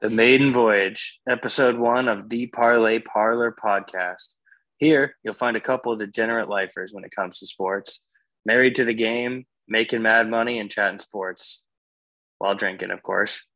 The 0.00 0.10
Maiden 0.10 0.52
Voyage, 0.52 1.18
episode 1.28 1.76
one 1.76 2.06
of 2.06 2.28
the 2.28 2.46
Parlay 2.46 3.00
Parlor 3.00 3.52
podcast. 3.60 4.36
Here, 4.76 5.16
you'll 5.24 5.34
find 5.34 5.56
a 5.56 5.60
couple 5.60 5.90
of 5.90 5.98
degenerate 5.98 6.48
lifers 6.48 6.92
when 6.92 7.02
it 7.02 7.10
comes 7.10 7.40
to 7.40 7.46
sports, 7.46 8.00
married 8.46 8.76
to 8.76 8.84
the 8.84 8.94
game, 8.94 9.44
making 9.66 10.02
mad 10.02 10.30
money, 10.30 10.60
and 10.60 10.70
chatting 10.70 11.00
sports 11.00 11.64
while 12.38 12.54
drinking, 12.54 12.92
of 12.92 13.02
course. 13.02 13.48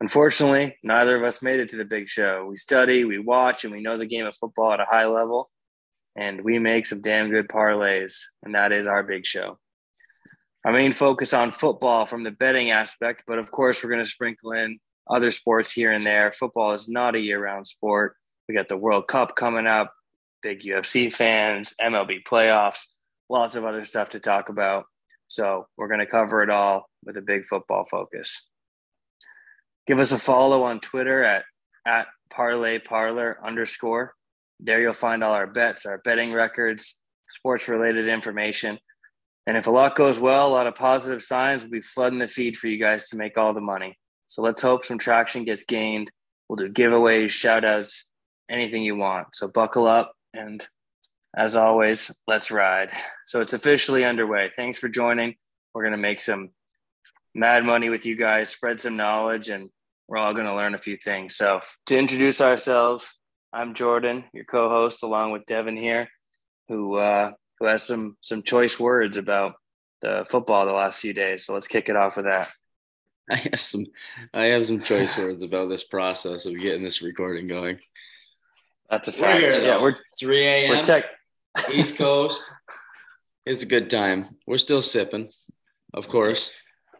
Unfortunately, 0.00 0.74
neither 0.82 1.16
of 1.16 1.22
us 1.22 1.42
made 1.42 1.60
it 1.60 1.68
to 1.68 1.76
the 1.76 1.84
big 1.84 2.08
show. 2.08 2.46
We 2.48 2.56
study, 2.56 3.04
we 3.04 3.18
watch, 3.18 3.64
and 3.64 3.72
we 3.74 3.82
know 3.82 3.98
the 3.98 4.06
game 4.06 4.24
of 4.24 4.34
football 4.34 4.72
at 4.72 4.80
a 4.80 4.86
high 4.90 5.06
level, 5.06 5.50
and 6.16 6.40
we 6.40 6.58
make 6.58 6.86
some 6.86 7.02
damn 7.02 7.28
good 7.28 7.46
parlays, 7.46 8.22
and 8.42 8.54
that 8.54 8.72
is 8.72 8.86
our 8.86 9.02
big 9.02 9.26
show. 9.26 9.58
Our 10.64 10.72
main 10.72 10.92
focus 10.92 11.34
on 11.34 11.50
football 11.50 12.06
from 12.06 12.24
the 12.24 12.30
betting 12.30 12.70
aspect, 12.70 13.24
but 13.26 13.38
of 13.38 13.50
course, 13.50 13.84
we're 13.84 13.90
going 13.90 14.02
to 14.02 14.08
sprinkle 14.08 14.52
in 14.52 14.78
other 15.10 15.30
sports 15.30 15.72
here 15.72 15.92
and 15.92 16.04
there. 16.04 16.32
Football 16.32 16.72
is 16.72 16.88
not 16.88 17.14
a 17.14 17.20
year 17.20 17.42
round 17.42 17.66
sport. 17.66 18.16
We 18.48 18.54
got 18.54 18.68
the 18.68 18.76
World 18.76 19.08
Cup 19.08 19.36
coming 19.36 19.66
up, 19.66 19.92
big 20.42 20.62
UFC 20.62 21.12
fans, 21.12 21.74
MLB 21.80 22.24
playoffs, 22.24 22.86
lots 23.28 23.56
of 23.56 23.64
other 23.64 23.84
stuff 23.84 24.10
to 24.10 24.20
talk 24.20 24.48
about. 24.48 24.84
So 25.28 25.68
we're 25.76 25.88
going 25.88 26.00
to 26.00 26.06
cover 26.06 26.42
it 26.42 26.50
all 26.50 26.88
with 27.04 27.16
a 27.16 27.22
big 27.22 27.44
football 27.44 27.86
focus. 27.88 28.48
Give 29.86 30.00
us 30.00 30.12
a 30.12 30.18
follow 30.18 30.62
on 30.62 30.80
Twitter 30.80 31.22
at, 31.22 31.44
at 31.86 32.08
parlay 32.30 32.78
parlor 32.78 33.38
underscore. 33.44 34.14
There 34.58 34.80
you'll 34.80 34.92
find 34.92 35.22
all 35.22 35.32
our 35.32 35.46
bets, 35.46 35.86
our 35.86 35.98
betting 35.98 36.32
records, 36.32 37.00
sports 37.28 37.68
related 37.68 38.08
information. 38.08 38.78
And 39.46 39.56
if 39.56 39.66
a 39.66 39.70
lot 39.70 39.96
goes 39.96 40.18
well, 40.18 40.48
a 40.48 40.50
lot 40.50 40.66
of 40.66 40.74
positive 40.74 41.22
signs, 41.22 41.62
we'll 41.62 41.70
be 41.70 41.80
flooding 41.80 42.18
the 42.18 42.28
feed 42.28 42.56
for 42.56 42.66
you 42.66 42.78
guys 42.78 43.08
to 43.08 43.16
make 43.16 43.38
all 43.38 43.54
the 43.54 43.60
money. 43.60 43.96
So 44.30 44.42
let's 44.42 44.62
hope 44.62 44.84
some 44.84 44.96
traction 44.96 45.42
gets 45.42 45.64
gained. 45.64 46.12
We'll 46.48 46.54
do 46.54 46.68
giveaways, 46.68 47.30
shout 47.30 47.64
outs, 47.64 48.12
anything 48.48 48.84
you 48.84 48.94
want. 48.94 49.34
So 49.34 49.48
buckle 49.48 49.88
up 49.88 50.12
and 50.32 50.64
as 51.36 51.56
always, 51.56 52.16
let's 52.28 52.52
ride. 52.52 52.92
So 53.26 53.40
it's 53.40 53.54
officially 53.54 54.04
underway. 54.04 54.52
Thanks 54.54 54.78
for 54.78 54.88
joining. 54.88 55.34
We're 55.74 55.82
going 55.82 55.96
to 55.96 55.98
make 55.98 56.20
some 56.20 56.50
mad 57.34 57.64
money 57.64 57.88
with 57.88 58.06
you 58.06 58.16
guys, 58.16 58.50
spread 58.50 58.78
some 58.78 58.96
knowledge, 58.96 59.48
and 59.48 59.68
we're 60.06 60.18
all 60.18 60.32
going 60.32 60.46
to 60.46 60.54
learn 60.54 60.74
a 60.76 60.78
few 60.78 60.96
things. 60.96 61.34
So 61.34 61.58
to 61.86 61.98
introduce 61.98 62.40
ourselves, 62.40 63.12
I'm 63.52 63.74
Jordan, 63.74 64.26
your 64.32 64.44
co-host, 64.44 65.02
along 65.02 65.32
with 65.32 65.44
Devin 65.46 65.76
here, 65.76 66.08
who 66.68 66.98
uh, 66.98 67.32
who 67.58 67.66
has 67.66 67.82
some 67.82 68.16
some 68.20 68.44
choice 68.44 68.78
words 68.78 69.16
about 69.16 69.54
the 70.02 70.24
football 70.30 70.66
the 70.66 70.72
last 70.72 71.00
few 71.00 71.12
days. 71.12 71.44
So 71.44 71.52
let's 71.52 71.66
kick 71.66 71.88
it 71.88 71.96
off 71.96 72.16
with 72.16 72.26
that. 72.26 72.48
I 73.30 73.36
have 73.50 73.60
some 73.60 73.86
I 74.34 74.44
have 74.46 74.66
some 74.66 74.80
choice 74.80 75.16
words 75.16 75.42
about 75.42 75.68
this 75.68 75.84
process 75.84 76.46
of 76.46 76.58
getting 76.58 76.82
this 76.82 77.02
recording 77.02 77.46
going. 77.46 77.78
That's 78.90 79.08
a 79.08 79.12
fact. 79.12 79.40
We're 79.40 79.52
here, 79.52 79.62
yeah, 79.62 79.80
we're 79.80 79.94
3 80.18 80.46
a.m. 80.46 80.70
We're 80.70 80.82
tech 80.82 81.04
East 81.72 81.96
Coast. 81.96 82.50
it's 83.46 83.62
a 83.62 83.66
good 83.66 83.88
time. 83.88 84.36
We're 84.46 84.58
still 84.58 84.82
sipping, 84.82 85.30
of 85.94 86.08
course. 86.08 86.52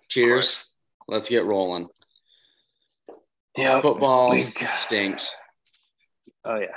Cheers. 0.08 0.26
Of 0.26 0.34
course. 0.34 0.66
Let's 1.08 1.28
get 1.28 1.44
rolling. 1.44 1.88
Yeah, 3.56 3.80
football 3.80 4.36
stinks. 4.76 5.34
Oh 6.44 6.56
yeah. 6.56 6.68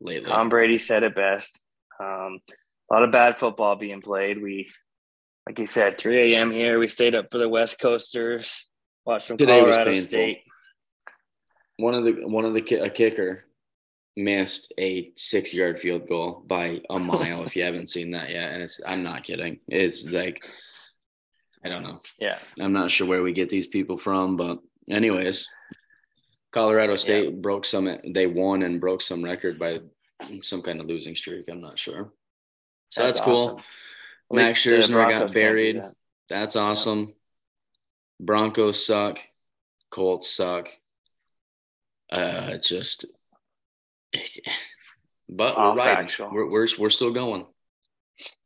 Lately, 0.00 0.28
Tom 0.28 0.48
Brady 0.50 0.78
said 0.78 1.02
it 1.02 1.14
best. 1.14 1.62
Um, 1.98 2.40
a 2.90 2.94
lot 2.94 3.04
of 3.04 3.12
bad 3.12 3.38
football 3.38 3.76
being 3.76 4.02
played. 4.02 4.42
We 4.42 4.68
like 5.46 5.58
you 5.58 5.66
said, 5.66 5.98
3 5.98 6.34
a.m. 6.34 6.50
here. 6.50 6.78
We 6.78 6.88
stayed 6.88 7.14
up 7.14 7.26
for 7.30 7.38
the 7.38 7.48
West 7.48 7.80
Coasters, 7.80 8.66
watched 9.04 9.26
some 9.26 9.36
Today 9.36 9.60
Colorado 9.60 9.94
State. 9.94 10.42
One 11.78 11.94
of 11.94 12.04
the 12.04 12.26
one 12.26 12.44
of 12.44 12.54
the 12.54 12.80
a 12.80 12.90
kicker 12.90 13.44
missed 14.16 14.72
a 14.78 15.10
six 15.16 15.54
yard 15.54 15.80
field 15.80 16.06
goal 16.08 16.44
by 16.46 16.80
a 16.90 16.98
mile. 16.98 17.44
if 17.44 17.56
you 17.56 17.64
haven't 17.64 17.90
seen 17.90 18.12
that 18.12 18.30
yet, 18.30 18.52
and 18.52 18.62
it's 18.62 18.80
I'm 18.86 19.02
not 19.02 19.24
kidding. 19.24 19.58
It's 19.68 20.04
like 20.04 20.46
I 21.64 21.68
don't 21.68 21.82
know. 21.82 22.00
Yeah, 22.18 22.38
I'm 22.60 22.72
not 22.72 22.90
sure 22.90 23.06
where 23.06 23.22
we 23.22 23.32
get 23.32 23.48
these 23.48 23.66
people 23.66 23.98
from, 23.98 24.36
but 24.36 24.58
anyways, 24.88 25.48
Colorado 26.52 26.96
State 26.96 27.30
yeah. 27.30 27.40
broke 27.40 27.64
some. 27.64 27.98
They 28.12 28.26
won 28.26 28.62
and 28.62 28.80
broke 28.80 29.02
some 29.02 29.24
record 29.24 29.58
by 29.58 29.80
some 30.42 30.62
kind 30.62 30.80
of 30.80 30.86
losing 30.86 31.16
streak. 31.16 31.48
I'm 31.48 31.60
not 31.60 31.78
sure. 31.78 32.12
So 32.90 33.02
that's, 33.02 33.18
that's 33.18 33.24
cool. 33.24 33.38
Awesome. 33.38 33.64
Max 34.32 34.64
Scherzer 34.64 35.08
got 35.08 35.32
buried. 35.32 35.76
That. 35.76 35.94
That's 36.28 36.56
awesome. 36.56 37.00
Yeah. 37.00 37.14
Broncos 38.20 38.86
suck. 38.86 39.18
Colts 39.90 40.30
suck. 40.30 40.68
Uh, 42.10 42.58
just, 42.58 43.06
but 45.28 45.56
we're 45.56 45.74
riding. 45.74 46.10
We're, 46.30 46.50
we're, 46.50 46.68
we're 46.78 46.90
still 46.90 47.12
going. 47.12 47.46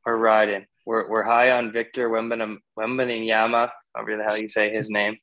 We're 0.05 0.17
riding. 0.17 0.67
We're, 0.85 1.11
we're 1.11 1.25
high 1.25 1.51
on 1.51 1.73
Victor 1.73 2.09
Wembanyama, 2.09 3.71
however 3.93 4.17
the 4.17 4.23
hell 4.23 4.39
you 4.39 4.49
say 4.49 4.73
his 4.73 4.89
name. 4.89 5.17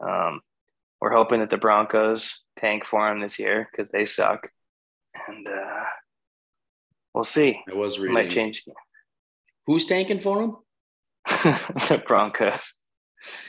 Um, 0.00 0.40
we're 1.00 1.12
hoping 1.12 1.38
that 1.40 1.50
the 1.50 1.56
Broncos 1.56 2.44
tank 2.56 2.84
for 2.84 3.08
him 3.08 3.20
this 3.20 3.38
year 3.38 3.68
because 3.70 3.90
they 3.90 4.04
suck, 4.04 4.50
and 5.28 5.46
uh, 5.46 5.84
we'll 7.14 7.22
see. 7.22 7.60
I 7.70 7.74
was 7.74 8.00
reading. 8.00 8.14
Might 8.14 8.30
change. 8.30 8.64
Who's 9.68 9.84
tanking 9.84 10.18
for 10.18 10.42
him? 10.42 10.56
the 11.26 12.02
Broncos. 12.06 12.78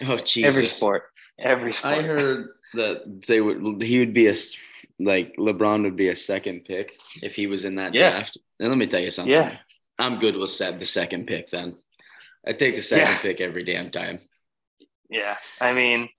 Oh, 0.01 0.17
Jesus. 0.17 0.53
Every 0.53 0.65
sport. 0.65 1.03
Every 1.39 1.71
sport. 1.71 1.93
I 1.93 2.01
heard 2.01 2.49
that 2.73 3.23
they 3.25 3.39
would. 3.39 3.81
He 3.81 3.99
would 3.99 4.13
be 4.13 4.27
a 4.27 4.33
like 4.99 5.37
LeBron 5.37 5.83
would 5.83 5.95
be 5.95 6.09
a 6.09 6.15
second 6.17 6.65
pick 6.65 6.91
if 7.23 7.37
he 7.37 7.47
was 7.47 7.63
in 7.63 7.75
that 7.75 7.95
yeah. 7.95 8.11
draft. 8.11 8.37
And 8.59 8.67
let 8.67 8.77
me 8.77 8.87
tell 8.87 8.99
you 8.99 9.11
something. 9.11 9.31
Yeah. 9.31 9.57
I'm 9.97 10.19
good 10.19 10.35
with 10.35 10.49
set 10.49 10.77
the 10.77 10.85
second 10.85 11.25
pick 11.25 11.51
then. 11.51 11.77
I 12.45 12.51
take 12.51 12.75
the 12.75 12.81
second 12.81 13.13
yeah. 13.13 13.19
pick 13.19 13.39
every 13.39 13.63
damn 13.63 13.89
time. 13.89 14.19
Yeah. 15.09 15.37
I 15.61 15.71
mean, 15.71 16.09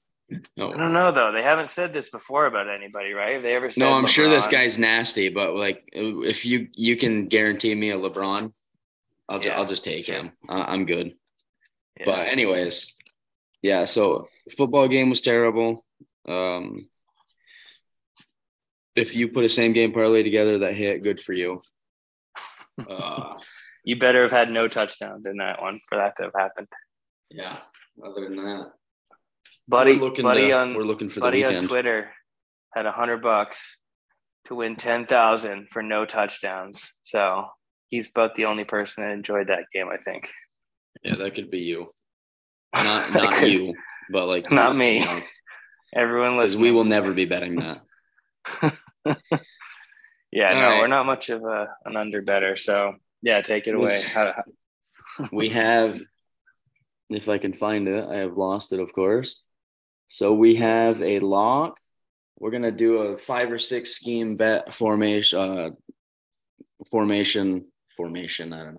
oh. 0.59 0.73
I 0.73 0.79
don't 0.79 0.95
know 0.95 1.13
though. 1.13 1.31
They 1.31 1.43
haven't 1.43 1.69
said 1.69 1.93
this 1.93 2.09
before 2.09 2.47
about 2.47 2.71
anybody, 2.71 3.13
right? 3.13 3.35
Have 3.35 3.43
they 3.43 3.55
ever 3.55 3.71
said 3.71 3.81
No, 3.81 3.93
I'm 3.93 4.07
LeBron? 4.07 4.09
sure 4.09 4.31
this 4.31 4.49
guy's 4.49 4.79
nasty, 4.79 5.29
but 5.29 5.55
like 5.57 5.91
if 5.93 6.47
you 6.47 6.69
you 6.75 6.97
can 6.97 7.27
guarantee 7.27 7.75
me 7.75 7.91
a 7.91 7.99
LeBron, 7.99 8.51
I'll, 9.31 9.43
yeah, 9.43 9.57
I'll 9.57 9.67
just 9.67 9.85
take 9.85 10.07
him. 10.07 10.33
Uh, 10.49 10.65
I'm 10.67 10.85
good. 10.87 11.15
Yeah. 11.99 12.07
But 12.07 12.29
anyways, 12.29 12.93
yeah. 13.63 13.85
So 13.85 14.29
football 14.57 14.89
game 14.89 15.09
was 15.09 15.21
terrible. 15.21 15.85
Um, 16.29 16.89
if 18.97 19.15
you 19.15 19.29
put 19.29 19.45
a 19.45 19.49
same 19.49 19.73
game 19.73 19.93
parlay 19.93 20.25
together 20.25 20.59
that 20.59 20.75
hit, 20.75 21.05
good 21.05 21.21
for 21.21 21.33
you. 21.33 21.63
Uh, 22.89 23.37
you 23.85 23.97
better 23.97 24.23
have 24.23 24.33
had 24.33 24.51
no 24.51 24.67
touchdowns 24.67 25.27
in 25.27 25.37
that 25.37 25.63
one 25.63 25.81
for 25.89 25.97
that 25.97 26.17
to 26.17 26.25
have 26.25 26.35
happened. 26.37 26.69
Yeah. 27.31 27.59
Other 28.05 28.29
than 28.29 28.37
that, 28.37 28.73
buddy, 29.69 29.99
buddy 29.99 30.49
to, 30.49 30.53
on 30.53 30.75
we're 30.75 30.85
looking 30.85 31.11
for 31.11 31.21
buddy 31.21 31.43
the 31.43 31.57
on 31.57 31.69
Twitter 31.69 32.11
had 32.75 32.87
a 32.87 32.93
hundred 32.93 33.23
bucks 33.23 33.79
to 34.47 34.55
win 34.55 34.77
ten 34.77 35.07
thousand 35.07 35.69
for 35.71 35.83
no 35.83 36.07
touchdowns. 36.07 36.99
So 37.03 37.47
he's 37.91 38.09
about 38.09 38.35
the 38.37 38.47
only 38.47 38.65
person 38.65 39.05
that 39.05 39.13
enjoyed 39.13 39.49
that 39.49 39.65
game, 39.75 39.89
I 39.93 39.99
think. 39.99 40.33
Yeah, 41.03 41.17
that 41.17 41.35
could 41.35 41.51
be 41.51 41.59
you. 41.59 41.89
Not 42.75 43.13
not 43.13 43.35
could, 43.35 43.53
you, 43.53 43.75
but 44.13 44.27
like 44.27 44.51
not 44.53 44.77
me. 44.77 45.01
You 45.01 45.05
know, 45.05 45.21
Everyone 45.95 46.37
listening. 46.37 46.63
We 46.63 46.71
will 46.71 46.85
never 46.85 47.13
be 47.13 47.25
betting 47.25 47.57
that. 47.57 47.81
yeah, 50.31 50.51
All 50.51 50.55
no, 50.55 50.61
right. 50.61 50.79
we're 50.81 50.87
not 50.87 51.05
much 51.05 51.31
of 51.31 51.43
a 51.43 51.67
an 51.85 51.97
under 51.97 52.23
better. 52.23 52.55
So 52.55 52.95
yeah, 53.23 53.41
take 53.41 53.67
it 53.67 53.75
away. 53.75 54.01
we 55.33 55.49
have, 55.49 56.01
if 57.09 57.29
I 57.29 57.39
can 57.39 57.55
find 57.55 57.89
it, 57.89 58.05
I 58.05 58.19
have 58.19 58.37
lost 58.37 58.73
it, 58.73 58.79
of 58.79 58.93
course. 58.93 59.43
So 60.07 60.33
we 60.33 60.55
have 60.57 61.03
a 61.03 61.19
lock. 61.19 61.77
We're 62.39 62.53
gonna 62.53 62.71
do 62.71 62.99
a 62.99 63.19
five 63.19 63.51
or 63.51 63.59
six 63.59 63.91
scheme 63.97 64.37
bet 64.37 64.73
formation. 64.73 65.41
Uh, 65.41 65.71
formation 66.91 67.67
formation. 68.01 68.55
I 68.55 68.65
don't 68.65 68.79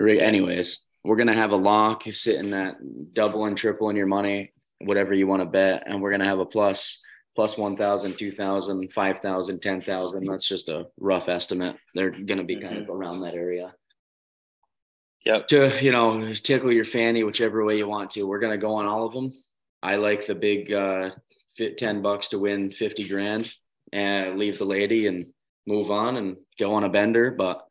know. 0.00 0.06
Anyways, 0.06 0.80
we're 1.04 1.16
gonna 1.16 1.34
have 1.34 1.52
a 1.52 1.56
lock 1.56 2.02
sitting 2.10 2.50
that 2.50 2.76
double 3.14 3.44
and 3.44 3.56
triple 3.56 3.90
in 3.90 3.96
your 3.96 4.06
money, 4.06 4.52
whatever 4.80 5.14
you 5.14 5.28
want 5.28 5.42
to 5.42 5.46
bet, 5.46 5.84
and 5.86 6.02
we're 6.02 6.10
gonna 6.10 6.24
have 6.24 6.40
a 6.40 6.46
plus 6.46 6.98
plus 7.36 7.58
1,000, 7.58 8.16
2,000, 8.16 8.92
5,000, 8.92 9.60
10,000. 9.60 10.24
That's 10.24 10.46
just 10.46 10.68
a 10.68 10.86
rough 11.00 11.28
estimate. 11.28 11.76
They're 11.94 12.10
going 12.10 12.38
to 12.38 12.44
be 12.44 12.60
kind 12.60 12.76
of 12.76 12.84
mm-hmm. 12.84 12.92
around 12.92 13.20
that 13.22 13.34
area. 13.34 13.74
Yep. 15.26 15.48
To, 15.48 15.82
you 15.82 15.90
know, 15.90 16.32
tickle 16.34 16.70
your 16.70 16.84
fanny 16.84 17.24
whichever 17.24 17.64
way 17.64 17.76
you 17.76 17.88
want 17.88 18.12
to. 18.12 18.22
We're 18.22 18.38
going 18.38 18.52
to 18.52 18.58
go 18.58 18.74
on 18.74 18.86
all 18.86 19.04
of 19.04 19.12
them. 19.12 19.32
I 19.82 19.96
like 19.96 20.28
the 20.28 20.36
big 20.36 20.72
uh, 20.72 21.10
10 21.58 22.02
bucks 22.02 22.28
to 22.28 22.38
win 22.38 22.70
50 22.70 23.08
grand 23.08 23.52
and 23.92 24.38
leave 24.38 24.58
the 24.58 24.64
lady 24.64 25.08
and 25.08 25.26
move 25.66 25.90
on 25.90 26.16
and 26.16 26.36
go 26.58 26.74
on 26.74 26.84
a 26.84 26.88
bender. 26.88 27.32
But 27.32 27.63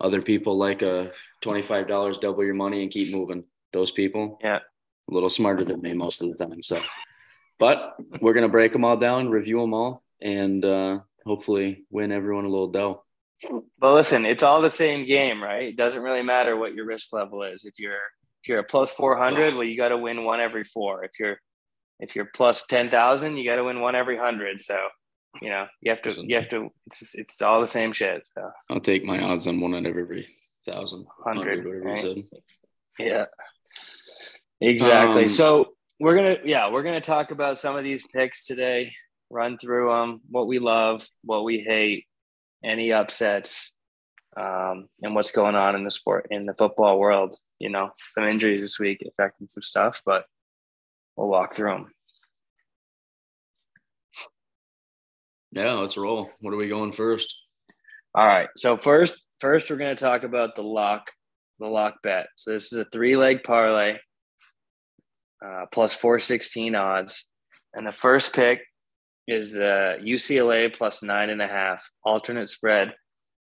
other 0.00 0.22
people 0.22 0.56
like 0.56 0.82
a 0.82 1.12
$25 1.42 2.20
double 2.20 2.44
your 2.44 2.54
money 2.54 2.82
and 2.82 2.90
keep 2.90 3.12
moving. 3.12 3.44
Those 3.72 3.90
people, 3.90 4.38
yeah, 4.42 4.58
a 5.10 5.14
little 5.14 5.30
smarter 5.30 5.64
than 5.64 5.82
me 5.82 5.92
most 5.92 6.22
of 6.22 6.30
the 6.30 6.44
time. 6.44 6.62
So 6.62 6.80
But 7.58 7.96
we're 8.20 8.34
gonna 8.34 8.48
break 8.48 8.72
them 8.72 8.84
all 8.84 8.96
down, 8.96 9.30
review 9.30 9.60
them 9.60 9.74
all, 9.74 10.02
and 10.22 10.64
uh, 10.64 11.00
hopefully 11.26 11.84
win 11.90 12.12
everyone 12.12 12.44
a 12.44 12.48
little 12.48 12.70
dough. 12.70 13.04
But 13.78 13.94
listen, 13.94 14.24
it's 14.24 14.42
all 14.42 14.62
the 14.62 14.70
same 14.70 15.06
game, 15.06 15.42
right? 15.42 15.68
It 15.68 15.76
doesn't 15.76 16.02
really 16.02 16.22
matter 16.22 16.56
what 16.56 16.74
your 16.74 16.86
risk 16.86 17.12
level 17.12 17.42
is. 17.42 17.64
If 17.64 17.78
you're 17.78 17.92
if 18.42 18.48
you're 18.48 18.60
a 18.60 18.64
plus 18.64 18.92
four 18.92 19.16
hundred, 19.16 19.54
well, 19.54 19.64
you 19.64 19.76
got 19.76 19.88
to 19.90 19.98
win 19.98 20.24
one 20.24 20.40
every 20.40 20.64
four. 20.64 21.04
If 21.04 21.12
you're 21.18 21.38
if 22.00 22.16
you're 22.16 22.30
plus 22.34 22.66
ten 22.66 22.88
thousand, 22.88 23.36
you 23.36 23.48
got 23.48 23.56
to 23.56 23.64
win 23.64 23.80
one 23.80 23.94
every 23.94 24.16
hundred. 24.16 24.60
So 24.60 24.78
you 25.40 25.50
know 25.50 25.66
you 25.80 25.90
have 25.90 26.02
to 26.02 26.26
you 26.26 26.36
have 26.36 26.48
to. 26.48 26.70
It's, 26.86 27.14
it's 27.14 27.42
all 27.42 27.60
the 27.60 27.66
same 27.66 27.92
shit. 27.92 28.28
So 28.34 28.50
I'll 28.70 28.80
take 28.80 29.04
my 29.04 29.20
odds 29.20 29.46
on 29.46 29.60
one 29.60 29.74
out 29.74 29.86
of 29.86 29.96
every 29.96 30.26
thousand, 30.66 31.06
Hundred, 31.24 31.64
whatever 31.64 31.84
right? 31.84 32.04
you 32.04 32.24
said. 32.98 33.06
yeah, 33.06 33.24
exactly. 34.60 35.24
Um, 35.24 35.28
so 35.28 35.72
we're 36.00 36.16
gonna 36.16 36.36
yeah 36.44 36.70
we're 36.70 36.82
gonna 36.82 37.00
talk 37.00 37.30
about 37.30 37.58
some 37.58 37.76
of 37.76 37.84
these 37.84 38.04
picks 38.14 38.46
today. 38.46 38.92
Run 39.30 39.58
through 39.58 39.90
them, 39.90 40.20
what 40.30 40.46
we 40.46 40.58
love, 40.58 41.06
what 41.22 41.44
we 41.44 41.60
hate, 41.60 42.06
any 42.64 42.92
upsets, 42.92 43.76
um, 44.38 44.88
and 45.02 45.14
what's 45.14 45.32
going 45.32 45.54
on 45.54 45.74
in 45.74 45.84
the 45.84 45.90
sport 45.90 46.28
in 46.30 46.46
the 46.46 46.54
football 46.54 46.98
world. 46.98 47.36
You 47.58 47.68
know, 47.68 47.90
some 47.96 48.24
injuries 48.24 48.62
this 48.62 48.78
week 48.78 49.02
affecting 49.06 49.48
some 49.48 49.62
stuff, 49.62 50.00
but 50.06 50.24
we'll 51.16 51.28
walk 51.28 51.54
through 51.54 51.72
them. 51.72 51.92
Yeah, 55.52 55.74
let's 55.74 55.96
roll. 55.96 56.30
What 56.40 56.52
are 56.52 56.56
we 56.58 56.68
going 56.68 56.92
first? 56.92 57.34
All 58.14 58.26
right. 58.26 58.48
So 58.56 58.76
first, 58.76 59.20
first 59.40 59.70
we're 59.70 59.76
going 59.76 59.94
to 59.96 60.02
talk 60.02 60.22
about 60.24 60.56
the 60.56 60.62
lock, 60.62 61.10
the 61.58 61.66
lock 61.66 62.02
bet. 62.02 62.26
So 62.36 62.52
this 62.52 62.72
is 62.72 62.78
a 62.78 62.84
three 62.86 63.16
leg 63.16 63.42
parlay, 63.44 63.98
uh, 65.44 65.66
plus 65.72 65.94
four 65.94 66.18
sixteen 66.18 66.74
odds, 66.74 67.28
and 67.74 67.86
the 67.86 67.92
first 67.92 68.34
pick 68.34 68.60
is 69.26 69.52
the 69.52 69.98
UCLA 70.02 70.74
plus 70.74 71.02
nine 71.02 71.30
and 71.30 71.42
a 71.42 71.46
half 71.46 71.88
alternate 72.04 72.46
spread 72.48 72.94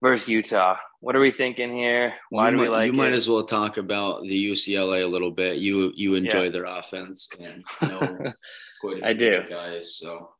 versus 0.02 0.28
Utah. 0.28 0.76
What 1.00 1.14
are 1.14 1.20
we 1.20 1.30
thinking 1.30 1.72
here? 1.72 2.14
Why 2.30 2.50
you 2.50 2.56
do 2.56 2.62
we 2.62 2.68
might, 2.68 2.72
like 2.76 2.86
You 2.86 2.92
it? 2.92 2.96
might 2.96 3.12
as 3.12 3.28
well 3.28 3.44
talk 3.44 3.76
about 3.76 4.22
the 4.22 4.50
UCLA 4.50 5.02
a 5.04 5.06
little 5.06 5.30
bit. 5.30 5.58
You 5.58 5.92
you 5.94 6.14
enjoy 6.14 6.50
their 6.50 6.64
offense 6.64 7.28
and 7.40 7.64
know 7.82 8.00
quite 8.80 9.02
a 9.02 9.06
I 9.08 9.12
do. 9.12 9.42
guys. 9.48 9.96
So 9.96 10.30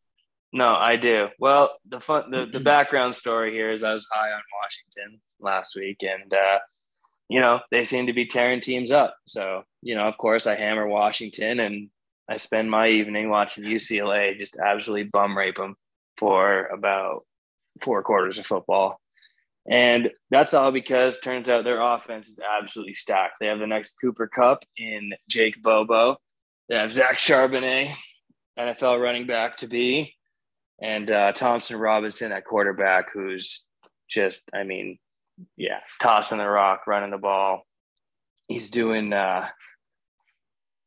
No, 0.52 0.74
I 0.74 0.96
do. 0.96 1.28
Well, 1.38 1.76
the 1.86 2.00
fun, 2.00 2.30
the, 2.30 2.46
the 2.46 2.60
background 2.60 3.14
story 3.14 3.52
here 3.52 3.70
is 3.70 3.84
I 3.84 3.92
was 3.92 4.06
high 4.10 4.32
on 4.32 4.40
Washington 4.62 5.20
last 5.40 5.76
week, 5.76 6.02
and 6.02 6.32
uh, 6.32 6.58
you 7.28 7.40
know 7.40 7.60
they 7.70 7.84
seem 7.84 8.06
to 8.06 8.14
be 8.14 8.26
tearing 8.26 8.60
teams 8.60 8.90
up. 8.90 9.14
So 9.26 9.64
you 9.82 9.94
know, 9.94 10.08
of 10.08 10.16
course, 10.16 10.46
I 10.46 10.54
hammer 10.54 10.86
Washington, 10.86 11.60
and 11.60 11.90
I 12.30 12.38
spend 12.38 12.70
my 12.70 12.88
evening 12.88 13.28
watching 13.28 13.64
UCLA 13.64 14.38
just 14.38 14.56
absolutely 14.56 15.04
bum 15.04 15.36
rape 15.36 15.56
them 15.56 15.76
for 16.16 16.66
about 16.66 17.26
four 17.80 18.02
quarters 18.02 18.38
of 18.38 18.46
football. 18.46 19.00
And 19.70 20.10
that's 20.30 20.54
all 20.54 20.72
because 20.72 21.18
turns 21.18 21.50
out 21.50 21.64
their 21.64 21.80
offense 21.80 22.26
is 22.28 22.40
absolutely 22.40 22.94
stacked. 22.94 23.36
They 23.38 23.48
have 23.48 23.58
the 23.58 23.66
next 23.66 23.96
Cooper 24.00 24.26
Kupp 24.26 24.64
in 24.78 25.12
Jake 25.28 25.62
Bobo. 25.62 26.16
They 26.70 26.78
have 26.78 26.90
Zach 26.90 27.18
Charbonnet, 27.18 27.90
NFL 28.58 29.00
running 29.00 29.26
back 29.26 29.58
to 29.58 29.66
be 29.66 30.14
and 30.80 31.10
uh, 31.10 31.32
Thompson 31.32 31.76
Robinson 31.76 32.32
at 32.32 32.44
quarterback, 32.44 33.12
who's 33.12 33.64
just, 34.08 34.48
I 34.54 34.64
mean, 34.64 34.98
yeah, 35.56 35.80
tossing 36.00 36.38
the 36.38 36.48
rock, 36.48 36.86
running 36.86 37.10
the 37.10 37.18
ball. 37.18 37.62
He's 38.46 38.70
doing, 38.70 39.12
uh, 39.12 39.48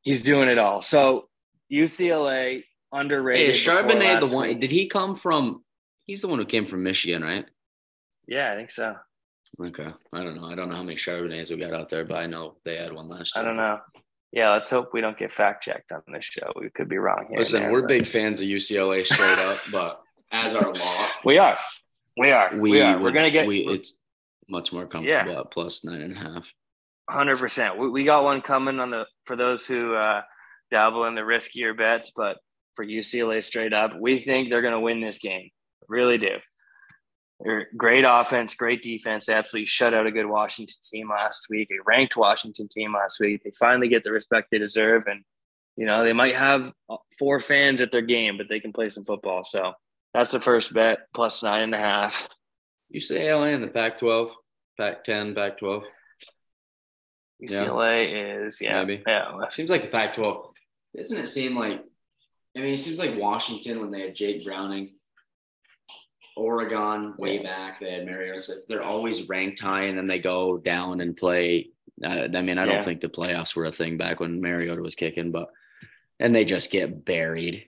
he's 0.01 0.23
doing 0.23 0.49
it 0.49 0.57
all. 0.57 0.81
So 0.81 1.29
UCLA 1.71 2.33
hey, 2.33 2.63
underrated. 2.91 3.55
is 3.55 3.57
Charbonnet 3.57 4.21
the 4.21 4.35
one? 4.35 4.49
week. 4.49 4.61
Did 4.61 4.71
he 4.71 4.88
come 4.88 5.15
from? 5.15 5.63
He's 6.05 6.21
the 6.21 6.27
one 6.27 6.39
who 6.39 6.45
came 6.45 6.65
from 6.65 6.83
Michigan, 6.83 7.23
right? 7.23 7.45
Yeah, 8.27 8.51
I 8.51 8.55
think 8.55 8.71
so. 8.71 8.95
Okay, 9.61 9.88
I 10.13 10.23
don't 10.23 10.35
know. 10.35 10.45
I 10.45 10.55
don't 10.55 10.69
know 10.69 10.75
how 10.75 10.83
many 10.83 10.95
Charbonnets 10.97 11.51
we 11.51 11.57
got 11.57 11.73
out 11.73 11.89
there, 11.89 12.05
but 12.05 12.17
I 12.17 12.25
know 12.25 12.55
they 12.63 12.77
had 12.77 12.93
one 12.93 13.09
last 13.09 13.38
I 13.38 13.43
don't 13.43 13.57
know. 13.57 13.79
Yeah, 14.31 14.51
let's 14.51 14.69
hope 14.69 14.91
we 14.93 15.01
don't 15.01 15.17
get 15.17 15.31
fact 15.31 15.63
checked 15.63 15.91
on 15.91 16.01
this 16.11 16.25
show. 16.25 16.51
We 16.55 16.69
could 16.69 16.87
be 16.87 16.97
wrong 16.97 17.25
here. 17.29 17.39
Listen, 17.39 17.63
there, 17.63 17.71
we're 17.71 17.81
but- 17.81 17.89
big 17.89 18.07
fans 18.07 18.39
of 18.39 18.47
UCLA 18.47 19.05
straight 19.05 19.39
up, 19.39 19.57
but 19.71 20.01
as 20.31 20.53
our 20.53 20.73
law, 20.73 21.07
We 21.25 21.37
are. 21.37 21.57
We 22.17 22.31
are. 22.31 22.51
We, 22.53 22.71
we, 22.71 22.81
are. 22.81 22.99
We're 22.99 23.11
gonna 23.11 23.31
get. 23.31 23.47
we, 23.47 23.59
it's 23.67 23.97
much 24.47 24.73
more 24.73 24.85
comfortable 24.85 25.39
at 25.39 25.51
plus 25.51 25.83
nine 25.83 26.01
and 26.01 26.17
a 26.17 26.19
half. 26.19 26.51
Hundred 27.09 27.39
percent. 27.39 27.77
We, 27.77 27.89
we 27.89 28.03
got 28.03 28.23
one 28.23 28.41
coming 28.41 28.79
on 28.79 28.91
the 28.91 29.05
for 29.25 29.35
those 29.35 29.65
who 29.65 29.93
uh, 29.95 30.21
dabble 30.69 31.05
in 31.05 31.15
the 31.15 31.21
riskier 31.21 31.77
bets, 31.77 32.11
but 32.15 32.37
for 32.75 32.85
UCLA 32.85 33.43
straight 33.43 33.73
up, 33.73 33.93
we 33.99 34.17
think 34.17 34.49
they're 34.49 34.61
going 34.61 34.73
to 34.73 34.79
win 34.79 35.01
this 35.01 35.19
game. 35.19 35.49
Really 35.87 36.17
do. 36.17 36.37
They're 37.43 37.67
great 37.75 38.05
offense, 38.07 38.53
great 38.55 38.83
defense. 38.83 39.25
They 39.25 39.33
absolutely 39.33 39.65
shut 39.65 39.93
out 39.93 40.05
a 40.05 40.11
good 40.11 40.27
Washington 40.27 40.75
team 40.83 41.09
last 41.09 41.47
week, 41.49 41.69
a 41.71 41.81
ranked 41.85 42.15
Washington 42.15 42.67
team 42.67 42.93
last 42.93 43.19
week. 43.19 43.43
They 43.43 43.51
finally 43.57 43.88
get 43.88 44.03
the 44.03 44.11
respect 44.11 44.49
they 44.51 44.59
deserve, 44.59 45.05
and 45.07 45.23
you 45.75 45.85
know 45.85 46.03
they 46.03 46.13
might 46.13 46.35
have 46.35 46.71
uh, 46.89 46.97
four 47.17 47.39
fans 47.39 47.81
at 47.81 47.91
their 47.91 48.01
game, 48.01 48.38
but 48.38 48.47
they 48.47 48.59
can 48.59 48.73
play 48.73 48.89
some 48.89 49.03
football. 49.03 49.43
So 49.43 49.73
that's 50.13 50.31
the 50.31 50.39
first 50.39 50.73
bet, 50.73 51.07
plus 51.13 51.41
nine 51.41 51.63
and 51.63 51.75
a 51.75 51.79
half. 51.79 52.27
UCLA 52.93 53.55
in 53.55 53.61
the 53.61 53.67
Pac-12, 53.67 54.31
Pac-10, 54.77 55.33
Pac-12. 55.33 55.83
Yeah. 57.39 57.65
UCLA 57.65 58.45
is 58.45 58.61
yeah, 58.61 58.83
Maybe. 58.83 59.03
yeah. 59.07 59.31
Seems 59.49 59.69
like 59.69 59.83
the 59.83 59.88
Pac-12. 59.88 60.51
Doesn't 60.95 61.17
it 61.17 61.27
seem 61.27 61.55
like? 61.55 61.83
I 62.55 62.59
mean, 62.59 62.73
it 62.73 62.79
seems 62.79 62.99
like 62.99 63.17
Washington 63.17 63.79
when 63.79 63.91
they 63.91 64.01
had 64.01 64.13
Jake 64.15 64.45
Browning, 64.45 64.91
Oregon 66.41 67.13
way 67.17 67.39
back. 67.39 67.79
They 67.79 67.91
had 67.91 68.05
Mariota. 68.05 68.55
They're 68.67 68.83
always 68.83 69.29
ranked 69.29 69.59
high, 69.59 69.83
and 69.85 69.97
then 69.97 70.07
they 70.07 70.19
go 70.19 70.57
down 70.57 71.01
and 71.01 71.15
play. 71.15 71.69
Uh, 72.03 72.27
I 72.33 72.41
mean, 72.41 72.57
I 72.57 72.65
don't 72.65 72.83
think 72.83 72.99
the 73.01 73.09
playoffs 73.09 73.55
were 73.55 73.65
a 73.65 73.71
thing 73.71 73.97
back 73.97 74.19
when 74.19 74.41
Mariota 74.41 74.81
was 74.81 74.95
kicking, 74.95 75.31
but 75.31 75.49
and 76.19 76.33
they 76.35 76.45
just 76.45 76.71
get 76.71 77.05
buried. 77.05 77.67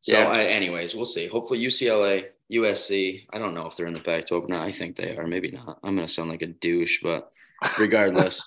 So, 0.00 0.18
Yeah. 0.18 0.28
I, 0.28 0.44
anyways, 0.44 0.94
we'll 0.94 1.04
see. 1.04 1.26
Hopefully, 1.28 1.60
UCLA, 1.60 2.26
USC. 2.50 3.26
I 3.32 3.38
don't 3.38 3.54
know 3.54 3.66
if 3.66 3.76
they're 3.76 3.86
in 3.86 3.92
the 3.94 4.00
Pac-12 4.00 4.48
now. 4.48 4.62
I 4.62 4.72
think 4.72 4.96
they 4.96 5.16
are. 5.16 5.26
Maybe 5.26 5.50
not. 5.50 5.78
I'm 5.84 5.94
gonna 5.94 6.08
sound 6.08 6.30
like 6.30 6.42
a 6.42 6.46
douche, 6.46 7.00
but 7.02 7.30
regardless, 7.78 8.42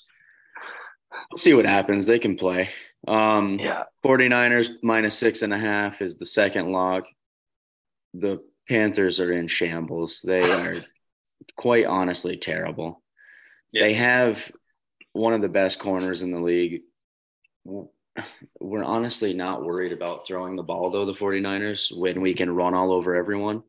we'll 1.31 1.38
see 1.38 1.53
what 1.53 1.65
happens. 1.65 2.06
They 2.06 2.19
can 2.19 2.36
play. 2.36 2.69
Um, 3.07 3.59
Yeah. 3.59 3.83
49ers 4.03 4.69
minus 4.81 5.15
six 5.18 5.42
and 5.44 5.54
a 5.54 5.57
half 5.59 6.02
is 6.02 6.18
the 6.18 6.25
second 6.25 6.71
log. 6.71 7.06
The 8.16 8.44
Panthers 8.68 9.19
are 9.19 9.31
in 9.31 9.48
shambles. 9.48 10.22
They 10.24 10.42
are 10.42 10.76
quite 11.57 11.86
honestly 11.86 12.38
terrible. 12.38 13.02
Yeah. 13.72 13.86
They 13.86 13.94
have 13.95 14.52
one 15.14 15.34
of 15.34 15.42
the 15.42 15.50
best 15.50 15.80
corners 15.80 16.22
in 16.22 16.31
the 16.31 16.40
league. 16.40 16.81
We're 17.64 18.84
honestly 18.84 19.34
not 19.34 19.64
worried 19.64 19.92
about 19.92 20.26
throwing 20.26 20.56
the 20.56 20.64
ball, 20.64 20.90
though, 20.90 21.06
the 21.06 21.14
49ers, 21.14 21.95
when 21.98 22.22
we 22.22 22.34
can 22.34 22.54
run 22.54 22.74
all 22.74 22.92
over 22.92 23.16
everyone. 23.16 23.64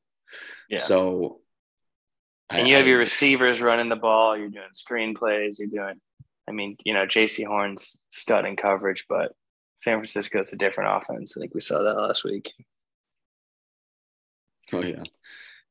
Yeah. 0.68 0.78
So, 0.78 1.40
And 2.50 2.62
I- 2.62 2.68
you 2.68 2.76
have 2.76 2.86
your 2.86 2.98
receivers 2.98 3.60
running 3.60 3.88
the 3.88 3.96
ball. 3.96 4.36
You're 4.36 4.48
doing 4.48 4.72
screen 4.72 5.14
plays. 5.14 5.58
You're 5.58 5.68
doing, 5.68 6.00
I 6.48 6.52
mean, 6.52 6.76
you 6.84 6.94
know, 6.94 7.06
Jaycee 7.06 7.46
Horn's 7.46 8.00
stud 8.10 8.44
in 8.44 8.56
coverage, 8.56 9.06
but 9.08 9.32
San 9.80 9.98
Francisco's 9.98 10.52
a 10.52 10.56
different 10.56 10.96
offense. 10.96 11.36
I 11.36 11.40
think 11.40 11.54
we 11.54 11.60
saw 11.60 11.82
that 11.82 11.94
last 11.96 12.24
week. 12.24 12.52
Oh, 14.72 14.82
yeah. 14.82 15.02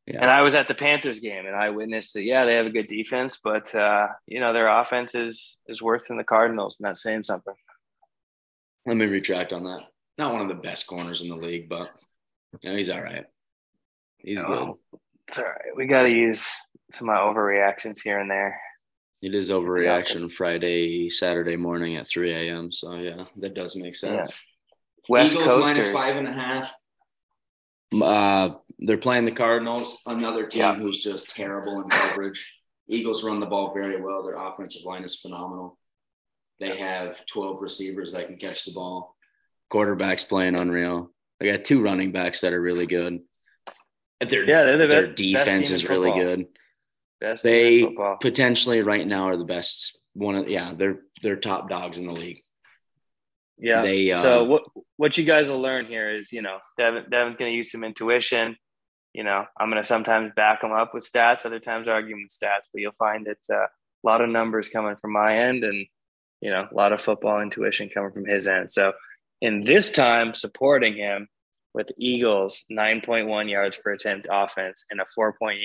Yeah. 0.08 0.20
And 0.22 0.30
I 0.30 0.44
was 0.44 0.54
at 0.54 0.68
the 0.68 0.76
Panthers 0.76 1.20
game 1.20 1.48
and 1.48 1.56
I 1.56 1.72
witnessed 1.72 2.14
that, 2.14 2.24
yeah, 2.24 2.46
they 2.46 2.54
have 2.56 2.68
a 2.68 2.70
good 2.70 2.86
defense, 2.88 3.40
but, 3.44 3.74
uh, 3.74 4.08
you 4.28 4.40
know, 4.40 4.54
their 4.54 4.68
offense 4.68 5.16
is, 5.16 5.58
is 5.68 5.82
worse 5.82 6.08
than 6.08 6.18
the 6.18 6.24
Cardinals. 6.24 6.78
not 6.80 6.96
saying 6.96 7.24
something. 7.24 7.56
Let 8.86 8.98
me 8.98 9.06
retract 9.08 9.52
on 9.52 9.64
that. 9.64 9.82
Not 10.20 10.32
one 10.32 10.42
of 10.44 10.48
the 10.48 10.54
best 10.62 10.86
corners 10.86 11.24
in 11.24 11.30
the 11.30 11.36
league, 11.36 11.68
but 11.68 11.92
you 12.62 12.70
know, 12.70 12.78
he's 12.78 12.90
all 12.92 13.02
right. 13.02 13.26
He's 14.20 14.40
Oh, 14.44 14.78
It's 15.28 15.40
all 15.40 15.46
right. 15.46 15.76
We 15.76 15.88
got 15.88 16.04
to 16.04 16.10
use 16.10 16.52
some 16.92 17.10
of 17.10 17.16
my 17.16 17.20
overreactions 17.22 18.00
here 18.04 18.20
and 18.20 18.30
there. 18.30 18.60
good. 19.22 19.30
It 19.34 19.36
is 19.36 19.50
overreaction 19.50 20.32
Friday, 20.32 21.10
Saturday 21.10 21.56
morning 21.56 21.96
at 21.96 22.08
3 22.08 22.32
a.m. 22.32 22.72
So 22.72 22.94
yeah, 22.94 23.26
that 23.38 23.56
does 23.56 23.76
make 23.76 23.96
sense. 23.96 24.32
West 25.10 25.34
Eagles 25.34 25.48
Coasters. 25.48 25.66
minus 25.66 25.88
five 25.88 26.18
and 26.18 26.28
a 26.28 26.32
half. 26.32 26.74
Uh, 28.02 28.56
they're 28.80 28.98
playing 28.98 29.26
the 29.26 29.32
Cardinals, 29.32 30.02
another 30.06 30.46
team 30.48 30.60
Yeah. 30.62 30.76
who's 30.76 31.04
just 31.04 31.30
terrible 31.30 31.82
in 31.82 31.90
coverage. 31.90 32.54
Eagles 32.88 33.24
run 33.24 33.40
the 33.40 33.46
ball 33.46 33.74
very 33.74 34.00
well. 34.02 34.24
Their 34.24 34.36
offensive 34.36 34.84
line 34.84 35.04
is 35.04 35.16
phenomenal. 35.16 35.78
They 36.60 36.78
have 36.78 37.26
12 37.26 37.62
receivers 37.62 38.14
that 38.14 38.28
can 38.28 38.38
catch 38.38 38.66
the 38.66 38.72
ball. 38.72 39.16
Quarterback's 39.70 40.24
playing 40.24 40.56
unreal. 40.56 41.12
They 41.40 41.52
got 41.52 41.66
two 41.66 41.82
running 41.82 42.12
backs 42.12 42.42
that 42.42 42.54
are 42.54 42.62
really 42.62 42.86
good. 42.86 43.22
Their, 44.22 44.46
Yeah, 44.46 44.64
they're 44.64 44.78
the 44.78 44.88
their 44.88 45.08
best 45.08 45.18
defense 45.18 45.70
in 45.70 45.76
is 45.76 45.90
really 45.90 46.12
good. 46.12 46.48
Best 47.20 47.44
They 47.44 47.88
potentially 48.22 48.82
right 48.82 49.06
now 49.06 49.30
are 49.30 49.38
the 49.38 49.44
best 49.44 49.98
one 50.14 50.36
of 50.36 50.48
yeah, 50.48 50.74
they're 50.78 51.00
they're 51.22 51.36
top 51.36 51.70
dogs 51.70 51.98
in 51.98 52.06
the 52.08 52.14
league. 52.14 52.44
Yeah. 53.58 53.82
They, 53.82 54.12
uh, 54.12 54.22
so 54.22 54.44
what 54.44 54.64
what 54.98 55.18
you 55.18 55.24
guys 55.24 55.50
will 55.50 55.62
learn 55.62 55.86
here 55.86 56.10
is, 56.14 56.32
you 56.32 56.42
know, 56.42 56.58
Devin, 56.78 57.06
Devin's 57.10 57.38
going 57.38 57.52
to 57.52 57.56
use 57.56 57.72
some 57.72 57.84
intuition. 57.84 58.58
You 59.14 59.24
know, 59.24 59.46
I'm 59.58 59.70
going 59.70 59.82
to 59.82 59.88
sometimes 59.88 60.34
back 60.36 60.64
him 60.64 60.74
up 60.74 60.94
with 60.94 61.10
stats, 61.10 61.46
other 61.46 61.60
times 61.60 61.88
argue 61.88 62.16
with 62.16 62.32
stats, 62.32 62.68
but 62.74 62.82
you'll 62.82 62.92
find 63.00 63.28
it's 63.28 63.50
uh, 63.50 63.56
a 63.56 63.68
lot 64.04 64.22
of 64.22 64.30
numbers 64.30 64.68
coming 64.68 64.98
from 64.98 65.14
my 65.14 65.38
end 65.38 65.64
and, 65.64 65.86
you 66.42 66.52
know, 66.52 66.68
a 66.70 66.76
lot 66.76 66.92
of 66.92 67.00
football 67.00 67.40
intuition 67.40 67.88
coming 67.88 68.12
from 68.12 68.26
his 68.26 68.46
end. 68.48 68.72
So 68.72 68.92
in 69.40 69.64
this 69.64 69.90
time 69.90 70.34
supporting 70.34 70.96
him 70.96 71.30
with 71.74 71.92
Eagles 71.98 72.64
9.1 72.72 73.50
yards 73.50 73.78
per 73.78 73.92
attempt 73.92 74.28
offense 74.32 74.86
and 74.90 75.02
a 75.02 75.06
4.8 75.18 75.58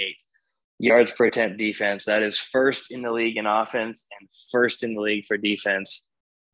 yards 0.80 1.12
per 1.12 1.26
attempt 1.26 1.58
defense. 1.58 2.04
That 2.04 2.22
is 2.22 2.38
first 2.38 2.90
in 2.90 3.02
the 3.02 3.12
league 3.12 3.36
in 3.36 3.46
offense 3.46 4.04
and 4.18 4.28
first 4.50 4.82
in 4.82 4.94
the 4.94 5.00
league 5.00 5.24
for 5.26 5.36
defense 5.36 6.04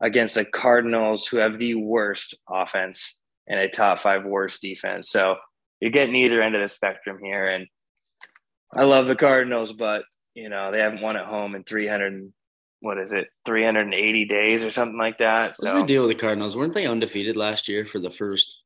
against 0.00 0.34
the 0.34 0.44
Cardinals, 0.44 1.26
who 1.26 1.38
have 1.38 1.58
the 1.58 1.74
worst 1.74 2.34
offense 2.48 3.20
and 3.46 3.60
a 3.60 3.68
top 3.68 3.98
five 3.98 4.24
worst 4.24 4.60
defense. 4.60 5.10
So 5.10 5.36
you're 5.80 5.90
getting 5.90 6.16
either 6.16 6.42
end 6.42 6.54
of 6.54 6.60
the 6.60 6.68
spectrum 6.68 7.18
here. 7.22 7.44
And 7.44 7.66
I 8.72 8.84
love 8.84 9.06
the 9.06 9.16
Cardinals, 9.16 9.72
but 9.72 10.02
you 10.34 10.48
know 10.48 10.70
they 10.70 10.80
haven't 10.80 11.02
won 11.02 11.16
at 11.16 11.26
home 11.26 11.54
in 11.54 11.64
300. 11.64 12.32
What 12.80 12.98
is 12.98 13.14
it? 13.14 13.28
380 13.46 14.26
days 14.26 14.64
or 14.64 14.70
something 14.70 14.98
like 14.98 15.18
that. 15.18 15.56
So, 15.56 15.64
what's 15.64 15.72
so, 15.72 15.80
the 15.80 15.86
deal 15.86 16.06
with 16.06 16.16
the 16.16 16.20
Cardinals? 16.20 16.56
Weren't 16.56 16.74
they 16.74 16.86
undefeated 16.86 17.36
last 17.36 17.68
year 17.68 17.86
for 17.86 17.98
the 17.98 18.10
first 18.10 18.58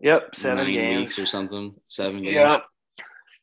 Yep, 0.00 0.34
seven 0.34 0.64
nine 0.64 0.74
games 0.74 0.98
weeks 0.98 1.18
or 1.18 1.26
something? 1.26 1.74
Seven 1.88 2.22
games. 2.22 2.34
Yep. 2.34 2.64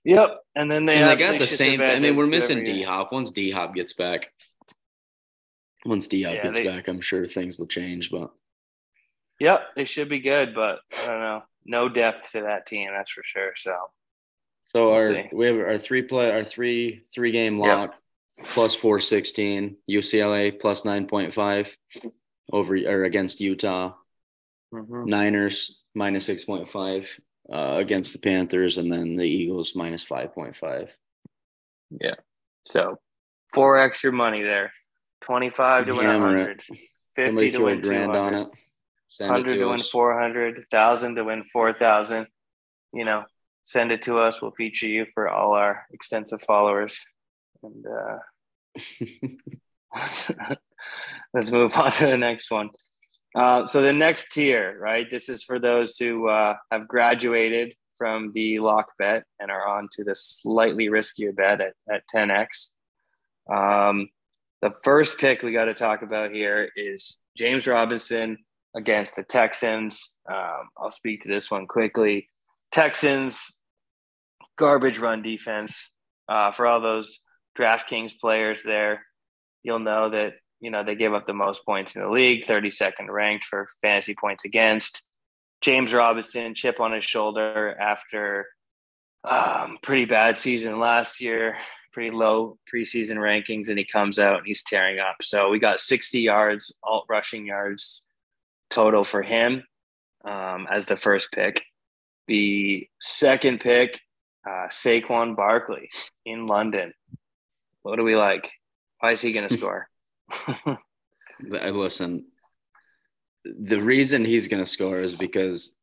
Yep. 0.06 0.40
And 0.56 0.70
then 0.70 0.86
they, 0.86 0.96
and 0.98 1.10
they 1.10 1.16
got 1.16 1.40
the 1.40 1.48
same. 1.48 1.80
bed 1.80 1.96
I 1.96 2.00
mean, 2.00 2.16
we're 2.16 2.28
missing. 2.28 2.64
D 2.64 2.84
Hop. 2.84 3.12
Once 3.12 3.32
D 3.32 3.52
Hop 3.52 3.74
gets 3.74 3.94
back, 3.94 4.32
once 5.86 6.08
D 6.08 6.24
Hop 6.24 6.36
Yeah, 6.36 6.44
gets 6.44 6.60
they- 6.60 6.66
back, 6.68 6.88
I'm 6.88 7.02
sure 7.02 7.26
things 7.26 7.60
will 7.60 7.68
change. 7.68 8.10
But 8.12 8.32
Yep, 9.40 9.62
they 9.76 9.86
should 9.86 10.10
be 10.10 10.20
good, 10.20 10.54
but 10.56 10.80
I 10.96 11.06
don't 11.08 11.20
know. 11.20 11.44
No 11.66 11.90
depth 11.90 12.32
to 12.34 12.42
that 12.42 12.66
team, 12.68 12.90
that's 12.92 13.12
for 13.12 13.24
sure. 13.26 13.54
So 13.56 13.76
so 14.66 14.86
We'll 14.86 14.94
our 14.94 15.10
see. 15.14 15.30
we 15.34 15.46
have 15.48 15.58
our 15.58 15.78
three 15.78 16.02
play 16.04 16.32
our 16.32 16.44
three 16.44 17.04
three 17.14 17.32
game 17.32 17.58
Yep. 17.58 17.68
lock 17.68 17.96
plus 18.54 18.76
four 18.76 19.00
sixteen 19.00 19.78
UCLA 19.90 20.52
plus 20.60 20.86
nine 20.86 21.08
point 21.08 21.34
five 21.34 21.76
over 22.52 22.76
or 22.76 23.04
against 23.06 23.40
Utah 23.42 23.94
Niners 24.72 25.80
minus 25.96 26.26
six 26.26 26.46
point 26.46 26.70
five 26.70 27.10
uh, 27.52 27.76
against 27.78 28.14
the 28.14 28.20
Panthers 28.20 28.78
and 28.78 28.92
then 28.92 29.16
the 29.16 29.24
Eagles 29.26 29.74
minus 29.76 30.04
five 30.04 30.34
point 30.34 30.56
five. 30.56 30.90
Yeah, 31.92 32.16
so 32.66 33.00
four 33.54 33.78
extra 33.78 34.12
money 34.12 34.42
there. 34.42 34.72
25 35.24 35.86
to 35.86 35.94
win 35.94 36.06
Hammer 36.06 36.38
it. 36.38 36.40
100, 36.40 36.64
50 37.16 37.28
Somebody 37.28 37.52
to 37.52 37.60
win 37.60 37.82
grand 37.82 38.12
200, 38.14 38.20
on 38.20 38.34
it. 38.36 38.48
Send 39.10 39.30
it 39.30 39.34
100 39.34 39.58
to 39.58 39.66
win 39.66 39.80
us. 39.80 39.90
400, 39.90 40.56
1,000 40.56 41.16
to 41.16 41.24
win 41.24 41.44
4,000. 41.52 42.28
You 42.94 43.06
know, 43.06 43.24
send 43.64 43.92
it 43.92 44.04
to 44.04 44.20
us. 44.20 44.42
We'll 44.42 44.52
feature 44.52 44.88
you 44.88 45.06
for 45.14 45.30
all 45.30 45.54
our 45.54 45.86
extensive 45.92 46.42
followers. 46.42 47.00
And 47.62 47.86
uh, 47.86 48.18
let's 51.34 51.52
move 51.52 51.76
on 51.78 51.92
to 51.92 52.08
the 52.08 52.18
next 52.18 52.52
one. 52.52 52.70
Uh, 53.36 53.66
so 53.66 53.82
the 53.82 53.94
next 53.94 54.32
tier, 54.32 54.78
right? 54.80 55.10
This 55.10 55.28
is 55.30 55.44
for 55.44 55.60
those 55.60 55.98
who 55.98 56.30
uh, 56.30 56.56
have 56.72 56.88
graduated 56.88 57.76
from 57.98 58.32
the 58.34 58.60
lock 58.60 58.92
bet 59.00 59.24
and 59.40 59.50
are 59.50 59.68
on 59.68 59.88
to 59.94 60.04
the 60.04 60.16
slightly 60.16 60.88
riskier 60.88 61.36
bet 61.36 61.62
at, 61.62 61.74
at 61.92 62.04
10x. 62.14 62.72
Um, 63.52 64.10
the 64.64 64.72
first 64.82 65.18
pick 65.18 65.42
we 65.42 65.52
got 65.52 65.66
to 65.66 65.74
talk 65.74 66.04
about 66.04 66.32
here 66.32 66.70
is 66.78 67.18
James 67.36 67.68
Robinson 67.68 68.38
against 68.74 69.18
the 69.18 69.24
Texans. 69.24 70.16
Um, 70.32 70.70
I'll 70.78 70.90
speak 70.90 71.24
to 71.24 71.28
this 71.28 71.52
one 71.52 71.68
quickly. 71.68 72.30
Texans, 72.72 73.62
garbage 74.58 75.00
run 75.00 75.22
defense. 75.22 75.92
Uh, 76.30 76.54
for 76.54 76.66
all 76.66 76.80
those 76.80 77.20
DraftKings 77.60 78.18
players 78.18 78.64
there, 78.64 79.06
you'll 79.64 79.80
know 79.80 80.10
that 80.12 80.36
you 80.62 80.72
know 80.72 80.82
they 80.82 80.96
give 80.96 81.14
up 81.14 81.28
the 81.28 81.34
most 81.34 81.66
points 81.66 81.98
in 81.98 82.02
the 82.02 82.10
league, 82.10 82.46
32nd 82.46 83.10
ranked 83.10 83.44
for 83.44 83.68
fantasy 83.82 84.16
points 84.16 84.46
against. 84.46 85.06
James 85.60 85.94
Robinson, 85.94 86.56
chip 86.56 86.80
on 86.80 86.94
his 86.94 87.04
shoulder 87.04 87.78
after 87.78 88.48
um, 89.26 89.78
pretty 89.84 90.06
bad 90.06 90.38
season 90.38 90.80
last 90.80 91.20
year, 91.20 91.58
pretty 91.94 92.12
low 92.12 92.58
preseason 92.72 93.18
rankings, 93.18 93.70
and 93.70 93.78
he 93.78 93.86
comes 93.86 94.20
out 94.20 94.40
and 94.40 94.48
he's 94.48 94.64
tearing 94.64 95.00
up. 95.00 95.18
So 95.22 95.50
we 95.50 95.60
got 95.60 95.80
60 95.80 96.20
yards, 96.20 96.74
alt 96.84 97.06
rushing 97.08 97.46
yards 97.46 98.06
total 98.70 99.04
for 99.04 99.22
him 99.22 99.64
um, 100.26 100.68
as 100.70 100.86
the 100.86 100.96
first 100.96 101.32
pick. 101.32 101.64
The 102.28 102.88
second 103.00 103.60
pick, 103.60 104.00
uh, 104.48 104.68
Saquon 104.70 105.36
Barkley 105.36 105.90
in 106.26 106.48
London. 106.48 106.94
What 107.84 107.98
do 107.98 108.04
we 108.04 108.16
like? 108.16 108.52
Why 109.00 109.12
is 109.12 109.22
he 109.22 109.32
going 109.32 109.48
to 109.50 109.54
score? 109.54 109.88
I 110.58 111.70
listen. 111.70 112.26
The 113.46 113.82
reason 113.82 114.24
he's 114.24 114.48
going 114.48 114.64
to 114.64 114.70
score 114.70 115.00
is 115.00 115.18
because 115.18 115.78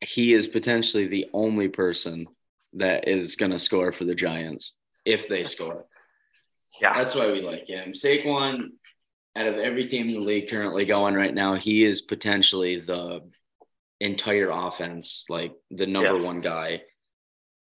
he 0.00 0.32
is 0.32 0.48
potentially 0.48 1.06
the 1.06 1.26
only 1.32 1.68
person 1.68 2.26
that 2.74 3.06
is 3.06 3.36
going 3.36 3.52
to 3.52 3.58
score 3.58 3.92
for 3.92 4.04
the 4.04 4.16
Giants 4.16 4.72
if 5.04 5.28
they 5.28 5.44
score. 5.44 5.86
yeah, 6.80 6.94
That's 6.94 7.14
why 7.14 7.30
we 7.30 7.40
like 7.42 7.68
him. 7.68 7.92
Saquon, 7.92 8.70
out 9.36 9.46
of 9.46 9.56
every 9.56 9.86
team 9.86 10.08
in 10.08 10.14
the 10.14 10.20
league 10.20 10.48
currently 10.48 10.86
going 10.86 11.14
right 11.14 11.34
now, 11.34 11.54
he 11.56 11.84
is 11.84 12.00
potentially 12.02 12.80
the 12.80 13.20
entire 14.00 14.50
offense, 14.50 15.26
like 15.28 15.52
the 15.70 15.86
number 15.86 16.16
Yeah. 16.16 16.22
one 16.24 16.40
guy 16.40 16.82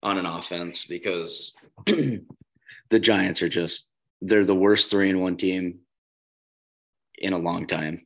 on 0.04 0.18
an 0.18 0.26
offense 0.26 0.86
because 0.86 1.56
the 1.86 3.00
Giants 3.00 3.42
are 3.42 3.50
just 3.50 3.90
they're 4.22 4.46
the 4.46 4.56
worst 4.56 4.90
three 4.90 5.10
and 5.10 5.22
one 5.22 5.38
team 5.38 5.80
in 7.18 7.34
a 7.34 7.38
long 7.38 7.68
time. 7.68 8.06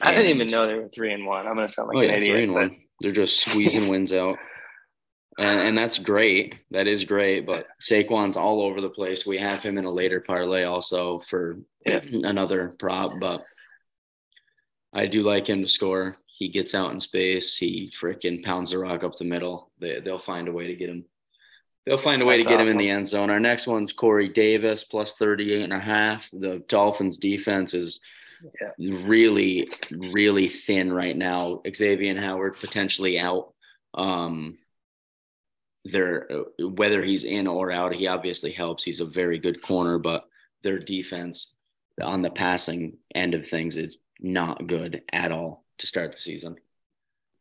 I 0.00 0.12
didn't 0.14 0.30
even 0.30 0.48
know 0.48 0.66
they 0.66 0.74
were 0.74 0.88
three 0.88 1.12
and 1.12 1.26
one. 1.26 1.46
I'm 1.46 1.54
going 1.54 1.66
to 1.66 1.72
sound 1.72 1.88
like 1.88 1.96
oh 1.96 2.00
an 2.00 2.08
yeah, 2.08 2.16
idiot. 2.16 2.32
three 2.32 2.44
and 2.44 2.54
but- 2.54 2.60
one. 2.70 2.80
They're 3.00 3.12
just 3.12 3.40
squeezing 3.40 3.90
wins 3.90 4.12
out. 4.12 4.36
And, 5.40 5.68
and 5.68 5.78
that's 5.78 5.98
great. 5.98 6.56
That 6.70 6.86
is 6.86 7.04
great. 7.04 7.46
But 7.46 7.66
Saquon's 7.80 8.36
all 8.36 8.60
over 8.60 8.82
the 8.82 8.90
place. 8.90 9.24
We 9.24 9.38
have 9.38 9.62
him 9.62 9.78
in 9.78 9.86
a 9.86 9.90
later 9.90 10.20
parlay 10.20 10.64
also 10.64 11.20
for 11.20 11.58
another 11.86 12.74
prop, 12.78 13.12
but 13.18 13.42
I 14.92 15.06
do 15.06 15.22
like 15.22 15.48
him 15.48 15.62
to 15.62 15.68
score. 15.68 16.18
He 16.26 16.48
gets 16.48 16.74
out 16.74 16.92
in 16.92 17.00
space. 17.00 17.56
He 17.56 17.90
freaking 17.98 18.44
pounds 18.44 18.72
the 18.72 18.78
rock 18.78 19.02
up 19.02 19.16
the 19.16 19.24
middle. 19.24 19.70
They, 19.80 20.00
they'll 20.00 20.18
find 20.18 20.46
a 20.46 20.52
way 20.52 20.66
to 20.66 20.74
get 20.76 20.90
him. 20.90 21.06
They'll 21.86 21.96
find 21.96 22.20
a 22.20 22.26
way 22.26 22.36
That's 22.36 22.46
to 22.48 22.50
get 22.56 22.60
him 22.60 22.68
in 22.68 22.76
the 22.76 22.90
end 22.90 23.08
zone. 23.08 23.30
Our 23.30 23.40
next 23.40 23.66
one's 23.66 23.94
Corey 23.94 24.28
Davis 24.28 24.84
plus 24.84 25.14
38 25.14 25.62
and 25.62 25.72
a 25.72 25.78
half. 25.80 26.28
The 26.32 26.62
Dolphins 26.68 27.16
defense 27.16 27.72
is 27.72 28.00
Yeah. 28.60 28.72
really, 28.78 29.68
really 29.90 30.50
thin 30.50 30.92
right 30.92 31.16
now. 31.16 31.62
Xavier 31.74 32.20
Howard 32.20 32.56
potentially 32.60 33.18
out. 33.18 33.54
Um, 33.94 34.58
they're 35.84 36.28
whether 36.58 37.02
he's 37.02 37.24
in 37.24 37.46
or 37.46 37.72
out, 37.72 37.94
he 37.94 38.06
obviously 38.06 38.52
helps. 38.52 38.84
He's 38.84 39.00
a 39.00 39.06
very 39.06 39.38
good 39.38 39.62
corner, 39.62 39.98
but 39.98 40.24
their 40.62 40.78
defense 40.78 41.54
on 42.02 42.22
the 42.22 42.30
passing 42.30 42.98
end 43.14 43.34
of 43.34 43.48
things 43.48 43.76
is 43.76 43.98
not 44.20 44.66
good 44.66 45.02
at 45.12 45.32
all 45.32 45.64
to 45.78 45.86
start 45.86 46.12
the 46.12 46.20
season. 46.20 46.56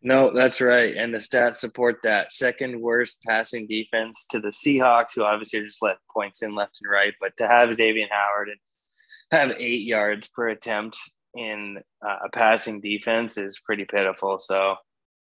No, 0.02 0.32
that's 0.34 0.62
right. 0.62 0.96
And 0.96 1.14
the 1.14 1.18
stats 1.18 1.56
support 1.56 1.98
that. 2.04 2.32
Second 2.32 2.80
worst 2.80 3.22
passing 3.28 3.68
defense 3.68 4.26
to 4.32 4.40
the 4.40 4.48
Seahawks, 4.48 5.16
who 5.16 5.24
obviously 5.24 5.60
are 5.60 5.66
just 5.66 5.82
let 5.82 5.98
points 6.10 6.42
in 6.42 6.56
left 6.56 6.80
and 6.82 6.90
right. 6.90 7.14
But 7.20 7.36
to 7.38 7.48
have 7.48 7.74
Xavier 7.74 8.08
Howard 8.10 8.48
and 8.50 8.60
have 9.32 9.58
eight 9.60 9.86
yards 9.86 10.30
per 10.30 10.48
attempt 10.48 10.98
in 11.36 11.80
uh, 12.06 12.16
a 12.26 12.30
passing 12.30 12.80
defense 12.80 13.38
is 13.38 13.60
pretty 13.60 13.84
pitiful. 13.84 14.40
So 14.40 14.76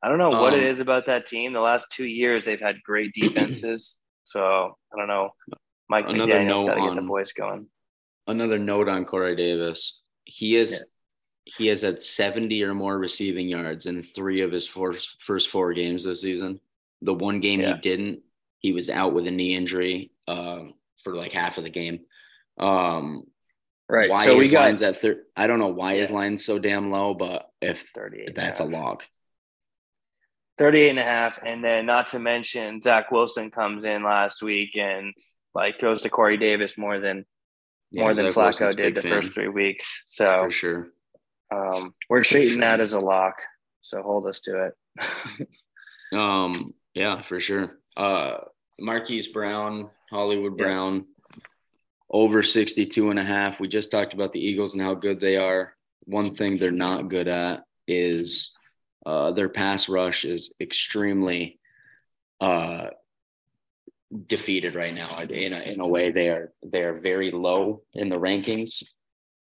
I 0.06 0.10
don't 0.10 0.20
know 0.20 0.30
what 0.40 0.54
it 0.54 0.60
Um, 0.62 0.68
is 0.68 0.82
about 0.82 1.08
that 1.08 1.26
team. 1.26 1.52
The 1.52 1.60
last 1.62 1.88
two 1.92 2.06
years, 2.06 2.46
they've 2.46 2.60
had 2.60 2.76
great 2.84 3.12
defenses. 3.20 4.00
so 4.24 4.78
I 4.94 4.98
don't 5.00 5.08
know. 5.08 5.32
Mike 5.90 6.06
Another 6.08 6.34
McDaniel's 6.34 6.64
got 6.64 6.76
to 6.76 6.82
get 6.82 6.96
the 6.96 7.02
boys 7.02 7.34
going. 7.34 7.66
Another 8.28 8.60
note 8.60 8.88
on 8.88 9.06
Corey 9.06 9.36
Davis. 9.36 10.02
He 10.26 10.56
is 10.58 10.72
Yeah. 10.74 11.54
he 11.58 11.68
has 11.68 11.82
had 11.82 12.02
70 12.04 12.64
or 12.64 12.74
more 12.76 12.98
receiving 13.00 13.48
yards 13.50 13.88
in 13.88 14.02
three 14.04 14.42
of 14.42 14.52
his 14.52 14.68
four, 14.68 14.94
first 15.22 15.50
four 15.50 15.74
games 15.74 16.04
this 16.04 16.22
season. 16.22 16.60
The 17.02 17.14
one 17.14 17.40
game 17.40 17.62
Yeah. 17.62 17.74
he 17.76 17.82
didn't, 17.82 18.20
he 18.60 18.72
was 18.74 18.90
out 18.92 19.14
with 19.14 19.26
a 19.28 19.32
knee 19.32 19.56
injury 19.56 20.12
um, 20.28 20.74
for 21.04 21.16
like 21.16 21.32
half 21.34 21.58
of 21.58 21.64
the 21.64 21.70
game. 21.72 22.02
Um, 22.60 23.26
Right. 23.88 24.10
why 24.10 24.26
so 24.26 24.36
we 24.38 24.50
got 24.50 24.62
lines 24.62 24.82
at 24.82 25.00
thir- 25.02 25.26
I 25.36 25.46
don't 25.46 25.60
know 25.60 25.68
why 25.68 25.96
his 25.98 26.10
line's 26.10 26.44
so 26.44 26.58
damn 26.58 26.90
low, 26.90 27.14
but 27.14 27.52
if 27.62 27.90
38. 27.94 28.34
that's 28.36 28.60
a 28.60 28.64
log. 28.66 29.04
38 30.58 30.90
and 30.90 31.00
a 31.00 31.04
half. 31.04 31.40
And 31.44 31.64
then 31.64 31.86
not 31.86 32.08
to 32.08 32.20
mention 32.20 32.82
Zach 32.82 33.12
Wilson 33.12 33.52
comes 33.52 33.86
in 33.86 34.04
last 34.04 34.42
week 34.42 34.78
and 34.78 35.14
like 35.54 35.80
throws 35.80 36.02
to 36.04 36.10
Corey 36.10 36.38
Davis 36.38 36.78
more 36.78 37.00
than 37.00 37.26
Yeah, 37.92 38.04
more 38.04 38.14
than 38.14 38.28
Zach 38.28 38.36
Flacco 38.36 38.44
Wilson's 38.44 38.76
did 38.76 38.96
the 38.96 39.02
fan, 39.02 39.12
first 39.12 39.34
three 39.34 39.48
weeks. 39.48 40.06
So 40.08 40.44
for 40.46 40.52
sure. 40.52 40.88
Um, 41.54 41.94
we're 42.10 42.24
treating 42.24 42.60
that 42.62 42.80
as 42.80 42.94
a 42.94 43.00
lock, 43.00 43.42
so 43.82 44.02
hold 44.02 44.26
us 44.28 44.42
to 44.42 44.66
it. 44.66 45.48
um, 46.14 46.74
yeah, 46.94 47.22
for 47.22 47.40
sure. 47.40 47.78
Uh, 47.96 48.38
Marquise 48.80 49.28
Brown, 49.28 49.90
Hollywood 50.10 50.54
yeah. 50.58 50.66
Brown, 50.66 51.06
over 52.10 52.44
62 52.44 53.10
and 53.10 53.20
a 53.20 53.24
half. 53.24 53.60
We 53.60 53.68
just 53.68 53.92
talked 53.92 54.14
about 54.14 54.34
the 54.34 54.40
Eagles 54.40 54.74
and 54.74 54.82
how 54.82 54.96
good 54.96 55.20
they 55.20 55.38
are. 55.38 55.74
One 56.06 56.36
thing 56.36 56.58
they're 56.58 56.72
not 56.72 57.10
good 57.10 57.28
at 57.28 57.64
is 57.88 58.52
uh, 59.06 59.32
their 59.32 59.50
pass 59.50 59.88
rush 59.88 60.26
is 60.26 60.56
extremely 60.60 61.60
uh, 62.42 62.88
defeated 64.28 64.76
right 64.76 64.94
now. 64.94 65.20
In 65.20 65.54
a, 65.54 65.60
in 65.60 65.80
a 65.80 65.88
way, 65.88 66.12
they 66.12 66.30
are 66.30 66.54
they 66.64 66.84
are 66.84 66.98
very 66.98 67.32
low 67.32 67.84
in 67.94 68.10
the 68.10 68.20
rankings. 68.20 68.84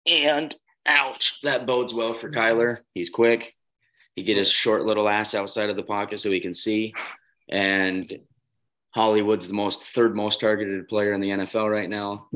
And 0.06 0.56
ouch, 0.86 1.42
that 1.44 1.66
bodes 1.66 1.94
well 1.94 2.14
for 2.14 2.32
Kyler. 2.32 2.80
He's 2.94 3.10
quick. 3.10 3.56
He 4.16 4.24
get 4.24 4.38
his 4.38 4.50
short 4.50 4.86
little 4.86 5.08
ass 5.08 5.36
outside 5.36 5.70
of 5.70 5.76
the 5.76 5.84
pocket 5.84 6.20
so 6.20 6.32
he 6.32 6.40
can 6.40 6.54
see. 6.54 6.94
And 7.50 8.20
Hollywood's 8.92 9.48
the 9.48 9.54
most 9.54 9.84
third 9.84 10.16
most 10.16 10.40
targeted 10.40 10.88
player 10.88 11.14
in 11.14 11.22
the 11.22 11.30
NFL 11.30 11.72
right 11.72 11.90
now. 11.90 12.28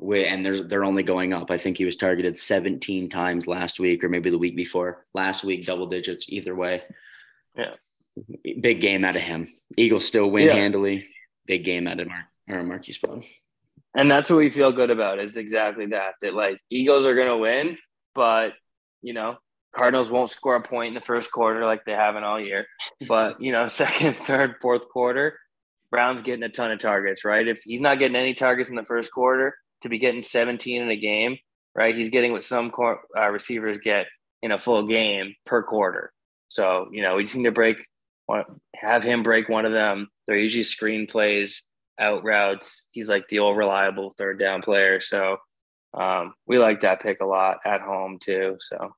And 0.00 0.44
they're 0.44 0.62
they're 0.62 0.84
only 0.84 1.02
going 1.02 1.32
up. 1.32 1.50
I 1.50 1.58
think 1.58 1.76
he 1.76 1.84
was 1.84 1.96
targeted 1.96 2.38
17 2.38 3.08
times 3.08 3.46
last 3.46 3.78
week 3.78 4.02
or 4.02 4.08
maybe 4.08 4.30
the 4.30 4.38
week 4.38 4.56
before. 4.56 5.04
Last 5.14 5.44
week, 5.44 5.66
double 5.66 5.86
digits. 5.86 6.26
Either 6.28 6.54
way, 6.54 6.82
yeah, 7.56 7.74
big 8.60 8.80
game 8.80 9.04
out 9.04 9.16
of 9.16 9.22
him. 9.22 9.48
Eagles 9.76 10.06
still 10.06 10.30
win 10.30 10.46
yeah. 10.46 10.54
handily. 10.54 11.08
Big 11.46 11.64
game 11.64 11.86
out 11.86 12.00
of 12.00 12.08
Mar- 12.08 12.28
or 12.48 12.62
Marquise 12.62 12.98
Brown. 12.98 13.24
And 13.94 14.10
that's 14.10 14.30
what 14.30 14.38
we 14.38 14.50
feel 14.50 14.72
good 14.72 14.90
about 14.90 15.18
is 15.18 15.36
exactly 15.36 15.86
that. 15.86 16.14
That 16.22 16.34
like 16.34 16.58
Eagles 16.70 17.04
are 17.06 17.14
gonna 17.14 17.38
win, 17.38 17.76
but 18.14 18.54
you 19.02 19.12
know 19.12 19.36
Cardinals 19.74 20.10
won't 20.10 20.30
score 20.30 20.56
a 20.56 20.62
point 20.62 20.88
in 20.88 20.94
the 20.94 21.00
first 21.00 21.30
quarter 21.30 21.64
like 21.64 21.84
they 21.84 21.92
haven't 21.92 22.24
all 22.24 22.40
year. 22.40 22.66
But 23.06 23.40
you 23.40 23.52
know, 23.52 23.68
second, 23.68 24.16
third, 24.24 24.56
fourth 24.60 24.88
quarter, 24.88 25.38
Brown's 25.90 26.22
getting 26.22 26.42
a 26.42 26.48
ton 26.48 26.70
of 26.70 26.78
targets, 26.78 27.24
right? 27.24 27.46
If 27.46 27.60
he's 27.64 27.80
not 27.80 27.98
getting 27.98 28.16
any 28.16 28.34
targets 28.34 28.70
in 28.70 28.76
the 28.76 28.84
first 28.84 29.12
quarter, 29.12 29.54
to 29.82 29.88
be 29.88 29.98
getting 29.98 30.22
17 30.22 30.82
in 30.82 30.90
a 30.90 30.96
game, 30.96 31.38
right? 31.74 31.96
He's 31.96 32.10
getting 32.10 32.32
what 32.32 32.44
some 32.44 32.72
uh, 33.16 33.28
receivers 33.28 33.78
get 33.78 34.06
in 34.42 34.52
a 34.52 34.58
full 34.58 34.86
game 34.86 35.34
per 35.46 35.62
quarter. 35.62 36.12
So, 36.48 36.88
you 36.92 37.02
know, 37.02 37.16
we 37.16 37.24
just 37.24 37.36
need 37.36 37.44
to 37.44 37.52
break, 37.52 37.76
have 38.74 39.04
him 39.04 39.22
break 39.22 39.48
one 39.48 39.66
of 39.66 39.72
them. 39.72 40.08
They're 40.26 40.36
usually 40.36 40.62
screen 40.62 41.06
plays, 41.06 41.68
out 41.98 42.24
routes. 42.24 42.88
He's 42.90 43.08
like 43.08 43.28
the 43.28 43.38
old 43.38 43.56
reliable 43.56 44.10
third 44.10 44.38
down 44.38 44.62
player. 44.62 45.00
So, 45.00 45.36
um, 45.92 46.34
we 46.46 46.58
like 46.58 46.80
that 46.80 47.02
pick 47.02 47.20
a 47.20 47.26
lot 47.26 47.58
at 47.64 47.80
home 47.80 48.18
too. 48.20 48.56
So, 48.60 48.94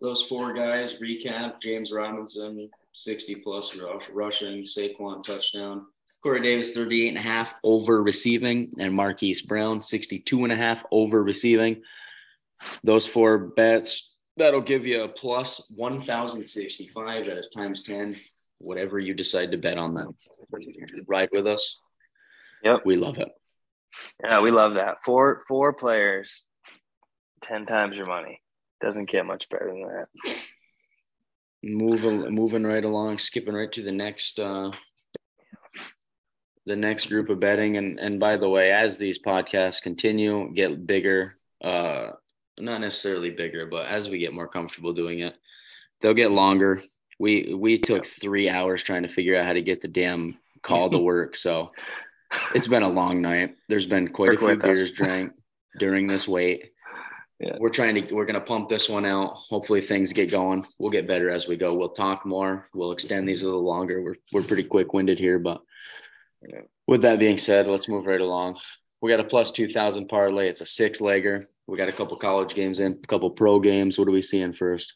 those 0.00 0.22
four 0.22 0.52
guys 0.54 0.94
recap 0.94 1.60
James 1.60 1.92
Robinson, 1.92 2.70
60 2.94 3.36
plus 3.36 3.76
rushing, 4.12 4.62
Saquon 4.62 5.24
touchdown. 5.24 5.86
Corey 6.28 6.42
Davis, 6.42 6.72
38 6.72 7.08
and 7.08 7.16
a 7.16 7.22
half 7.22 7.54
over 7.64 8.02
receiving, 8.02 8.74
and 8.78 8.92
Marquise 8.92 9.40
Brown, 9.40 9.80
62 9.80 10.44
and 10.44 10.52
a 10.52 10.56
half 10.56 10.84
over 10.90 11.22
receiving. 11.22 11.80
Those 12.84 13.06
four 13.06 13.38
bets, 13.38 14.10
that'll 14.36 14.60
give 14.60 14.84
you 14.84 15.04
a 15.04 15.08
plus 15.08 15.72
1,065. 15.74 17.24
That 17.24 17.38
is 17.38 17.48
times 17.48 17.82
10, 17.82 18.14
whatever 18.58 18.98
you 18.98 19.14
decide 19.14 19.52
to 19.52 19.56
bet 19.56 19.78
on 19.78 19.94
them. 19.94 20.16
Ride 21.06 21.30
with 21.32 21.46
us. 21.46 21.78
Yep. 22.62 22.82
We 22.84 22.96
love 22.96 23.16
it. 23.16 23.28
Yeah, 24.22 24.42
we 24.42 24.50
love 24.50 24.74
that. 24.74 24.96
Four 25.02 25.40
four 25.48 25.72
players, 25.72 26.44
10 27.40 27.64
times 27.64 27.96
your 27.96 28.06
money. 28.06 28.42
Doesn't 28.82 29.08
get 29.08 29.24
much 29.24 29.48
better 29.48 29.68
than 29.68 29.82
that 29.82 30.36
moving 31.62 32.32
moving 32.34 32.64
right 32.64 32.84
along, 32.84 33.18
skipping 33.18 33.54
right 33.54 33.72
to 33.72 33.82
the 33.82 33.92
next 33.92 34.38
uh, 34.38 34.70
the 36.68 36.76
next 36.76 37.06
group 37.06 37.30
of 37.30 37.40
betting. 37.40 37.76
And 37.76 37.98
and 37.98 38.20
by 38.20 38.36
the 38.36 38.48
way, 38.48 38.70
as 38.70 38.96
these 38.96 39.18
podcasts 39.18 39.82
continue, 39.82 40.52
get 40.52 40.86
bigger, 40.86 41.36
uh, 41.62 42.10
not 42.58 42.80
necessarily 42.80 43.30
bigger, 43.30 43.66
but 43.66 43.86
as 43.86 44.08
we 44.08 44.18
get 44.18 44.34
more 44.34 44.48
comfortable 44.48 44.92
doing 44.92 45.20
it, 45.20 45.34
they'll 46.00 46.14
get 46.14 46.30
longer. 46.30 46.82
We 47.18 47.54
we 47.54 47.78
took 47.78 48.06
three 48.06 48.48
hours 48.48 48.82
trying 48.82 49.02
to 49.02 49.08
figure 49.08 49.36
out 49.36 49.46
how 49.46 49.54
to 49.54 49.62
get 49.62 49.80
the 49.80 49.88
damn 49.88 50.38
call 50.62 50.90
to 50.90 50.98
work. 51.10 51.34
So 51.34 51.72
it's 52.54 52.68
been 52.68 52.82
a 52.82 52.88
long 52.88 53.22
night. 53.22 53.56
There's 53.68 53.86
been 53.86 54.08
quite 54.08 54.40
Work 54.40 54.42
a 54.42 54.46
few 54.46 54.56
beers 54.56 54.92
drank 54.92 55.32
during 55.78 56.06
this 56.06 56.28
wait 56.28 56.72
yeah. 57.40 57.56
we're 57.58 57.68
trying 57.68 57.94
to 57.94 58.14
we're 58.14 58.24
going 58.24 58.34
to 58.34 58.40
pump 58.40 58.68
this 58.68 58.88
one 58.88 59.04
out 59.04 59.28
hopefully 59.28 59.80
things 59.80 60.12
get 60.12 60.30
going 60.30 60.66
we'll 60.78 60.90
get 60.90 61.06
better 61.06 61.30
as 61.30 61.46
we 61.46 61.56
go 61.56 61.76
we'll 61.76 61.88
talk 61.90 62.26
more 62.26 62.68
we'll 62.74 62.92
extend 62.92 63.28
these 63.28 63.42
a 63.42 63.44
little 63.44 63.64
longer 63.64 64.02
we're, 64.02 64.16
we're 64.32 64.42
pretty 64.42 64.64
quick-winded 64.64 65.18
here 65.18 65.38
but 65.38 65.60
yeah. 66.46 66.60
with 66.86 67.02
that 67.02 67.18
being 67.18 67.38
said 67.38 67.66
let's 67.66 67.88
move 67.88 68.06
right 68.06 68.20
along. 68.20 68.58
We 69.00 69.10
got 69.10 69.20
a 69.20 69.24
plus 69.24 69.52
2000 69.52 70.08
parlay. 70.08 70.48
It's 70.48 70.60
a 70.60 70.66
six 70.66 71.00
legger 71.00 71.46
we 71.68 71.76
got 71.76 71.90
a 71.90 71.92
couple 71.92 72.16
college 72.16 72.54
games 72.54 72.80
in 72.80 72.98
a 73.04 73.06
couple 73.06 73.30
pro 73.30 73.60
games. 73.60 73.98
What 73.98 74.08
are 74.08 74.12
we 74.12 74.22
seeing 74.22 74.54
first? 74.54 74.94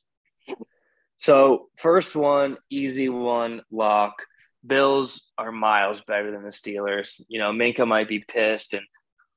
So 1.19 1.69
first 1.77 2.17
one 2.17 2.57
easy 2.71 3.09
one 3.11 3.61
lock. 3.71 4.25
Bills 4.67 5.29
are 5.37 5.53
miles 5.53 6.01
better 6.01 6.33
than 6.33 6.43
the 6.43 6.49
steelers. 6.49 7.21
You 7.29 7.39
know 7.39 7.53
minkah 7.53 7.87
might 7.87 8.09
be 8.09 8.25
pissed 8.27 8.75
and 8.75 8.85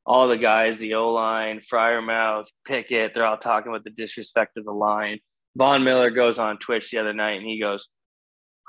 all 0.08 0.28
the 0.28 0.38
guys, 0.38 0.78
the 0.78 0.94
O 0.94 1.12
line, 1.12 1.60
Freiermuth, 1.60 2.48
Pickett, 2.66 3.14
they're 3.14 3.26
all 3.26 3.38
talking 3.38 3.72
about 3.72 3.84
the 3.84 3.90
disrespect 3.90 4.56
of 4.56 4.64
the 4.64 4.72
line. 4.72 5.20
Von 5.58 5.84
Miller 5.84 6.12
goes 6.12 6.38
on 6.38 6.60
Twitch 6.60 6.92
the 6.92 7.00
other 7.00 7.14
night 7.14 7.38
and 7.38 7.46
he 7.46 7.60
goes, 7.60 7.90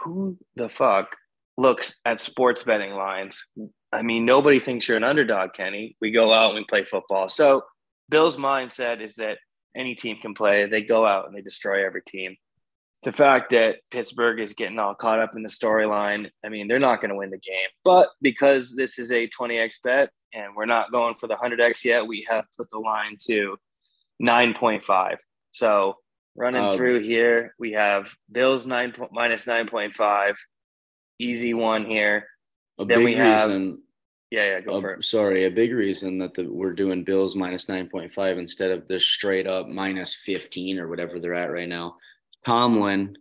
Who 0.00 0.38
the 0.56 0.70
fuck 0.70 1.16
looks 1.56 2.00
at 2.04 2.18
sports 2.18 2.62
betting 2.62 2.92
lines? 2.92 3.44
I 3.92 4.02
mean, 4.02 4.24
nobody 4.24 4.60
thinks 4.60 4.88
you're 4.88 4.96
an 4.96 5.04
underdog, 5.04 5.52
Kenny. 5.52 5.96
We 6.00 6.10
go 6.10 6.32
out 6.32 6.50
and 6.50 6.58
we 6.58 6.64
play 6.64 6.84
football. 6.84 7.28
So 7.28 7.62
Bill's 8.08 8.36
mindset 8.36 9.00
is 9.00 9.16
that 9.16 9.38
any 9.74 9.94
team 9.94 10.18
can 10.20 10.34
play. 10.34 10.66
They 10.66 10.82
go 10.82 11.06
out 11.06 11.26
and 11.26 11.36
they 11.36 11.42
destroy 11.42 11.84
every 11.84 12.02
team 12.02 12.36
the 13.06 13.12
fact 13.12 13.50
that 13.50 13.76
Pittsburgh 13.92 14.40
is 14.40 14.54
getting 14.54 14.80
all 14.80 14.94
caught 14.94 15.20
up 15.20 15.36
in 15.36 15.42
the 15.44 15.48
storyline, 15.48 16.28
I 16.44 16.48
mean, 16.48 16.66
they're 16.66 16.80
not 16.80 17.00
going 17.00 17.10
to 17.10 17.16
win 17.16 17.30
the 17.30 17.38
game. 17.38 17.68
But 17.84 18.08
because 18.20 18.74
this 18.74 18.98
is 18.98 19.12
a 19.12 19.28
20x 19.28 19.76
bet 19.84 20.10
and 20.34 20.56
we're 20.56 20.66
not 20.66 20.90
going 20.90 21.14
for 21.14 21.28
the 21.28 21.36
100x 21.36 21.84
yet, 21.84 22.06
we 22.06 22.26
have 22.28 22.46
put 22.56 22.68
the 22.70 22.80
line 22.80 23.16
to 23.26 23.56
9.5. 24.20 25.18
So 25.52 25.94
running 26.36 26.64
um, 26.64 26.76
through 26.76 27.02
here, 27.02 27.54
we 27.60 27.72
have 27.72 28.12
Bills 28.30 28.66
9 28.66 28.94
minus 29.12 29.44
9.5, 29.44 30.34
easy 31.18 31.54
one 31.54 31.86
here. 31.86 32.26
then 32.78 33.04
we 33.04 33.14
have. 33.14 33.48
Reason, 33.48 33.82
yeah, 34.30 34.44
yeah, 34.44 34.60
go 34.60 34.80
for 34.80 34.94
it. 34.94 35.04
Sorry, 35.04 35.44
a 35.44 35.50
big 35.50 35.72
reason 35.72 36.18
that 36.18 36.34
the, 36.34 36.44
we're 36.44 36.72
doing 36.72 37.04
Bills 37.04 37.36
minus 37.36 37.66
9.5 37.66 38.38
instead 38.38 38.72
of 38.72 38.88
this 38.88 39.06
straight 39.06 39.46
up 39.46 39.68
minus 39.68 40.14
15 40.14 40.78
or 40.80 40.88
whatever 40.88 41.20
they're 41.20 41.34
at 41.34 41.52
right 41.52 41.68
now 41.68 41.96
Tomlin, 42.46 43.18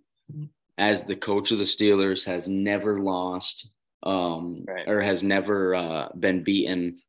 as 0.78 1.04
the 1.04 1.16
coach 1.16 1.52
of 1.52 1.58
the 1.58 1.64
Steelers, 1.64 2.24
has 2.26 2.48
never 2.48 3.00
lost 3.00 3.68
um, 4.04 4.64
right. 4.68 4.88
or 4.88 5.02
has 5.02 5.24
never 5.24 5.74
uh, 5.74 6.10
been 6.20 6.44
beaten 6.44 7.00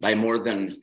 by 0.00 0.16
more 0.16 0.40
than 0.40 0.80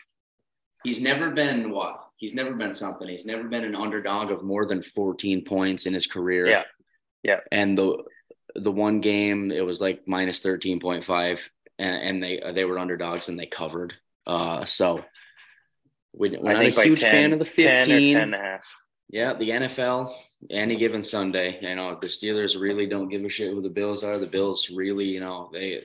he's 0.85 1.01
never 1.01 1.31
been 1.31 1.71
what 1.71 1.99
he's 2.15 2.33
never 2.33 2.53
been 2.53 2.73
something 2.73 3.09
he's 3.09 3.25
never 3.25 3.43
been 3.43 3.65
an 3.65 3.75
underdog 3.75 4.31
of 4.31 4.43
more 4.43 4.65
than 4.65 4.81
14 4.81 5.43
points 5.43 5.85
in 5.85 5.93
his 5.93 6.07
career 6.07 6.47
yeah 6.47 6.63
yeah 7.21 7.39
and 7.51 7.77
the 7.77 7.97
the 8.63 8.71
one 8.71 9.01
game 9.01 9.51
it 9.51 9.65
was 9.65 9.81
like 9.81 10.07
minus 10.07 10.41
13.5 10.41 11.39
and, 11.77 11.95
and 11.95 12.23
they 12.23 12.41
they 12.53 12.65
were 12.65 12.79
underdogs 12.79 13.29
and 13.29 13.39
they 13.39 13.45
covered 13.45 13.93
uh 14.27 14.65
so 14.65 15.03
we, 16.13 16.29
we're 16.29 16.51
I 16.51 16.53
not 16.53 16.65
a 16.65 16.83
huge 16.83 17.01
10, 17.01 17.11
fan 17.11 17.33
of 17.33 17.39
the 17.39 17.45
15 17.45 17.65
10 17.65 17.91
or 17.91 17.99
10 17.99 18.21
and 18.21 18.35
a 18.35 18.37
half 18.37 18.75
yeah 19.09 19.33
the 19.33 19.49
nfl 19.49 20.13
any 20.49 20.77
given 20.77 21.03
Sunday. 21.03 21.59
You 21.61 21.75
know, 21.75 21.97
the 21.99 22.07
Steelers 22.07 22.59
really 22.59 22.87
don't 22.87 23.09
give 23.09 23.23
a 23.23 23.29
shit 23.29 23.53
who 23.53 23.61
the 23.61 23.69
Bills 23.69 24.03
are. 24.03 24.19
The 24.19 24.27
Bills 24.27 24.69
really, 24.69 25.05
you 25.05 25.19
know, 25.19 25.49
they 25.51 25.83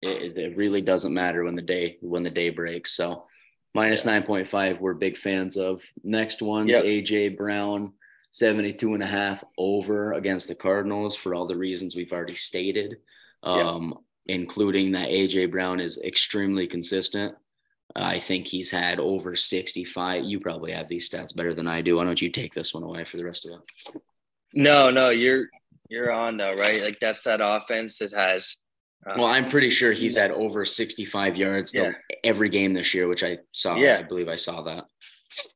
it, 0.00 0.36
it 0.36 0.56
really 0.56 0.80
doesn't 0.80 1.14
matter 1.14 1.44
when 1.44 1.54
the 1.54 1.62
day 1.62 1.98
when 2.00 2.22
the 2.22 2.30
day 2.30 2.50
breaks. 2.50 2.96
So 2.96 3.26
minus 3.74 4.04
yeah. 4.04 4.20
9.5 4.22 4.80
we're 4.80 4.94
big 4.94 5.16
fans 5.16 5.56
of. 5.56 5.82
Next 6.02 6.42
one's 6.42 6.70
yep. 6.70 6.84
AJ 6.84 7.36
Brown 7.36 7.92
72 8.32 8.94
and 8.94 9.02
a 9.02 9.06
half 9.06 9.44
over 9.58 10.14
against 10.14 10.48
the 10.48 10.54
Cardinals 10.54 11.14
for 11.14 11.34
all 11.34 11.46
the 11.46 11.56
reasons 11.56 11.94
we've 11.94 12.12
already 12.12 12.34
stated. 12.34 12.96
Um, 13.44 13.88
yep. 13.88 14.38
including 14.38 14.92
that 14.92 15.08
AJ 15.08 15.50
Brown 15.50 15.80
is 15.80 15.98
extremely 15.98 16.66
consistent. 16.66 17.34
I 17.94 18.20
think 18.20 18.46
he's 18.46 18.70
had 18.70 19.00
over 19.00 19.36
65. 19.36 20.24
You 20.24 20.40
probably 20.40 20.72
have 20.72 20.88
these 20.88 21.10
stats 21.10 21.34
better 21.34 21.52
than 21.52 21.66
I 21.66 21.82
do. 21.82 21.96
Why 21.96 22.04
don't 22.04 22.22
you 22.22 22.30
take 22.30 22.54
this 22.54 22.72
one 22.72 22.84
away 22.84 23.04
for 23.04 23.16
the 23.16 23.24
rest 23.24 23.46
of 23.46 23.52
us? 23.58 23.66
No, 24.54 24.90
no, 24.90 25.10
you're 25.10 25.46
you're 25.88 26.12
on 26.12 26.36
though, 26.36 26.54
right? 26.54 26.82
Like 26.82 26.98
that's 27.00 27.22
that 27.24 27.40
offense 27.42 27.98
that 27.98 28.12
has. 28.12 28.56
Um, 29.04 29.18
well, 29.18 29.26
I'm 29.26 29.48
pretty 29.48 29.70
sure 29.70 29.92
he's 29.92 30.16
had 30.16 30.30
over 30.30 30.64
65 30.64 31.36
yards 31.36 31.74
yeah. 31.74 31.92
every 32.22 32.48
game 32.48 32.72
this 32.72 32.94
year, 32.94 33.08
which 33.08 33.24
I 33.24 33.38
saw. 33.50 33.74
Yeah. 33.74 33.98
I 33.98 34.02
believe 34.04 34.28
I 34.28 34.36
saw 34.36 34.62
that. 34.62 34.84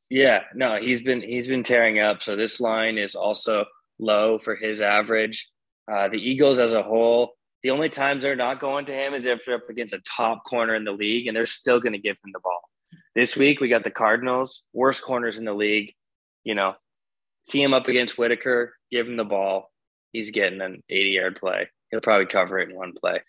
Yeah, 0.09 0.43
no, 0.55 0.77
he's 0.77 1.03
been 1.03 1.21
he's 1.21 1.49
been 1.49 1.63
tearing 1.63 1.99
up. 1.99 2.23
So 2.23 2.37
this 2.37 2.61
line 2.61 2.99
is 2.99 3.15
also 3.15 3.65
low 3.99 4.39
for 4.39 4.55
his 4.55 4.81
average. 4.81 5.49
Uh, 5.91 6.09
the 6.09 6.19
Eagles 6.19 6.59
as 6.59 6.75
a 6.75 6.83
whole, 6.83 7.35
the 7.63 7.71
only 7.71 7.89
times 7.89 8.23
they're 8.23 8.37
not 8.37 8.61
going 8.61 8.87
to 8.87 8.93
him 8.93 9.15
is 9.15 9.27
if 9.27 9.45
they're 9.45 9.57
up 9.57 9.69
against 9.69 9.95
a 9.95 10.01
top 10.01 10.45
corner 10.45 10.75
in 10.75 10.85
the 10.85 10.93
league, 10.93 11.27
and 11.27 11.37
they're 11.37 11.47
still 11.47 11.81
going 11.81 11.93
to 11.93 11.99
give 11.99 12.17
him 12.25 12.33
the 12.33 12.41
ball. 12.41 12.63
This 13.15 13.37
week 13.37 13.61
we 13.61 13.69
got 13.69 13.85
the 13.85 13.91
Cardinals, 13.91 14.63
worst 14.73 15.03
corners 15.03 15.39
in 15.39 15.45
the 15.45 15.55
league. 15.55 15.95
You 16.45 16.55
know, 16.55 16.75
see 17.45 17.63
him 17.63 17.75
up 17.75 17.89
against 17.89 18.19
Whitaker, 18.19 18.75
give 18.91 19.09
him 19.09 19.17
the 19.17 19.25
ball. 19.25 19.71
He's 20.13 20.31
getting 20.31 20.61
an 20.61 20.83
80 20.89 21.11
yard 21.11 21.37
play. 21.41 21.69
He'll 21.91 22.01
probably 22.01 22.27
cover 22.27 22.59
it 22.59 22.71
in 22.71 22.77
one 22.77 22.93
play. 22.93 23.21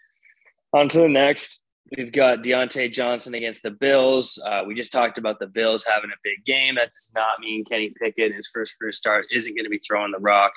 On 0.74 0.90
to 0.90 1.00
the 1.00 1.10
next. 1.10 1.64
We've 1.96 2.12
got 2.12 2.44
Diontae 2.44 2.92
Johnson 2.92 3.34
against 3.34 3.64
the 3.64 3.72
Bills. 3.72 4.42
Uh, 4.46 4.64
we 4.68 4.74
just 4.74 4.92
talked 4.92 5.18
about 5.18 5.40
the 5.40 5.48
Bills 5.48 5.86
having 5.86 6.10
a 6.10 6.20
big 6.24 6.44
game. 6.44 6.76
That 6.76 6.92
does 6.92 7.12
not 7.16 7.40
mean 7.40 7.64
Kenny 7.64 7.94
Pickett, 7.98 8.34
his 8.34 8.50
first 8.54 8.76
career 8.78 8.92
start, 8.92 9.26
isn't 9.32 9.56
going 9.56 9.64
to 9.64 9.70
be 9.70 9.80
throwing 9.80 10.12
the 10.12 10.20
rock. 10.20 10.54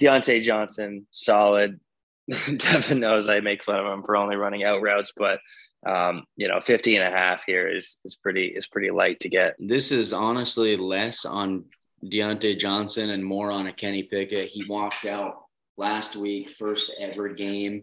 Diontae 0.00 0.42
Johnson, 0.42 1.06
solid. 1.10 1.78
Devin 2.56 3.00
knows 3.00 3.28
I 3.28 3.40
make 3.40 3.64
fun 3.64 3.84
of 3.84 3.92
him 3.92 4.02
for 4.02 4.16
only 4.16 4.36
running 4.36 4.64
out 4.64 4.80
routes, 4.80 5.12
but 5.16 5.40
um, 5.84 6.24
you 6.36 6.48
know, 6.48 6.60
50 6.60 6.96
and 6.96 7.12
a 7.12 7.16
half 7.16 7.42
here 7.44 7.68
is 7.68 8.00
is 8.04 8.16
pretty 8.16 8.46
is 8.46 8.68
pretty 8.68 8.90
light 8.90 9.20
to 9.20 9.28
get. 9.28 9.56
This 9.58 9.90
is 9.90 10.12
honestly 10.12 10.76
less 10.76 11.24
on 11.24 11.64
Diontae 12.04 12.58
Johnson 12.58 13.10
and 13.10 13.24
more 13.24 13.50
on 13.50 13.66
a 13.66 13.72
Kenny 13.72 14.04
Pickett. 14.04 14.48
He 14.48 14.64
walked 14.68 15.04
out 15.04 15.42
last 15.76 16.14
week, 16.14 16.50
first 16.50 16.92
ever 17.00 17.28
game 17.30 17.82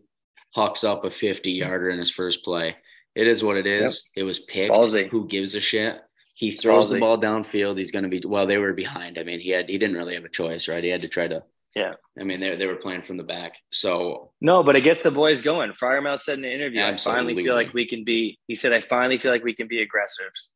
hucks 0.51 0.83
up 0.83 1.05
a 1.05 1.11
50 1.11 1.51
yarder 1.51 1.89
in 1.89 1.99
his 1.99 2.11
first 2.11 2.43
play. 2.43 2.75
It 3.15 3.27
is 3.27 3.43
what 3.43 3.57
it 3.57 3.67
is. 3.67 4.03
Yep. 4.15 4.21
It 4.21 4.23
was 4.23 4.39
picked. 4.39 5.11
Who 5.11 5.27
gives 5.27 5.55
a 5.55 5.59
shit? 5.59 5.99
He 6.39 6.51
throws 6.51 6.89
the 6.89 6.99
ball 6.99 7.19
downfield. 7.19 7.77
He's 7.77 7.91
going 7.91 8.03
to 8.03 8.09
be 8.09 8.21
well. 8.25 8.47
They 8.47 8.57
were 8.57 8.71
behind. 8.71 9.17
I 9.17 9.23
mean, 9.23 9.41
he 9.41 9.49
had 9.49 9.67
he 9.67 9.77
didn't 9.77 9.97
really 9.97 10.15
have 10.15 10.23
a 10.23 10.29
choice, 10.29 10.69
right? 10.69 10.81
He 10.83 10.89
had 10.89 11.01
to 11.01 11.09
try 11.09 11.27
to. 11.27 11.43
Yeah. 11.75 11.95
I 12.17 12.23
mean, 12.23 12.39
they 12.39 12.55
they 12.55 12.65
were 12.65 12.77
playing 12.77 13.01
from 13.01 13.17
the 13.17 13.23
back. 13.23 13.55
So 13.71 14.31
no, 14.39 14.63
but 14.63 14.77
it 14.77 14.81
gets 14.81 15.01
the 15.01 15.11
boys 15.11 15.41
going. 15.41 15.73
Freiermuth 15.73 16.21
said 16.21 16.35
in 16.35 16.43
the 16.43 16.53
interview, 16.53 16.79
Absolutely. 16.79 17.11
I 17.11 17.17
finally 17.17 17.43
feel 17.43 17.55
like 17.55 17.73
we 17.73 17.85
can 17.85 18.05
be. 18.05 18.39
He 18.47 18.55
said, 18.55 18.71
I 18.71 18.79
finally 18.79 19.17
feel 19.17 19.33
like 19.33 19.43
we 19.43 19.53
can 19.53 19.67
be 19.67 19.81
aggressors. 19.81 20.49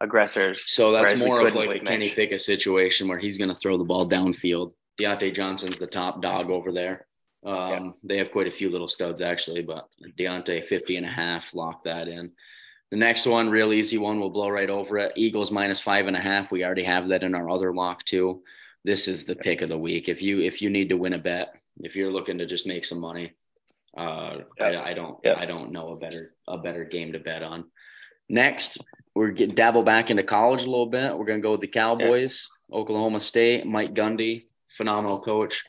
Aggressors. 0.00 0.64
So 0.70 0.92
that's 0.92 1.20
more 1.20 1.46
of 1.46 1.54
like 1.54 1.82
a 1.82 2.14
pick 2.14 2.32
a 2.32 2.38
situation 2.38 3.06
where 3.06 3.18
he's 3.18 3.36
going 3.36 3.50
to 3.50 3.54
throw 3.54 3.76
the 3.76 3.84
ball 3.84 4.08
downfield. 4.08 4.72
Diontae 4.98 5.34
Johnson's 5.34 5.78
the 5.78 5.86
top 5.86 6.22
dog 6.22 6.50
over 6.50 6.72
there. 6.72 7.06
Um, 7.46 7.54
yeah. 7.54 7.90
They 8.02 8.18
have 8.18 8.32
quite 8.32 8.48
a 8.48 8.52
few 8.52 8.68
little 8.68 8.88
studs 8.88 9.20
actually, 9.20 9.62
but 9.62 9.88
Diontae 10.18 10.64
50 10.64 10.96
and 10.96 11.06
a 11.06 11.10
half, 11.10 11.54
lock 11.54 11.84
that 11.84 12.08
in. 12.08 12.32
The 12.90 12.96
next 12.96 13.24
one, 13.24 13.48
real 13.48 13.72
easy 13.72 13.98
one, 13.98 14.18
we'll 14.18 14.30
blow 14.30 14.48
right 14.48 14.68
over 14.68 14.98
it. 14.98 15.12
Eagles 15.16 15.52
minus 15.52 15.80
five 15.80 16.08
and 16.08 16.16
a 16.16 16.20
half. 16.20 16.50
We 16.50 16.64
already 16.64 16.84
have 16.84 17.08
that 17.08 17.22
in 17.22 17.34
our 17.34 17.48
other 17.48 17.72
lock 17.72 18.04
too. 18.04 18.42
This 18.84 19.06
is 19.06 19.24
the 19.24 19.36
pick 19.36 19.62
of 19.62 19.68
the 19.68 19.78
week. 19.78 20.08
If 20.08 20.22
you 20.22 20.40
if 20.40 20.60
you 20.60 20.70
need 20.70 20.88
to 20.88 20.96
win 20.96 21.12
a 21.12 21.18
bet, 21.18 21.54
if 21.78 21.96
you're 21.96 22.12
looking 22.12 22.38
to 22.38 22.46
just 22.46 22.66
make 22.66 22.84
some 22.84 23.00
money, 23.00 23.32
uh, 23.96 24.38
I, 24.60 24.76
I, 24.76 24.92
don't 24.92 25.24
I 25.26 25.46
don't 25.46 25.72
know 25.72 25.92
a 25.92 25.96
better 25.96 26.34
a 26.46 26.58
better 26.58 26.84
game 26.84 27.12
to 27.12 27.18
bet 27.18 27.42
on. 27.42 27.64
Next, 28.28 28.78
we're 29.14 29.30
getting 29.30 29.54
dabble 29.54 29.82
back 29.82 30.10
into 30.10 30.22
college 30.22 30.62
a 30.62 30.70
little 30.70 30.86
bit. 30.86 31.16
We're 31.16 31.26
gonna 31.26 31.40
go 31.40 31.52
with 31.52 31.62
the 31.62 31.68
Cowboys, 31.68 32.48
Oklahoma 32.72 33.18
State, 33.18 33.66
Mike 33.66 33.94
Gundy, 33.94 34.46
phenomenal 34.68 35.20
coach 35.20 35.64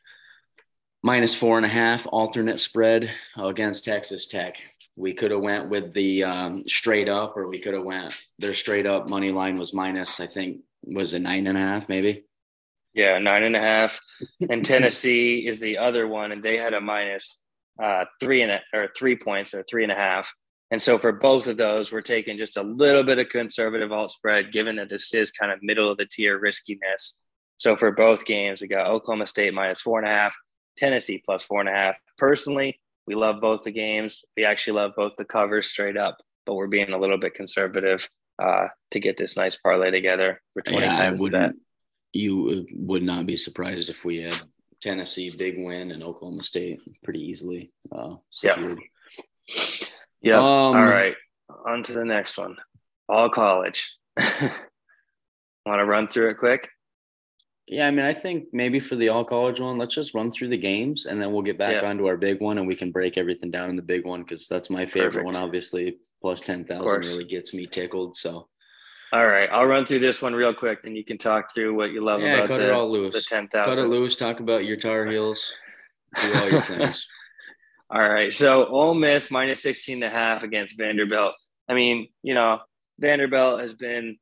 minus 1.04 1.36
four 1.36 1.58
and 1.58 1.66
a 1.66 1.70
half 1.70 2.06
alternate 2.12 2.60
spread 2.60 3.10
against 3.38 3.86
Texas 3.86 4.28
Tech. 4.28 4.58
We 4.96 5.14
could 5.14 5.32
have 5.32 5.42
went 5.42 5.70
with 5.70 5.94
the 5.94 6.24
um, 6.24 6.64
straight 6.68 7.08
up, 7.08 7.38
or 7.38 7.48
we 7.48 7.60
could 7.60 7.74
have 7.74 7.84
went 7.84 8.14
their 8.40 8.54
straight 8.54 8.86
up 8.86 9.10
money 9.10 9.32
line 9.32 9.58
was 9.58 9.74
minus. 9.74 10.20
I 10.20 10.28
think 10.28 10.62
was 10.84 11.14
a 11.14 11.20
nine 11.20 11.48
and 11.48 11.58
a 11.58 11.62
half, 11.62 11.90
maybe. 11.90 12.26
Yeah, 12.94 13.20
nine 13.20 13.44
and 13.44 13.56
a 13.56 13.62
half. 13.62 14.00
And 14.50 14.66
Tennessee 14.66 15.48
is 15.48 15.60
the 15.60 15.78
other 15.78 16.08
one, 16.08 16.32
and 16.32 16.42
they 16.42 16.58
had 16.58 16.74
a 16.74 16.82
minus 16.82 17.42
uh, 17.82 18.06
three 18.20 18.42
and 18.42 18.52
a, 18.52 18.62
or 18.74 18.90
three 18.98 19.16
points 19.16 19.54
or 19.54 19.64
three 19.64 19.84
and 19.84 19.92
a 19.92 19.96
half. 19.96 20.34
And 20.72 20.82
so 20.82 20.98
for 20.98 21.12
both 21.12 21.48
of 21.48 21.58
those, 21.58 21.92
we're 21.92 22.02
taking 22.02 22.38
just 22.38 22.58
a 22.58 22.64
little 22.64 23.04
bit 23.04 23.20
of 23.20 23.30
conservative 23.30 23.92
alt 23.92 24.12
spread, 24.12 24.52
given 24.52 24.76
that 24.78 24.90
this 24.90 25.14
is 25.14 25.32
kind 25.32 25.52
of 25.52 25.60
middle 25.62 25.90
of 25.90 25.98
the 25.98 26.06
tier 26.06 26.40
riskiness. 26.40 27.18
So 27.58 27.76
for 27.76 27.92
both 27.92 28.26
games, 28.26 28.62
we 28.62 28.68
got 28.68 28.88
Oklahoma 28.88 29.28
State 29.28 29.54
minus 29.54 29.82
four 29.82 30.00
and 30.00 30.08
a 30.08 30.12
half, 30.12 30.36
Tennessee 30.78 31.22
plus 31.24 31.44
four 31.44 31.60
and 31.60 31.70
a 31.70 31.74
half. 31.74 31.98
Personally, 32.18 32.80
we 33.06 33.16
love 33.16 33.42
both 33.42 33.64
the 33.64 33.72
games. 33.72 34.24
We 34.36 34.46
actually 34.46 34.74
love 34.74 34.94
both 34.96 35.14
the 35.18 35.26
covers 35.26 35.68
straight 35.68 35.98
up, 35.98 36.18
but 36.46 36.56
we're 36.56 36.68
being 36.68 36.92
a 36.92 36.98
little 36.98 37.18
bit 37.18 37.34
conservative 37.34 38.10
uh, 38.40 38.68
to 38.92 39.00
get 39.00 39.18
this 39.18 39.36
nice 39.36 39.58
parlay 39.58 39.92
together 39.92 40.42
for 40.54 40.62
20 40.62 40.86
yeah, 40.86 40.92
times 40.92 41.22
that. 41.32 41.54
You 42.14 42.66
would 42.74 43.04
not 43.04 43.26
be 43.26 43.38
surprised 43.38 43.90
if 43.90 44.04
we 44.04 44.18
had 44.18 44.36
Tennessee 44.82 45.32
big 45.38 45.58
win 45.58 45.92
and 45.92 46.04
Oklahoma 46.04 46.44
State 46.44 46.80
pretty 47.04 47.22
easily 47.22 47.72
uh. 47.92 48.16
Yeah. 48.44 48.76
yeah. 50.22 50.38
Um, 50.38 50.44
All 50.44 50.74
right. 50.74 51.16
On 51.66 51.84
to 51.84 51.94
the 51.94 52.06
next 52.06 52.38
one. 52.38 52.58
All 53.10 53.30
college. 53.30 53.98
Want 55.66 55.80
to 55.80 55.86
run 55.86 56.08
through 56.08 56.30
it 56.30 56.38
quick? 56.38 56.70
Yeah, 57.70 57.86
I 57.86 57.92
mean, 57.92 58.06
I 58.06 58.14
think 58.14 58.46
maybe 58.54 58.80
for 58.80 58.96
the 58.96 59.10
all 59.10 59.26
college 59.26 59.60
one, 59.60 59.78
let's 59.78 59.94
just 59.94 60.14
run 60.14 60.32
through 60.32 60.48
the 60.50 60.58
games 60.58 61.06
and 61.06 61.22
then 61.22 61.34
we'll 61.34 61.42
get 61.42 61.58
back 61.58 61.82
yeah. 61.82 61.90
onto 61.90 62.08
our 62.08 62.16
big 62.16 62.40
one 62.40 62.60
and 62.60 62.68
we 62.68 62.78
can 62.78 62.92
break 62.92 63.18
everything 63.18 63.52
down 63.52 63.70
in 63.70 63.76
the 63.76 63.82
big 63.82 64.06
one 64.06 64.24
because 64.24 64.48
that's 64.48 64.70
my 64.70 64.86
favorite 64.86 65.24
Perfect. 65.24 65.26
one. 65.26 65.36
Obviously, 65.36 65.98
plus 66.22 66.40
10,000 66.40 66.86
really 67.02 67.26
gets 67.26 67.54
me 67.54 67.68
tickled. 67.68 68.16
So, 68.16 68.48
all 69.12 69.28
right, 69.28 69.50
I'll 69.52 69.66
run 69.66 69.86
through 69.86 70.00
this 70.00 70.22
one 70.22 70.34
real 70.34 70.54
quick, 70.54 70.82
then 70.82 70.96
you 70.96 71.04
can 71.04 71.18
talk 71.18 71.54
through 71.54 71.76
what 71.76 71.92
you 71.92 72.02
love 72.02 72.22
yeah, 72.22 72.36
about 72.36 72.48
cut 72.48 72.60
the, 72.60 72.68
it 72.68 72.74
all 72.74 72.90
loose. 72.90 73.14
the 73.14 73.22
10,000. 73.22 73.50
Cut 73.52 73.84
it 73.84 73.88
loose, 73.90 74.16
talk 74.16 74.40
about 74.40 74.64
your 74.64 74.78
Tar 74.78 75.06
Heels, 75.06 75.54
do 76.22 76.34
all 76.36 76.50
your 76.50 76.62
things. 76.62 77.06
all 77.90 78.08
right, 78.08 78.32
so 78.32 78.66
Ole 78.68 78.94
Miss 78.94 79.30
minus 79.30 79.62
16 79.62 79.96
and 79.96 80.04
a 80.06 80.10
half 80.10 80.44
against 80.44 80.78
Vanderbilt. 80.78 81.36
I 81.68 81.74
mean, 81.74 82.08
you 82.24 82.34
know, 82.34 82.60
Vanderbilt 83.00 83.60
has 83.60 83.74
been 83.74 84.18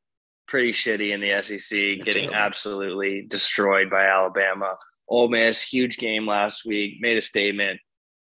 pretty 0.47 0.71
shitty 0.71 1.12
in 1.12 1.21
the 1.21 1.41
SEC, 1.41 2.05
getting 2.05 2.34
absolutely 2.34 3.25
destroyed 3.27 3.89
by 3.89 4.05
Alabama. 4.05 4.77
Ole 5.08 5.29
Miss, 5.29 5.62
huge 5.62 5.97
game 5.97 6.27
last 6.27 6.65
week, 6.65 6.95
made 6.99 7.17
a 7.17 7.21
statement. 7.21 7.79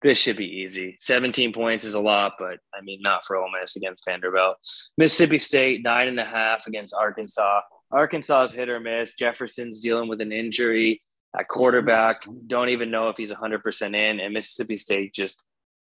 This 0.01 0.19
should 0.19 0.37
be 0.37 0.45
easy. 0.45 0.95
17 0.99 1.53
points 1.53 1.83
is 1.83 1.95
a 1.95 1.99
lot, 1.99 2.33
but 2.37 2.59
I 2.73 2.81
mean, 2.83 3.01
not 3.01 3.23
for 3.25 3.35
Ole 3.35 3.49
Miss 3.59 3.75
against 3.75 4.05
Vanderbilt. 4.05 4.57
Mississippi 4.97 5.39
State, 5.39 5.83
nine 5.83 6.07
and 6.07 6.19
a 6.19 6.25
half 6.25 6.67
against 6.67 6.93
Arkansas. 6.93 7.61
Arkansas 7.91 8.43
is 8.43 8.53
hit 8.53 8.69
or 8.69 8.79
miss. 8.79 9.15
Jefferson's 9.15 9.79
dealing 9.79 10.09
with 10.09 10.21
an 10.21 10.31
injury 10.31 11.01
at 11.37 11.47
quarterback. 11.47 12.23
Don't 12.45 12.69
even 12.69 12.91
know 12.91 13.09
if 13.09 13.17
he's 13.17 13.31
100% 13.31 13.95
in. 13.95 14.19
And 14.19 14.33
Mississippi 14.33 14.77
State 14.77 15.13
just 15.13 15.45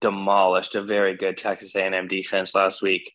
demolished 0.01 0.75
a 0.75 0.83
very 0.83 1.15
good 1.15 1.35
Texas 1.35 1.75
A&M 1.75 2.07
defense 2.07 2.55
last 2.55 2.81
week. 2.81 3.11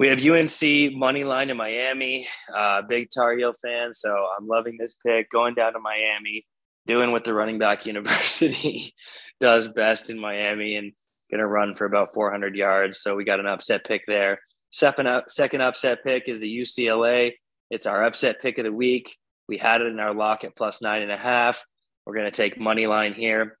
We 0.00 0.08
have 0.08 0.26
UNC 0.26 0.94
money 0.94 1.24
line 1.24 1.50
in 1.50 1.58
Miami. 1.58 2.26
Uh, 2.56 2.80
big 2.80 3.10
Tar 3.10 3.36
Heel 3.36 3.52
fan, 3.52 3.92
so 3.92 4.08
I'm 4.08 4.46
loving 4.46 4.78
this 4.80 4.96
pick. 5.06 5.28
Going 5.28 5.52
down 5.52 5.74
to 5.74 5.78
Miami, 5.78 6.46
doing 6.86 7.10
what 7.10 7.24
the 7.24 7.34
running 7.34 7.58
back 7.58 7.84
university 7.86 8.94
does 9.40 9.68
best 9.68 10.08
in 10.08 10.18
Miami, 10.18 10.76
and 10.76 10.92
going 11.30 11.40
to 11.40 11.46
run 11.46 11.74
for 11.74 11.84
about 11.84 12.14
400 12.14 12.56
yards. 12.56 13.02
So 13.02 13.14
we 13.14 13.26
got 13.26 13.40
an 13.40 13.46
upset 13.46 13.84
pick 13.84 14.00
there. 14.06 14.40
Second, 14.70 15.06
up, 15.06 15.28
second 15.28 15.60
upset 15.60 16.02
pick 16.02 16.30
is 16.30 16.40
the 16.40 16.48
UCLA. 16.48 17.32
It's 17.70 17.84
our 17.84 18.02
upset 18.02 18.40
pick 18.40 18.56
of 18.56 18.64
the 18.64 18.72
week. 18.72 19.14
We 19.48 19.58
had 19.58 19.82
it 19.82 19.88
in 19.88 20.00
our 20.00 20.14
lock 20.14 20.44
at 20.44 20.56
plus 20.56 20.80
nine 20.80 21.02
and 21.02 21.12
a 21.12 21.18
half. 21.18 21.62
We're 22.06 22.14
going 22.14 22.24
to 22.24 22.30
take 22.30 22.58
money 22.58 22.86
line 22.86 23.12
here, 23.12 23.58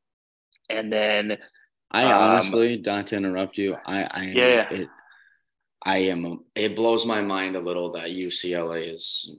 and 0.70 0.90
then 0.90 1.36
I 1.90 2.10
honestly, 2.10 2.76
um, 2.76 2.82
not 2.86 3.08
to 3.08 3.16
interrupt 3.16 3.58
you, 3.58 3.76
I, 3.84 4.04
I 4.04 4.22
yeah. 4.34 4.70
It, 4.70 4.88
I 5.82 5.98
am. 5.98 6.44
It 6.54 6.76
blows 6.76 7.06
my 7.06 7.22
mind 7.22 7.56
a 7.56 7.60
little 7.60 7.92
that 7.92 8.10
UCLA 8.10 8.92
is 8.92 9.30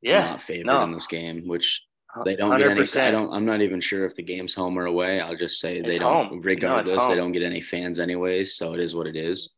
yeah, 0.00 0.30
not 0.30 0.42
favored 0.42 0.66
no. 0.66 0.82
in 0.84 0.92
this 0.92 1.06
game, 1.06 1.46
which 1.46 1.82
they 2.24 2.36
don't 2.36 2.50
100%. 2.50 2.58
get 2.58 2.96
any. 2.96 3.08
I 3.08 3.10
don't. 3.10 3.32
I'm 3.32 3.44
not 3.44 3.60
even 3.60 3.80
sure 3.80 4.06
if 4.06 4.16
the 4.16 4.22
game's 4.22 4.54
home 4.54 4.78
or 4.78 4.86
away. 4.86 5.20
I'll 5.20 5.36
just 5.36 5.60
say 5.60 5.78
it's 5.78 5.86
they 5.86 5.98
don't. 5.98 6.28
Home. 6.28 6.40
Regardless, 6.42 6.96
no, 6.96 7.08
they 7.08 7.14
don't 7.14 7.32
get 7.32 7.42
any 7.42 7.60
fans 7.60 7.98
anyways, 7.98 8.54
so 8.54 8.74
it 8.74 8.80
is 8.80 8.94
what 8.94 9.06
it 9.06 9.16
is. 9.16 9.50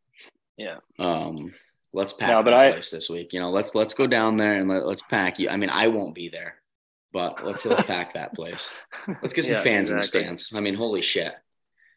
Yeah. 0.56 0.78
Um. 0.98 1.54
Let's 1.92 2.12
pack 2.12 2.30
no, 2.30 2.42
but 2.42 2.52
I, 2.52 2.72
place 2.72 2.90
this 2.90 3.08
week. 3.08 3.32
You 3.32 3.38
know, 3.38 3.50
let's 3.50 3.72
let's 3.76 3.94
go 3.94 4.08
down 4.08 4.36
there 4.36 4.54
and 4.54 4.68
let, 4.68 4.84
let's 4.84 5.02
pack 5.02 5.38
you. 5.38 5.48
I 5.48 5.56
mean, 5.56 5.70
I 5.70 5.86
won't 5.86 6.14
be 6.14 6.28
there, 6.28 6.56
but 7.12 7.44
let's 7.44 7.64
let's 7.64 7.82
pack 7.86 8.14
that 8.14 8.34
place. 8.34 8.68
Let's 9.22 9.32
get 9.32 9.44
some 9.44 9.54
yeah, 9.54 9.62
fans 9.62 9.90
exactly. 9.92 10.22
in 10.22 10.32
the 10.32 10.38
stands. 10.38 10.52
I 10.52 10.60
mean, 10.60 10.74
holy 10.74 11.02
shit. 11.02 11.32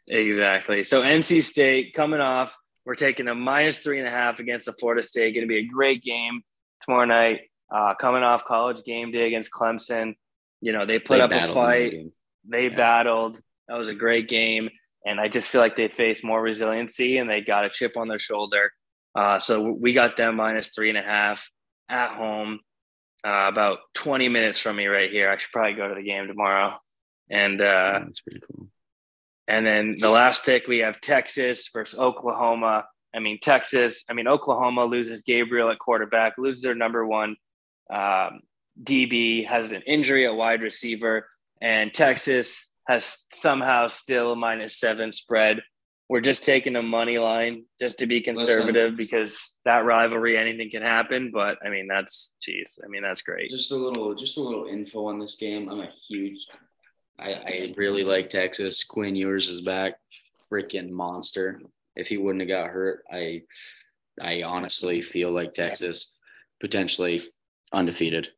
Exactly. 0.07 0.83
So 0.83 1.01
NC 1.01 1.41
State 1.41 1.95
coming 1.95 2.21
off 2.21 2.57
we're 2.87 2.95
taking 2.95 3.27
a 3.27 3.35
minus 3.35 3.79
three 3.79 3.99
and 3.99 4.07
a 4.07 4.11
half 4.11 4.39
against 4.39 4.65
the 4.65 4.71
Florida 4.71 5.03
State. 5.03 5.33
Going 5.33 5.45
to 5.45 5.47
be 5.47 5.57
a 5.59 5.67
great 5.67 6.01
game 6.01 6.41
tomorrow 6.81 7.03
night. 7.03 7.41
Uh, 7.69 7.93
coming 7.95 8.23
off 8.23 8.45
college 8.45 8.81
game 8.85 9.11
day 9.11 9.27
against 9.27 9.51
Clemson. 9.51 10.15
You 10.61 10.71
know, 10.71 10.85
they 10.85 10.97
put 10.97 11.17
they 11.17 11.21
up 11.21 11.31
a 11.31 11.47
fight. 11.53 12.07
They 12.47 12.69
yeah. 12.69 12.77
battled. 12.77 13.41
That 13.67 13.77
was 13.77 13.89
a 13.89 13.93
great 13.93 14.29
game. 14.29 14.69
And 15.05 15.19
I 15.19 15.27
just 15.27 15.49
feel 15.49 15.59
like 15.59 15.75
they 15.75 15.89
faced 15.89 16.23
more 16.23 16.41
resiliency 16.41 17.17
and 17.17 17.29
they 17.29 17.41
got 17.41 17.65
a 17.65 17.69
chip 17.69 17.97
on 17.97 18.07
their 18.07 18.19
shoulder. 18.19 18.71
Uh, 19.13 19.37
so 19.37 19.69
we 19.69 19.91
got 19.91 20.15
them 20.15 20.37
minus 20.37 20.69
three 20.69 20.87
and 20.87 20.97
a 20.97 21.03
half 21.03 21.49
at 21.89 22.11
home. 22.11 22.61
uh, 23.25 23.47
about 23.49 23.79
20 23.95 24.29
minutes 24.29 24.59
from 24.59 24.77
me 24.77 24.85
right 24.85 25.11
here. 25.11 25.29
I 25.29 25.37
should 25.37 25.51
probably 25.51 25.73
go 25.73 25.89
to 25.89 25.95
the 25.95 26.03
game 26.03 26.27
tomorrow. 26.27 26.77
And 27.29 27.59
uh, 27.59 27.99
that's 28.05 28.21
pretty 28.21 28.39
cool. 28.49 28.69
And 29.47 29.65
then 29.65 29.97
the 29.99 30.09
last 30.09 30.43
pick, 30.43 30.67
we 30.67 30.79
have 30.79 30.99
Texas 30.99 31.69
versus 31.71 31.97
Oklahoma. 31.97 32.85
I 33.15 33.19
mean, 33.19 33.39
Texas, 33.41 34.03
I 34.09 34.13
mean, 34.13 34.27
Oklahoma 34.27 34.85
loses 34.85 35.21
Gabriel 35.21 35.69
at 35.69 35.79
quarterback, 35.79 36.33
loses 36.37 36.61
their 36.61 36.75
number 36.75 37.05
one 37.05 37.37
um, 37.91 38.41
DB, 38.83 39.45
has 39.45 39.71
an 39.71 39.81
injury 39.83 40.25
at 40.27 40.35
wide 40.35 40.61
receiver, 40.61 41.27
and 41.61 41.93
Texas 41.93 42.71
has 42.87 43.25
somehow 43.33 43.87
still 43.87 44.33
a 44.33 44.35
minus 44.35 44.77
seven 44.77 45.11
spread. 45.11 45.61
We're 46.09 46.21
just 46.21 46.45
taking 46.45 46.75
a 46.77 46.81
money 46.83 47.17
line 47.17 47.65
just 47.79 47.99
to 47.99 48.07
be 48.07 48.21
conservative 48.21 48.91
Listen, 48.91 48.95
because 48.95 49.57
that 49.65 49.83
rivalry, 49.83 50.37
anything 50.37 50.69
can 50.69 50.81
happen. 50.81 51.31
But 51.33 51.57
I 51.65 51.69
mean, 51.69 51.87
that's 51.87 52.33
geez, 52.41 52.79
I 52.83 52.87
mean, 52.87 53.01
that's 53.01 53.21
great. 53.21 53.49
Just 53.51 53.71
a 53.71 53.75
little, 53.75 54.15
just 54.15 54.37
a 54.37 54.41
little 54.41 54.67
info 54.67 55.07
on 55.07 55.19
this 55.19 55.35
game. 55.35 55.69
I'm 55.69 55.81
a 55.81 55.89
huge 56.07 56.47
I, 57.19 57.33
I 57.33 57.73
really 57.75 58.03
like 58.03 58.29
Texas. 58.29 58.83
Quinn 58.83 59.15
Ewers 59.15 59.49
is 59.49 59.61
back. 59.61 59.95
Freaking 60.51 60.89
monster. 60.89 61.61
If 61.95 62.07
he 62.07 62.17
wouldn't 62.17 62.41
have 62.41 62.49
got 62.49 62.69
hurt, 62.69 63.03
I 63.11 63.43
I 64.21 64.43
honestly 64.43 65.01
feel 65.01 65.31
like 65.31 65.53
Texas 65.53 66.13
potentially 66.59 67.23
undefeated. 67.73 68.29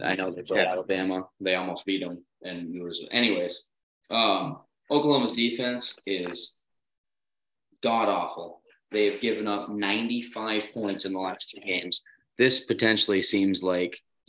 I 0.00 0.14
know 0.14 0.30
they 0.30 0.42
played 0.42 0.64
yeah. 0.64 0.72
Alabama. 0.72 1.26
They 1.40 1.54
almost 1.54 1.86
beat 1.86 2.02
them. 2.02 2.24
And 2.42 2.74
Ewers. 2.74 3.00
Anyways, 3.10 3.64
um, 4.10 4.58
Oklahoma's 4.90 5.32
defense 5.32 6.00
is 6.06 6.62
god 7.82 8.08
awful. 8.08 8.62
They 8.90 9.10
have 9.10 9.20
given 9.20 9.46
up 9.46 9.70
95 9.70 10.72
points 10.74 11.04
in 11.04 11.12
the 11.12 11.20
last 11.20 11.50
two 11.50 11.60
games. 11.60 12.02
This 12.36 12.60
potentially 12.60 13.22
seems 13.22 13.62
like 13.62 13.98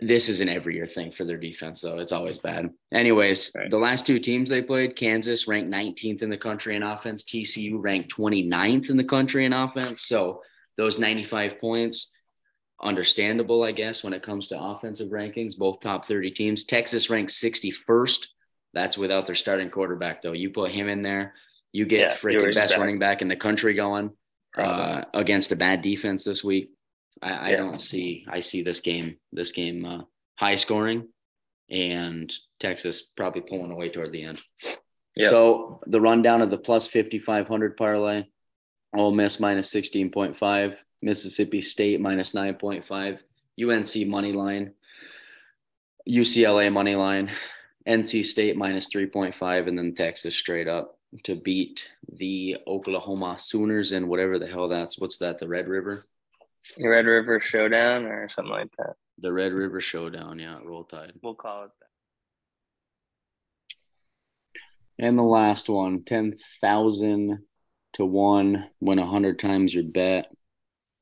this 0.00 0.28
is 0.28 0.40
an 0.40 0.48
every 0.48 0.76
year 0.76 0.86
thing 0.86 1.12
for 1.12 1.24
their 1.24 1.36
defense, 1.36 1.80
though. 1.80 1.98
It's 1.98 2.12
always 2.12 2.38
bad. 2.38 2.70
Anyways, 2.92 3.52
right. 3.54 3.70
the 3.70 3.78
last 3.78 4.06
two 4.06 4.18
teams 4.18 4.48
they 4.48 4.62
played, 4.62 4.96
Kansas 4.96 5.46
ranked 5.46 5.70
19th 5.70 6.22
in 6.22 6.30
the 6.30 6.38
country 6.38 6.76
in 6.76 6.82
offense, 6.82 7.24
TCU 7.24 7.76
ranked 7.78 8.14
29th 8.14 8.90
in 8.90 8.96
the 8.96 9.04
country 9.04 9.44
in 9.44 9.52
offense. 9.52 10.02
So 10.02 10.42
those 10.76 10.98
95 10.98 11.60
points, 11.60 12.12
understandable, 12.82 13.62
I 13.62 13.72
guess, 13.72 14.02
when 14.02 14.12
it 14.12 14.22
comes 14.22 14.48
to 14.48 14.60
offensive 14.60 15.10
rankings, 15.10 15.56
both 15.56 15.80
top 15.80 16.06
30 16.06 16.30
teams. 16.30 16.64
Texas 16.64 17.10
ranked 17.10 17.32
61st. 17.32 18.26
That's 18.72 18.96
without 18.96 19.26
their 19.26 19.34
starting 19.34 19.70
quarterback, 19.70 20.22
though. 20.22 20.32
You 20.32 20.50
put 20.50 20.70
him 20.70 20.88
in 20.88 21.02
there, 21.02 21.34
you 21.72 21.84
get 21.84 22.00
yeah, 22.00 22.16
freaking 22.16 22.54
best 22.54 22.76
running 22.76 22.98
back 22.98 23.20
in 23.20 23.28
the 23.28 23.36
country 23.36 23.74
going 23.74 24.12
uh, 24.56 25.02
against 25.12 25.52
a 25.52 25.56
bad 25.56 25.82
defense 25.82 26.24
this 26.24 26.42
week. 26.42 26.70
I, 27.22 27.52
I 27.52 27.56
don't 27.56 27.82
see 27.82 28.24
I 28.28 28.40
see 28.40 28.62
this 28.62 28.80
game 28.80 29.16
this 29.32 29.52
game 29.52 29.84
uh, 29.84 30.02
high 30.36 30.54
scoring 30.54 31.08
and 31.70 32.32
Texas 32.58 33.02
probably 33.16 33.42
pulling 33.42 33.70
away 33.70 33.88
toward 33.88 34.12
the 34.12 34.24
end. 34.24 34.40
Yep. 35.16 35.30
So 35.30 35.80
the 35.86 36.00
rundown 36.00 36.42
of 36.42 36.50
the 36.50 36.58
plus 36.58 36.86
5500 36.86 37.76
parlay, 37.76 38.24
Ole 38.94 39.12
Miss 39.12 39.38
minus 39.38 39.72
16.5, 39.72 40.76
Mississippi 41.02 41.60
State 41.60 42.00
minus 42.00 42.32
9.5, 42.32 43.22
UNC 43.62 44.08
money 44.08 44.32
line, 44.32 44.72
UCLA 46.08 46.72
money 46.72 46.96
line, 46.96 47.30
NC 47.86 48.24
State 48.24 48.56
minus 48.56 48.88
3.5, 48.92 49.68
and 49.68 49.78
then 49.78 49.94
Texas 49.94 50.36
straight 50.36 50.68
up 50.68 50.98
to 51.24 51.34
beat 51.34 51.90
the 52.12 52.56
Oklahoma 52.66 53.36
Sooners 53.38 53.92
and 53.92 54.08
whatever 54.08 54.38
the 54.38 54.46
hell 54.46 54.68
that's 54.68 54.98
what's 54.98 55.18
that 55.18 55.38
the 55.38 55.48
Red 55.48 55.68
River 55.68 56.06
Red 56.82 57.06
River 57.06 57.40
Showdown 57.40 58.06
or 58.06 58.28
something 58.28 58.52
like 58.52 58.70
that. 58.78 58.94
The 59.18 59.32
Red 59.32 59.52
River 59.52 59.80
Showdown, 59.80 60.38
yeah, 60.38 60.58
Roll 60.64 60.84
Tide. 60.84 61.12
We'll 61.22 61.34
call 61.34 61.64
it 61.64 61.70
that. 61.80 61.86
And 65.04 65.18
the 65.18 65.22
last 65.22 65.68
one, 65.68 66.02
10,000 66.04 67.44
to 67.94 68.04
1, 68.04 68.70
win 68.80 68.98
100 68.98 69.38
times 69.38 69.74
your 69.74 69.84
bet. 69.84 70.30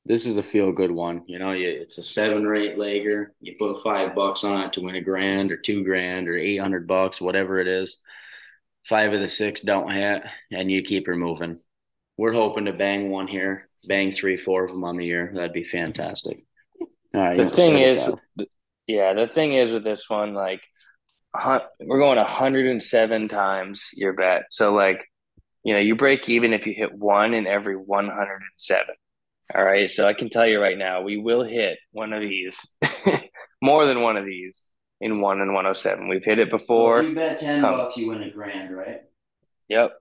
This 0.04 0.24
is 0.24 0.36
a 0.36 0.42
feel 0.42 0.72
good 0.72 0.90
one. 0.90 1.24
You 1.26 1.38
know, 1.38 1.50
it's 1.50 1.98
a 1.98 2.02
seven 2.02 2.46
or 2.46 2.54
eight 2.54 2.78
legger. 2.78 3.26
You 3.40 3.56
put 3.58 3.82
five 3.82 4.14
bucks 4.14 4.42
on 4.42 4.62
it 4.62 4.72
to 4.72 4.80
win 4.80 4.94
a 4.94 5.02
grand 5.02 5.52
or 5.52 5.56
two 5.56 5.84
grand 5.84 6.28
or 6.28 6.36
800 6.36 6.86
bucks, 6.86 7.20
whatever 7.20 7.58
it 7.58 7.68
is. 7.68 7.98
Five 8.86 9.12
of 9.12 9.20
the 9.20 9.28
six 9.28 9.60
don't 9.60 9.90
hit, 9.90 10.22
and 10.50 10.70
you 10.70 10.82
keep 10.82 11.06
her 11.08 11.16
moving. 11.16 11.60
We're 12.18 12.32
hoping 12.32 12.66
to 12.66 12.72
bang 12.72 13.08
one 13.10 13.28
here 13.28 13.68
bang 13.86 14.12
three, 14.12 14.36
four 14.36 14.64
of 14.64 14.70
them 14.70 14.84
on 14.84 14.96
the 14.96 15.06
year. 15.06 15.30
That'd 15.34 15.52
be 15.52 15.64
fantastic. 15.64 16.38
All 17.14 17.20
right. 17.20 17.36
The 17.36 17.48
thing 17.48 17.78
is, 17.78 18.08
yeah, 18.86 19.14
the 19.14 19.26
thing 19.28 19.52
is 19.52 19.72
with 19.72 19.84
this 19.84 20.08
one, 20.08 20.34
like, 20.34 20.62
we're 21.34 21.98
going 21.98 22.16
107 22.16 23.28
times 23.28 23.90
your 23.94 24.14
bet. 24.14 24.44
So, 24.50 24.72
like, 24.72 25.04
you 25.62 25.74
know, 25.74 25.80
you 25.80 25.94
break 25.94 26.28
even 26.28 26.52
if 26.52 26.66
you 26.66 26.74
hit 26.74 26.94
one 26.94 27.34
in 27.34 27.46
every 27.46 27.76
107. 27.76 28.86
All 29.54 29.64
right. 29.64 29.90
So 29.90 30.06
I 30.06 30.14
can 30.14 30.28
tell 30.28 30.46
you 30.46 30.60
right 30.60 30.76
now, 30.76 31.02
we 31.02 31.16
will 31.16 31.42
hit 31.42 31.78
one 31.92 32.12
of 32.12 32.20
these, 32.20 32.58
more 33.62 33.86
than 33.86 34.02
one 34.02 34.16
of 34.16 34.24
these 34.24 34.64
in 35.00 35.20
one 35.20 35.40
and 35.40 35.54
107. 35.54 36.08
We've 36.08 36.24
hit 36.24 36.38
it 36.38 36.50
before. 36.50 37.02
you 37.02 37.14
bet 37.14 37.38
10 37.38 37.60
Come. 37.60 37.76
bucks, 37.76 37.96
you 37.96 38.08
win 38.08 38.22
a 38.22 38.30
grand, 38.30 38.74
right? 38.76 39.02
Yep. 39.68 39.92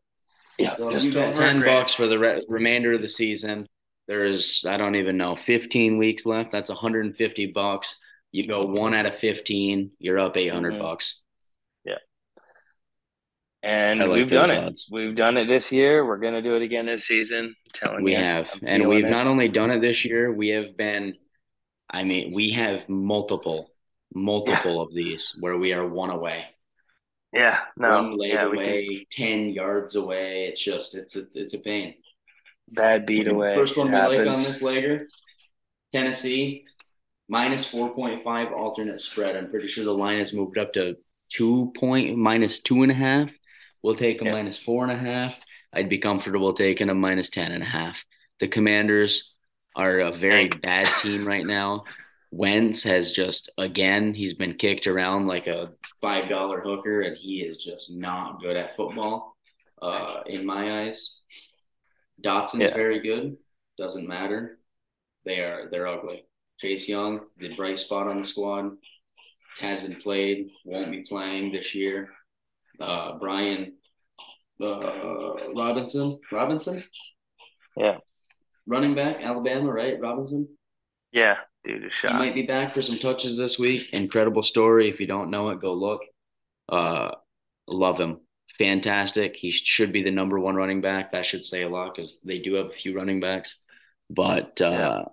Yeah, 0.58 0.76
so 0.76 0.92
just 0.92 1.14
ten 1.14 1.62
bucks 1.62 1.94
for 1.94 2.08
the 2.08 2.18
re- 2.18 2.46
remainder 2.48 2.94
of 2.94 3.02
the 3.02 3.08
season. 3.08 3.68
There's 4.08 4.66
I 4.66 4.78
don't 4.78 4.96
even 4.96 5.18
know 5.18 5.36
15 5.36 5.98
weeks 5.98 6.26
left. 6.26 6.52
That's 6.52 6.70
150 6.70 7.48
bucks. 7.48 7.96
You 8.32 8.48
go 8.48 8.66
one 8.66 8.94
out 8.94 9.06
of 9.06 9.16
15, 9.16 9.92
you're 10.00 10.20
up 10.20 10.36
800 10.36 10.74
mm-hmm. 10.74 10.82
bucks. 10.82 11.22
Yeah, 11.84 11.96
and 13.62 14.00
like 14.00 14.10
we've 14.10 14.30
done 14.30 14.52
odds. 14.52 14.88
it. 14.90 14.94
We've 14.94 15.16
done 15.16 15.38
it 15.38 15.48
this 15.48 15.72
year. 15.72 16.06
We're 16.06 16.18
gonna 16.18 16.42
do 16.42 16.56
it 16.56 16.62
again 16.62 16.88
this 16.88 17.06
season. 17.06 17.46
I'm 17.46 17.56
telling 17.74 18.04
we 18.04 18.12
you, 18.12 18.18
We 18.18 18.24
have, 18.24 18.50
and 18.64 18.88
we've 18.88 19.06
it. 19.06 19.10
not 19.10 19.28
only 19.28 19.50
done 19.50 19.72
it 19.72 19.82
this 19.82 20.06
year. 20.06 20.32
We 20.32 20.50
have 20.50 20.76
been. 20.76 21.18
I 21.90 22.04
mean, 22.04 22.34
we 22.34 22.52
have 22.52 22.90
multiple, 22.90 23.72
multiple 24.14 24.82
of 24.82 24.94
these 24.94 25.38
where 25.40 25.58
we 25.58 25.72
are 25.74 25.88
one 25.88 26.10
away. 26.10 26.46
Yeah, 27.34 27.60
no, 27.76 28.04
one 28.04 28.14
leg 28.14 28.34
yeah, 28.34 28.46
away, 28.46 29.08
ten 29.12 29.50
yards 29.50 29.96
away. 29.96 30.46
It's 30.46 30.64
just 30.64 30.96
it's 30.96 31.16
a 31.16 31.26
it's 31.34 31.54
a 31.54 31.60
pain. 31.60 31.96
Bad 32.70 33.06
beat 33.06 33.28
away. 33.28 33.56
First 33.56 33.78
one 33.78 33.88
we 33.88 33.98
like 33.98 34.28
on 34.28 34.36
this 34.36 34.60
legger, 34.60 35.06
Tennessee 35.92 36.66
minus 37.28 37.66
four 37.66 37.94
point 37.94 38.24
five 38.24 38.54
alternate 38.54 39.02
spread. 39.02 39.36
I'm 39.36 39.50
pretty 39.50 39.68
sure 39.68 39.84
the 39.84 39.92
line 39.92 40.20
has 40.20 40.34
moved 40.34 40.58
up 40.58 40.74
to 40.74 40.96
two 41.30 41.74
point 41.78 42.18
minus 42.18 42.62
two 42.62 42.84
and 42.84 42.92
a 42.92 42.96
half. 42.96 43.38
We'll 43.84 43.96
take 43.96 44.22
a 44.22 44.26
yeah. 44.26 44.32
minus 44.32 44.60
four 44.60 44.84
and 44.84 44.92
a 44.92 44.98
half. 44.98 45.40
I'd 45.74 45.90
be 45.90 45.98
comfortable 45.98 46.54
taking 46.54 46.90
a 46.90 46.94
minus 46.94 47.30
ten 47.30 47.52
and 47.52 47.64
a 47.64 47.68
half. 47.68 48.04
The 48.40 48.48
Commanders 48.48 49.34
are 49.76 50.00
a 50.00 50.12
very 50.12 50.48
bad 50.48 50.88
team 51.02 51.26
right 51.26 51.46
now. 51.46 51.84
Wentz 52.32 52.84
has 52.84 53.12
just 53.12 53.50
again 53.58 54.14
he's 54.14 54.34
been 54.34 54.56
kicked 54.56 54.88
around 54.88 55.28
like 55.28 55.48
a 55.48 55.72
five 56.02 56.30
dollar 56.30 56.62
hooker, 56.62 57.02
and 57.02 57.18
he 57.18 57.42
is 57.42 57.58
just 57.58 57.92
not 57.92 58.42
good 58.42 58.58
at 58.58 58.76
football. 58.76 59.36
Uh, 59.82 60.22
in 60.26 60.46
my 60.46 60.84
eyes, 60.84 61.22
Dotson's 62.22 62.64
yeah. 62.64 62.74
very 62.74 63.00
good. 63.00 63.38
Doesn't 63.78 64.08
matter. 64.08 64.60
They 65.26 65.40
are 65.40 65.70
they're 65.72 65.88
ugly. 65.88 66.26
Chase 66.60 66.90
Young, 66.90 67.22
the 67.38 67.56
bright 67.56 67.78
spot 67.78 68.08
on 68.08 68.22
the 68.22 68.28
squad, 68.28 68.72
hasn't 69.60 70.02
played, 70.02 70.50
won't 70.66 70.92
be 70.92 71.04
playing 71.04 71.52
this 71.52 71.76
year. 71.76 72.10
Uh, 72.80 73.18
Brian 73.20 73.74
uh, 74.62 75.34
Robinson, 75.56 76.20
Robinson, 76.32 76.84
yeah, 77.76 77.98
running 78.66 78.96
back, 78.96 79.24
Alabama, 79.24 79.72
right? 79.72 80.00
Robinson. 80.00 80.48
Yeah, 81.12 81.38
dude 81.64 81.86
a 81.86 81.92
shot. 81.92 82.14
He 82.14 82.18
might 82.18 82.36
be 82.36 82.44
back 82.44 82.74
for 82.74 82.82
some 82.82 82.98
touches 83.00 83.38
this 83.38 83.60
week. 83.60 83.94
Incredible 83.94 84.44
story. 84.44 84.90
If 84.90 85.00
you 85.00 85.08
don't 85.08 85.32
know 85.32 85.50
it, 85.50 85.60
go 85.60 85.74
look. 85.74 86.02
Uh, 86.70 87.12
love 87.68 88.00
him. 88.00 88.20
Fantastic. 88.58 89.36
He 89.36 89.52
should 89.52 89.92
be 89.92 90.04
the 90.04 90.12
number 90.12 90.40
one 90.40 90.56
running 90.56 90.82
back. 90.82 91.12
That 91.12 91.26
should 91.26 91.46
say 91.46 91.64
a 91.64 91.70
lot 91.70 91.94
because 91.96 92.22
they 92.22 92.40
do 92.40 92.56
have 92.56 92.68
a 92.68 92.74
few 92.74 92.96
running 92.96 93.20
backs. 93.20 93.62
But 94.10 94.60
uh, 94.62 94.72
yeah. 94.72 95.04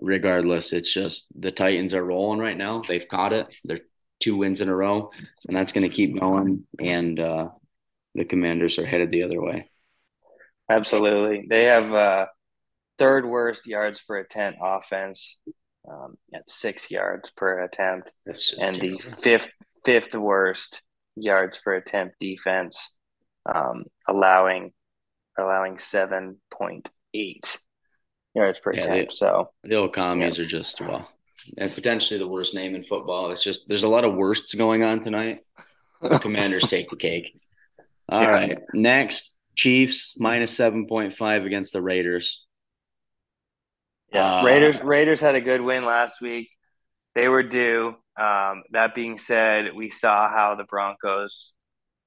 regardless, 0.00 0.72
it's 0.72 0.92
just 0.92 1.28
the 1.38 1.50
Titans 1.50 1.94
are 1.94 2.04
rolling 2.04 2.40
right 2.40 2.56
now. 2.56 2.80
They've 2.80 3.06
caught 3.06 3.32
it. 3.32 3.52
They're 3.64 3.80
two 4.20 4.36
wins 4.36 4.60
in 4.60 4.68
a 4.68 4.74
row, 4.74 5.10
and 5.46 5.56
that's 5.56 5.72
going 5.72 5.88
to 5.88 5.94
keep 5.94 6.18
going. 6.18 6.64
And 6.80 7.20
uh, 7.20 7.48
the 8.14 8.24
Commanders 8.24 8.78
are 8.78 8.86
headed 8.86 9.10
the 9.10 9.24
other 9.24 9.42
way. 9.42 9.68
Absolutely. 10.70 11.46
They 11.48 11.64
have 11.64 11.92
uh, 11.92 12.26
third 12.98 13.26
worst 13.26 13.66
yards 13.66 14.00
per 14.02 14.16
attempt 14.16 14.58
offense 14.62 15.38
um, 15.90 16.16
at 16.34 16.48
six 16.48 16.90
yards 16.90 17.30
per 17.36 17.60
attempt, 17.62 18.14
and 18.26 18.36
terrible. 18.74 18.98
the 18.98 18.98
fifth 19.22 19.48
fifth 19.84 20.14
worst 20.14 20.82
yards 21.16 21.60
per 21.64 21.74
attempt 21.74 22.18
defense, 22.18 22.94
um, 23.52 23.84
allowing 24.08 24.72
allowing 25.38 25.78
seven 25.78 26.38
point 26.50 26.90
eight 27.14 27.58
yards 28.34 28.58
per 28.60 28.72
yeah, 28.72 28.80
attempt. 28.80 29.10
They, 29.10 29.14
so 29.14 29.50
the 29.64 29.76
old 29.76 29.92
commies 29.92 30.38
yeah. 30.38 30.44
are 30.44 30.48
just 30.48 30.80
well, 30.80 31.08
and 31.58 31.72
potentially 31.74 32.18
the 32.18 32.28
worst 32.28 32.54
name 32.54 32.74
in 32.74 32.82
football. 32.82 33.30
It's 33.30 33.42
just 33.44 33.68
there's 33.68 33.84
a 33.84 33.88
lot 33.88 34.04
of 34.04 34.14
worsts 34.14 34.54
going 34.54 34.82
on 34.82 35.00
tonight. 35.00 35.40
The 36.02 36.18
commanders 36.18 36.64
take 36.68 36.90
the 36.90 36.96
cake. 36.96 37.38
All 38.08 38.22
Yeah. 38.22 38.30
right, 38.30 38.58
Next, 38.72 39.36
Chiefs 39.56 40.16
minus 40.18 40.56
7.5 40.56 41.46
against 41.46 41.72
the 41.72 41.82
Raiders. 41.82 42.45
Yeah, 44.16 44.40
Uh, 44.40 44.44
Raiders 44.44 44.80
Raiders 44.82 45.20
had 45.20 45.34
a 45.34 45.40
good 45.40 45.60
win 45.60 45.84
last 45.84 46.20
week. 46.20 46.48
They 47.14 47.28
were 47.28 47.42
due. 47.42 47.94
Um, 48.18 48.62
that 48.72 48.94
being 48.94 49.18
said, 49.18 49.74
we 49.74 49.90
saw 49.90 50.28
how 50.28 50.54
the 50.54 50.64
Broncos 50.64 51.54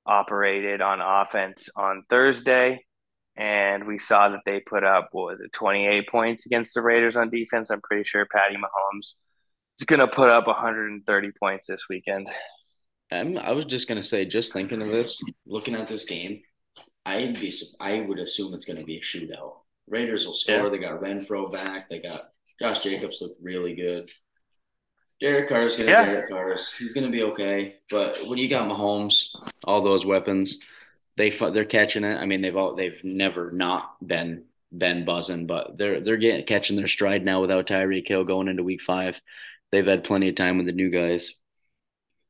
operated 0.06 0.82
on 0.82 1.02
offense 1.02 1.70
on 1.76 2.04
Thursday, 2.10 2.84
and 3.36 3.86
we 3.86 4.00
saw 4.00 4.30
that 4.30 4.42
they 4.46 4.60
put 4.60 4.84
up 4.84 5.10
what 5.12 5.34
was 5.34 5.40
it, 5.42 5.52
twenty 5.54 5.88
eight 5.88 6.08
points 6.10 6.46
against 6.46 6.74
the 6.74 6.82
Raiders 6.82 7.16
on 7.16 7.30
defense. 7.30 7.70
I'm 7.70 7.82
pretty 7.82 8.04
sure 8.06 8.26
Patty 8.32 8.56
Mahomes 8.56 9.16
is 9.80 9.86
going 9.86 10.00
to 10.02 10.08
put 10.08 10.30
up 10.30 10.46
130 10.46 11.32
points 11.40 11.68
this 11.68 11.86
weekend. 11.90 12.28
I'm, 13.12 13.38
I 13.38 13.52
was 13.54 13.66
just 13.66 13.88
gonna 13.88 14.04
say, 14.04 14.26
just 14.26 14.52
thinking 14.54 14.82
of 14.82 14.90
this, 14.90 15.20
looking 15.48 15.74
at 15.76 15.88
this 15.88 16.06
game, 16.06 16.42
I'd 17.06 17.40
be 17.40 17.52
I 17.80 18.02
would 18.02 18.20
assume 18.20 18.54
it's 18.54 18.66
gonna 18.66 18.84
be 18.84 18.98
a 18.98 19.02
shootout. 19.02 19.59
Raiders 19.90 20.26
will 20.26 20.34
score. 20.34 20.56
Yeah. 20.64 20.70
They 20.70 20.78
got 20.78 21.02
Renfrow 21.02 21.52
back. 21.52 21.90
They 21.90 22.00
got 22.00 22.30
Josh 22.60 22.84
Jacobs 22.84 23.22
look 23.22 23.36
really 23.42 23.76
good. 23.76 24.10
Derek 25.22 25.50
Carr's 25.50 25.76
gonna 25.76 25.92
Yeah. 25.92 26.06
Derek 26.06 26.30
Carr's. 26.30 26.74
He's 26.74 26.94
gonna 26.94 27.10
be 27.10 27.24
okay. 27.24 27.78
But 27.90 28.26
when 28.28 28.38
you 28.38 28.48
got 28.48 28.70
Mahomes, 28.70 29.30
all 29.64 29.82
those 29.82 30.06
weapons, 30.06 30.60
they 31.18 31.30
they're 31.30 31.66
catching 31.66 32.04
it. 32.06 32.16
I 32.16 32.26
mean, 32.26 32.42
they've 32.42 32.56
all 32.56 32.76
they've 32.76 33.04
never 33.04 33.52
not 33.52 33.96
been 34.06 34.46
been 34.76 35.04
buzzing, 35.04 35.46
but 35.48 35.78
they're 35.78 36.00
they're 36.00 36.18
getting 36.18 36.46
catching 36.46 36.78
their 36.78 36.88
stride 36.88 37.26
now 37.26 37.42
without 37.42 37.68
Tyreek 37.68 38.08
Hill 38.08 38.24
going 38.24 38.48
into 38.48 38.64
Week 38.64 38.82
Five. 38.82 39.20
They've 39.72 39.86
had 39.86 40.04
plenty 40.04 40.30
of 40.30 40.36
time 40.36 40.58
with 40.58 40.66
the 40.68 40.72
new 40.72 40.90
guys. 40.90 41.36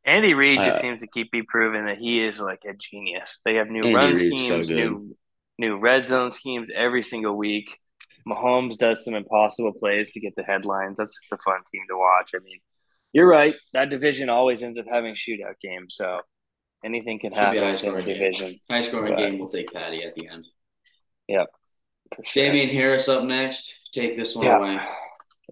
Andy 0.06 0.34
Reid 0.34 0.58
just 0.60 0.80
Uh, 0.80 0.82
seems 0.82 1.02
to 1.02 1.08
keep 1.08 1.32
be 1.32 1.44
proving 1.44 1.86
that 1.86 2.00
he 2.00 2.22
is 2.24 2.40
like 2.40 2.64
a 2.66 2.74
genius. 2.74 3.42
They 3.46 3.56
have 3.56 3.70
new 3.70 3.84
Andy 3.84 3.94
run 3.96 4.18
so 4.18 4.30
schemes, 4.30 4.68
good. 4.70 4.76
new 4.76 5.18
new 5.60 5.78
red 5.78 6.06
zone 6.08 6.32
schemes 6.32 6.72
every 6.74 7.04
single 7.04 7.36
week. 7.36 7.78
Mahomes 8.28 8.78
does 8.78 9.04
some 9.06 9.14
impossible 9.14 9.74
plays 9.74 10.14
to 10.14 10.20
get 10.20 10.36
the 10.36 10.44
headlines. 10.44 10.98
That's 10.98 11.14
just 11.14 11.32
a 11.34 11.38
fun 11.44 11.60
team 11.72 11.82
to 11.90 11.98
watch. 11.98 12.32
I 12.36 12.40
mean, 12.40 12.60
you're 13.14 13.28
right. 13.28 13.56
That 13.74 13.90
division 13.90 14.30
always 14.30 14.64
ends 14.64 14.78
up 14.80 14.86
having 14.92 15.14
shootout 15.14 15.60
games, 15.62 15.96
so 15.96 16.20
anything 16.84 17.20
can 17.20 17.32
Should 17.32 17.38
happen 17.40 17.60
high 17.60 17.72
within 17.72 17.74
the 17.74 17.78
scoring 17.78 18.06
game. 18.06 18.14
division 18.16 18.60
High 18.70 18.82
scoring 18.82 19.16
game 19.16 19.40
will 19.40 19.50
take 19.50 19.72
Patty 19.74 20.04
at 20.04 20.14
the 20.16 20.28
end. 20.28 20.46
for 22.16 22.24
sure. 22.26 22.44
Damien 22.44 22.70
Harris 22.70 23.08
up 23.10 23.24
next. 23.24 23.74
Take 23.94 24.16
this 24.16 24.36
one 24.36 24.46
Yeah. 24.46 24.58
away. 24.58 24.80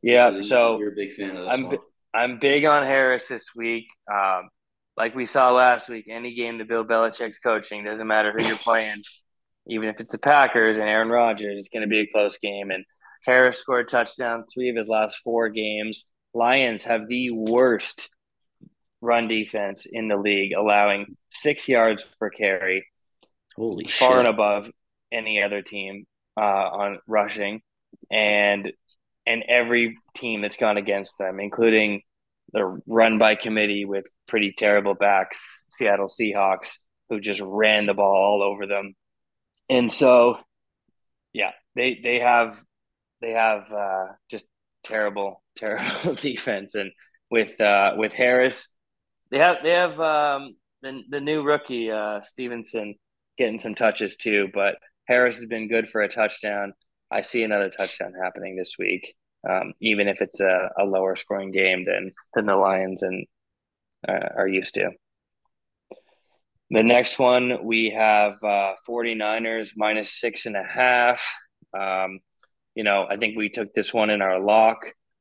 Yeah, 0.04 0.30
You're- 0.30 0.41
so 0.41 0.78
you're 0.80 0.91
a 0.91 0.96
big 0.96 1.13
fan 1.15 1.32
of 1.36 1.46
this 1.46 1.54
I'm 1.54 1.63
one. 1.67 1.78
I'm 2.13 2.39
big 2.39 2.65
on 2.65 2.84
Harris 2.86 3.28
this 3.28 3.54
week. 3.56 3.86
Um, 4.12 4.50
like 4.96 5.13
we 5.15 5.26
saw 5.26 5.52
last 5.52 5.89
week, 5.89 6.06
any 6.10 6.34
game 6.34 6.58
that 6.58 6.67
Bill 6.67 6.84
Belichick's 6.86 7.39
coaching 7.39 7.84
doesn't 7.84 8.08
matter 8.08 8.32
who 8.32 8.43
you're 8.46 8.58
playing, 8.58 9.04
even 9.67 9.89
if 9.89 9.99
it's 9.99 10.12
the 10.12 10.17
Packers 10.17 10.77
and 10.77 10.88
Aaron 10.88 11.10
Rodgers, 11.10 11.60
it's 11.60 11.69
going 11.69 11.82
to 11.82 11.88
be 11.88 11.99
a 11.99 12.08
close 12.08 12.38
game. 12.38 12.71
And 12.71 12.86
Harris 13.25 13.60
scored 13.60 13.88
a 13.88 13.89
touchdown 13.89 14.45
three 14.51 14.69
of 14.69 14.75
his 14.75 14.89
last 14.89 15.17
four 15.23 15.49
games. 15.49 16.06
Lions 16.34 16.84
have 16.84 17.08
the 17.08 17.32
worst 17.32 18.10
run 19.01 19.27
defense 19.27 19.86
in 19.86 20.08
the 20.08 20.17
league, 20.17 20.53
allowing 20.53 21.17
six 21.30 21.67
yards 21.67 22.06
per 22.19 22.30
carry, 22.30 22.86
Holy 23.56 23.86
far 23.86 24.12
shit! 24.12 24.19
and 24.19 24.27
above 24.27 24.71
any 25.12 25.41
other 25.41 25.62
team 25.62 26.06
uh, 26.38 26.41
on 26.41 26.99
rushing, 27.08 27.62
and 28.12 28.71
and 29.25 29.43
every 29.47 29.97
team 30.15 30.41
that's 30.41 30.58
gone 30.58 30.77
against 30.77 31.17
them, 31.17 31.39
including 31.39 32.01
the 32.53 32.80
run 32.88 33.17
by 33.17 33.36
committee 33.36 33.84
with 33.86 34.06
pretty 34.27 34.53
terrible 34.58 34.93
backs, 34.93 35.65
Seattle 35.69 36.08
Seahawks, 36.08 36.77
who 37.10 37.19
just 37.19 37.41
ran 37.41 37.88
the 37.88 37.93
ball 37.93 38.15
all 38.15 38.41
over 38.41 38.65
them, 38.65 38.93
and 39.69 39.91
so 39.91 40.38
yeah, 41.34 41.51
they 41.75 41.99
they 42.01 42.19
have 42.19 42.62
they 43.21 43.32
have 43.32 43.71
uh, 43.71 44.08
just 44.30 44.45
terrible 44.84 45.43
terrible 45.56 46.15
defense, 46.15 46.75
and 46.75 46.91
with 47.30 47.60
uh, 47.62 47.93
with 47.97 48.13
Harris, 48.13 48.73
they 49.32 49.39
have 49.39 49.58
they 49.63 49.71
have 49.71 49.99
um, 49.99 50.56
the 50.82 51.01
the 51.10 51.21
new 51.21 51.43
rookie 51.43 51.91
uh, 51.91 52.21
Stevenson 52.21 52.95
getting 53.38 53.60
some 53.60 53.75
touches 53.75 54.15
too, 54.15 54.49
but 54.53 54.77
Harris 55.08 55.38
has 55.38 55.45
been 55.45 55.67
good 55.67 55.88
for 55.88 56.01
a 56.01 56.10
touchdown. 56.10 56.73
I 57.12 57.21
see 57.21 57.43
another 57.43 57.69
touchdown 57.69 58.13
happening 58.21 58.56
this 58.56 58.75
week, 58.77 59.15
um, 59.47 59.73
even 59.80 60.08
if 60.08 60.21
it's 60.21 60.41
a, 60.41 60.69
a 60.80 60.84
lower 60.84 61.15
scoring 61.15 61.51
game 61.51 61.84
than 61.84 62.13
than 62.34 62.45
the 62.47 62.56
Lions 62.56 63.03
and 63.03 63.25
uh, 64.08 64.30
are 64.36 64.47
used 64.47 64.75
to. 64.75 64.89
The 66.69 66.84
next 66.84 67.17
one 67.17 67.63
we 67.63 67.91
have 67.91 68.34
uh, 68.43 68.73
49ers 68.88 69.73
minus 69.77 70.12
six 70.12 70.45
and 70.45 70.58
a 70.58 70.63
half. 70.63 71.25
Um, 71.77 72.19
you 72.75 72.84
know, 72.84 73.08
I 73.10 73.17
think 73.17 73.38
we 73.38 73.49
took 73.49 73.73
this 73.73 73.93
one 73.93 74.10
in 74.10 74.21
our 74.21 74.39
lock, 74.39 74.80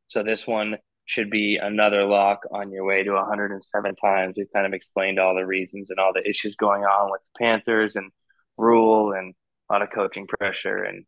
so 0.09 0.23
this 0.23 0.47
one 0.47 0.79
should 1.07 1.31
be 1.31 1.57
another 1.57 2.05
lock 2.05 2.41
on 2.51 2.73
your 2.73 2.85
way 2.85 3.05
to 3.05 3.13
107 3.13 3.95
times. 3.95 4.35
We've 4.37 4.51
kind 4.53 4.67
of 4.67 4.75
explained 4.75 5.21
all 5.21 5.37
the 5.37 5.47
reasons 5.47 5.91
and 5.91 6.01
all 6.01 6.13
the 6.13 6.29
issues 6.29 6.57
going 6.57 6.83
on 6.83 7.11
with 7.11 7.21
the 7.23 7.45
Panthers 7.45 7.95
and 7.95 8.11
Rhule 8.59 9.13
and 9.13 9.35
a 9.71 9.73
lot 9.73 9.83
of 9.83 9.91
coaching 9.91 10.27
pressure. 10.27 10.83
And 10.83 11.05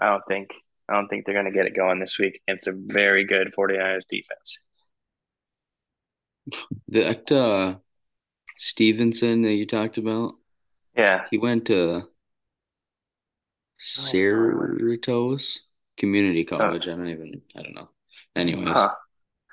I 0.00 0.08
don't 0.08 0.24
think 0.26 0.54
I 0.88 0.94
don't 0.94 1.08
think 1.08 1.24
they're 1.24 1.34
going 1.34 1.46
to 1.46 1.52
get 1.52 1.66
it 1.66 1.76
going 1.76 2.00
this 2.00 2.18
week 2.18 2.40
against 2.46 2.66
a 2.66 2.72
very 2.74 3.24
good 3.24 3.52
49ers 3.56 4.06
defense. 4.08 4.58
That 6.88 7.30
uh, 7.30 7.76
Stevenson 8.62 9.42
that 9.42 9.54
you 9.54 9.66
talked 9.66 9.98
about, 9.98 10.34
Yeah, 10.96 11.26
he 11.32 11.36
went 11.38 11.66
to 11.66 12.08
Cerritos 13.80 15.58
Community 15.96 16.44
College. 16.44 16.86
I 16.86 16.92
don't 16.92 17.08
even. 17.08 17.42
I 17.56 17.62
don't 17.62 17.74
know. 17.74 17.88
Anyways, 18.36 18.68
Huh. 18.68 18.94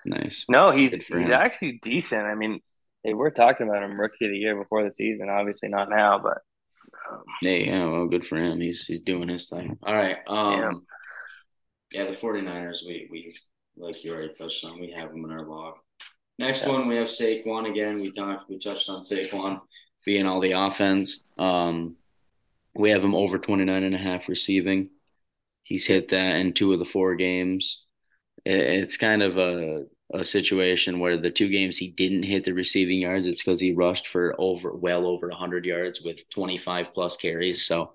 nice. 0.06 0.46
no, 0.48 0.70
he's 0.72 0.94
he's 0.94 1.32
actually 1.32 1.80
decent. 1.82 2.28
I 2.28 2.36
mean, 2.36 2.62
they 3.04 3.16
were 3.16 3.32
talking 3.32 3.68
about 3.68 3.82
him 3.82 3.96
rookie 3.96 4.26
of 4.26 4.32
the 4.32 4.38
year 4.38 4.56
before 4.56 4.84
the 4.84 4.92
season. 4.92 5.28
Obviously 5.30 5.70
not 5.70 5.90
now, 5.90 6.20
but 6.20 6.38
um, 7.12 7.24
Hey, 7.42 7.66
yeah, 7.66 7.88
well, 7.88 8.06
good 8.06 8.28
for 8.28 8.38
him. 8.38 8.62
He's 8.62 8.86
he's 8.86 9.00
doing 9.00 9.28
his 9.30 9.50
thing. 9.50 9.80
All 9.82 9.96
right. 9.96 10.18
Um, 10.28 10.86
yeah, 11.92 12.06
the 12.06 12.16
49ers, 12.16 12.86
we 12.86 13.08
we 13.12 13.36
like 13.76 14.04
you 14.04 14.14
already 14.14 14.36
touched 14.36 14.64
on. 14.66 14.80
We 14.80 14.92
have 14.92 15.10
them 15.10 15.26
in 15.26 15.32
our 15.32 15.46
log. 15.48 15.78
Next 16.40 16.64
Yeah. 16.64 16.70
one, 16.72 16.88
we 16.88 16.96
have 16.96 17.08
Saquon 17.10 17.70
again. 17.70 18.00
We 18.00 18.12
talked, 18.12 18.50
we 18.50 18.58
touched 18.58 18.90
on 18.90 19.02
Saquon 19.02 19.62
being 20.06 20.26
all 20.26 20.40
the 20.40 20.54
offense. 20.54 21.24
Um, 21.38 21.98
we 22.74 22.90
have 22.92 23.04
him 23.04 23.14
over 23.14 23.38
29 23.38 23.84
and 23.84 23.94
a 23.94 23.98
half 23.98 24.30
receiving. 24.30 24.90
He's 25.64 25.86
hit 25.86 26.08
that 26.10 26.38
in 26.38 26.54
two 26.54 26.72
of 26.72 26.80
the 26.80 26.86
four 26.86 27.16
games. 27.16 27.84
It's 28.46 28.98
kind 28.98 29.22
of 29.22 29.38
a 29.38 29.86
a 30.12 30.26
situation 30.26 31.00
where 31.00 31.18
the 31.18 31.30
two 31.30 31.50
games 31.50 31.78
he 31.78 31.88
didn't 31.88 32.24
hit 32.24 32.44
the 32.44 32.52
receiving 32.54 33.00
yards, 33.00 33.28
it's 33.28 33.44
because 33.44 33.60
he 33.62 33.74
rushed 33.76 34.08
for 34.08 34.34
over 34.40 34.74
well 34.74 35.06
over 35.06 35.28
100 35.28 35.66
yards 35.66 36.02
with 36.02 36.28
25 36.30 36.88
plus 36.96 37.16
carries. 37.16 37.64
So, 37.64 37.94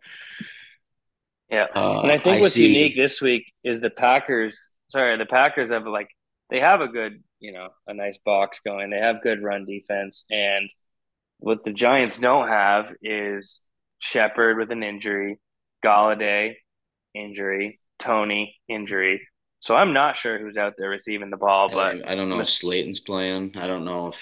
yeah. 1.50 1.66
uh, 1.74 2.02
And 2.02 2.12
I 2.12 2.18
think 2.18 2.40
what's 2.42 2.54
see- 2.54 2.68
unique 2.68 2.94
this 2.94 3.20
week 3.20 3.52
is 3.64 3.80
the 3.80 3.90
Packers. 3.90 4.74
Sorry, 4.90 5.16
the 5.18 5.26
Packers 5.26 5.70
have 5.72 5.88
like 5.88 6.06
they 6.50 6.60
have 6.60 6.80
a 6.82 6.86
good, 6.86 7.24
you 7.44 7.52
know, 7.52 7.68
a 7.86 7.92
nice 7.94 8.18
box 8.24 8.60
going. 8.64 8.88
They 8.90 8.98
have 8.98 9.22
good 9.22 9.42
run 9.42 9.66
defense, 9.66 10.24
and 10.30 10.68
what 11.38 11.62
the 11.64 11.72
Giants 11.72 12.18
don't 12.18 12.48
have 12.48 12.94
is 13.02 13.62
Shepard 13.98 14.56
with 14.56 14.70
an 14.70 14.82
injury, 14.82 15.38
Golladay 15.84 16.54
injury, 17.14 17.80
Toney 17.98 18.56
injury. 18.68 19.28
So 19.60 19.74
I'm 19.74 19.92
not 19.92 20.16
sure 20.16 20.38
who's 20.38 20.56
out 20.56 20.74
there 20.78 20.88
receiving 20.88 21.30
the 21.30 21.36
ball, 21.36 21.68
but 21.70 21.92
don't, 21.92 22.06
I 22.08 22.14
don't 22.14 22.28
know 22.30 22.40
if 22.40 22.48
Slayton's 22.48 23.00
playing. 23.00 23.52
I 23.56 23.66
don't 23.66 23.84
know 23.84 24.08
if 24.08 24.18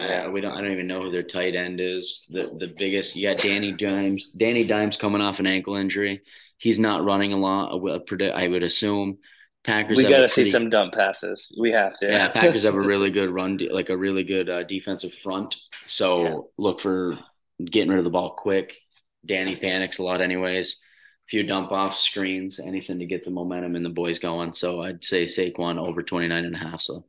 Yeah. 0.00 0.24
uh, 0.26 0.30
we 0.30 0.40
don't. 0.40 0.56
I 0.56 0.60
don't 0.62 0.72
even 0.72 0.86
know 0.86 1.02
who 1.02 1.10
their 1.10 1.22
tight 1.22 1.54
end 1.54 1.80
is. 1.80 2.24
The 2.30 2.54
the 2.58 2.68
biggest. 2.68 3.14
You 3.16 3.28
got 3.28 3.38
Danny 3.42 3.72
Dimes. 3.72 4.28
Danny 4.32 4.64
Dimes 4.64 4.96
coming 4.96 5.20
off 5.22 5.38
an 5.40 5.46
ankle 5.46 5.76
injury. 5.76 6.22
He's 6.58 6.78
not 6.78 7.04
running 7.04 7.32
a 7.32 7.36
lot. 7.38 7.72
I 7.72 7.74
would 7.74 8.06
predict- 8.06 8.36
I 8.36 8.48
would 8.48 8.62
assume. 8.62 9.18
Packers. 9.64 9.96
we 9.96 10.04
got 10.04 10.18
to 10.18 10.28
see 10.28 10.44
some 10.44 10.68
dump 10.68 10.92
passes. 10.94 11.50
We 11.58 11.72
have 11.72 11.96
to. 11.98 12.06
Yeah, 12.06 12.28
Packers 12.30 12.64
have 12.64 12.74
a 12.74 12.78
really 12.86 13.10
good 13.10 13.30
run, 13.30 13.56
de- 13.56 13.72
like 13.72 13.88
a 13.88 13.96
really 13.96 14.22
good 14.22 14.48
uh, 14.50 14.62
defensive 14.64 15.14
front. 15.14 15.56
So 15.86 16.22
Yeah. 16.22 16.36
look 16.58 16.80
for 16.80 17.18
getting 17.64 17.88
rid 17.90 17.98
of 17.98 18.04
the 18.04 18.10
ball 18.10 18.34
quick. 18.36 18.76
Danny 19.24 19.56
panics 19.56 19.98
a 19.98 20.02
lot, 20.02 20.20
anyways. 20.20 20.72
A 20.74 21.28
few 21.30 21.42
dump 21.44 21.72
off 21.72 21.96
screens, 21.96 22.60
anything 22.60 22.98
to 22.98 23.06
get 23.06 23.24
the 23.24 23.30
momentum 23.30 23.74
and 23.74 23.84
the 23.84 23.88
boys 23.90 24.18
going. 24.18 24.52
So 24.52 24.82
I'd 24.82 25.02
say 25.02 25.24
Saquon 25.24 25.78
over 25.78 26.02
29 26.02 26.44
and 26.44 26.54
a 26.54 26.58
half. 26.58 26.82
So 26.82 27.06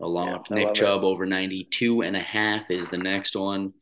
along 0.00 0.26
Yeah, 0.28 0.38
with 0.38 0.50
Nick 0.50 0.64
love 0.64 0.70
it. 0.70 0.74
Chubb 0.80 1.04
over 1.04 1.24
92 1.26 2.02
and 2.02 2.16
a 2.16 2.20
half 2.20 2.68
is 2.72 2.88
the 2.90 2.98
next 2.98 3.36
one. 3.36 3.72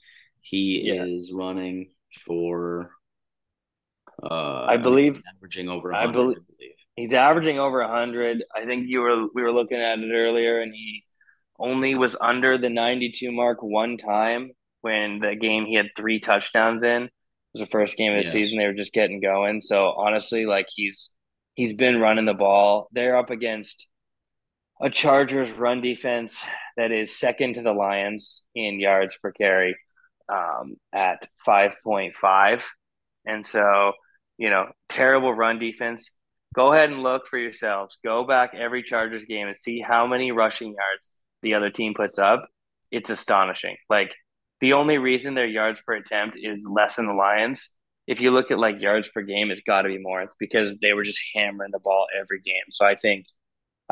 He 0.42 0.82
Yeah. 0.92 1.04
is 1.04 1.32
running 1.32 1.92
for 2.26 2.90
uh 4.22 4.66
I 4.68 4.76
believe 4.76 5.22
averaging 5.34 5.68
over 5.70 5.94
I 5.94 6.04
100, 6.04 6.08
I 6.08 6.12
believe. 6.12 6.38
He's 6.96 7.14
averaging 7.14 7.58
over 7.58 7.82
hundred. 7.86 8.44
I 8.54 8.64
think 8.66 8.88
you 8.88 9.00
were 9.00 9.26
we 9.34 9.42
were 9.42 9.52
looking 9.52 9.78
at 9.78 9.98
it 9.98 10.12
earlier, 10.12 10.60
and 10.60 10.74
he 10.74 11.04
only 11.58 11.94
was 11.94 12.16
under 12.20 12.58
the 12.58 12.68
ninety-two 12.68 13.32
mark 13.32 13.62
one 13.62 13.96
time 13.96 14.52
when 14.82 15.20
the 15.20 15.34
game 15.34 15.64
he 15.64 15.74
had 15.74 15.90
three 15.96 16.20
touchdowns 16.20 16.84
in. 16.84 17.04
It 17.04 17.10
was 17.54 17.60
the 17.60 17.70
first 17.70 17.96
game 17.96 18.12
of 18.12 18.22
the 18.22 18.28
season. 18.28 18.58
They 18.58 18.66
were 18.66 18.72
just 18.72 18.92
getting 18.92 19.20
going. 19.20 19.60
So 19.60 19.90
honestly, 19.90 20.46
like 20.46 20.66
he's 20.74 21.14
he's 21.54 21.74
been 21.74 22.00
running 22.00 22.26
the 22.26 22.34
ball. 22.34 22.88
They're 22.92 23.16
up 23.16 23.30
against 23.30 23.88
a 24.80 24.90
Chargers 24.90 25.50
run 25.52 25.80
defense 25.80 26.44
that 26.76 26.90
is 26.90 27.16
second 27.18 27.54
to 27.54 27.62
the 27.62 27.72
Lions 27.72 28.44
in 28.54 28.80
yards 28.80 29.16
per 29.22 29.30
carry 29.30 29.76
um, 30.28 30.76
at 30.92 31.28
5.5. 31.46 32.62
And 33.24 33.46
so, 33.46 33.92
you 34.38 34.50
know, 34.50 34.66
terrible 34.88 35.32
run 35.32 35.60
defense. 35.60 36.10
Go 36.54 36.72
ahead 36.72 36.90
and 36.90 37.02
look 37.02 37.26
for 37.26 37.38
yourselves. 37.38 37.98
Go 38.04 38.24
back 38.24 38.52
every 38.54 38.82
Chargers 38.82 39.24
game 39.24 39.46
and 39.46 39.56
see 39.56 39.80
how 39.80 40.06
many 40.06 40.32
rushing 40.32 40.74
yards 40.74 41.10
the 41.42 41.54
other 41.54 41.70
team 41.70 41.94
puts 41.94 42.18
up. 42.18 42.46
It's 42.90 43.10
astonishing. 43.10 43.76
Like 43.88 44.12
the 44.60 44.74
only 44.74 44.98
reason 44.98 45.34
their 45.34 45.46
yards 45.46 45.80
per 45.80 45.94
attempt 45.94 46.36
is 46.40 46.66
less 46.70 46.96
than 46.96 47.06
the 47.06 47.14
Lions. 47.14 47.70
If 48.06 48.20
you 48.20 48.30
look 48.30 48.50
at 48.50 48.58
like 48.58 48.82
yards 48.82 49.08
per 49.08 49.22
game, 49.22 49.50
it's 49.50 49.62
got 49.62 49.82
to 49.82 49.88
be 49.88 49.98
more. 49.98 50.22
It's 50.22 50.34
because 50.38 50.76
they 50.78 50.92
were 50.92 51.04
just 51.04 51.22
hammering 51.34 51.70
the 51.72 51.78
ball 51.78 52.06
every 52.20 52.40
game. 52.40 52.70
So 52.70 52.84
I 52.84 52.96
think– 52.96 53.26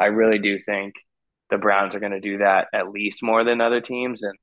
I 0.01 0.07
really 0.07 0.39
do 0.39 0.59
think 0.59 0.95
the 1.51 1.59
Browns 1.59 1.95
are 1.95 2.01
going 2.01 2.13
to 2.13 2.21
do 2.21 2.39
that 2.39 2.69
at 2.73 2.91
least 2.91 3.23
more 3.23 3.45
than 3.45 3.61
other 3.61 3.83
teams, 3.83 4.23
and 4.23 4.37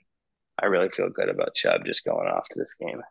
I 0.61 0.67
really 0.67 0.89
feel 0.89 1.09
good 1.09 1.29
about 1.29 1.55
Chubb 1.55 1.83
just 1.83 2.05
going 2.05 2.27
off 2.27 2.47
to 2.49 2.59
this 2.59 2.75
game. 2.75 3.01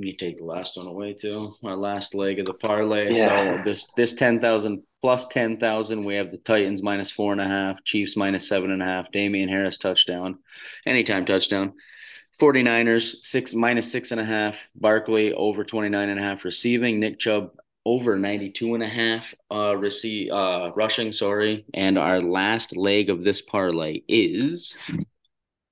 You 0.00 0.12
take 0.12 0.36
the 0.36 0.44
last 0.44 0.76
one 0.76 0.86
away 0.86 1.14
too. 1.14 1.54
Our 1.64 1.76
last 1.76 2.14
leg 2.14 2.38
of 2.38 2.46
the 2.46 2.54
parlay. 2.54 3.12
Yeah. 3.12 3.56
So 3.56 3.62
this 3.64 3.86
this 3.96 4.12
ten 4.12 4.40
thousand 4.40 4.82
plus 5.02 5.26
ten 5.26 5.58
thousand. 5.58 6.04
We 6.04 6.14
have 6.14 6.30
the 6.30 6.38
Titans 6.38 6.82
minus 6.82 7.10
four 7.10 7.32
and 7.32 7.40
a 7.40 7.48
half, 7.48 7.82
Chiefs 7.84 8.16
minus 8.16 8.48
seven 8.48 8.70
and 8.70 8.82
a 8.82 8.84
half, 8.84 9.10
Damien 9.12 9.48
Harris 9.48 9.78
touchdown, 9.78 10.38
anytime 10.86 11.26
touchdown. 11.26 11.74
49ers 12.40 13.16
six 13.22 13.52
minus 13.52 13.90
six 13.90 14.12
and 14.12 14.20
a 14.20 14.24
half, 14.24 14.56
Barkley 14.76 15.32
over 15.32 15.64
29 15.64 16.08
and 16.08 16.20
a 16.20 16.22
half 16.22 16.44
receiving, 16.44 17.00
Nick 17.00 17.18
Chubb 17.18 17.50
over 17.84 18.16
92 18.16 18.74
and 18.74 18.82
a 18.82 18.86
half 18.86 19.34
uh 19.50 19.74
receive 19.74 20.30
uh 20.30 20.70
rushing 20.76 21.10
sorry 21.10 21.64
and 21.72 21.96
our 21.96 22.20
last 22.20 22.76
leg 22.76 23.08
of 23.08 23.24
this 23.24 23.40
parlay 23.40 24.02
is 24.06 24.76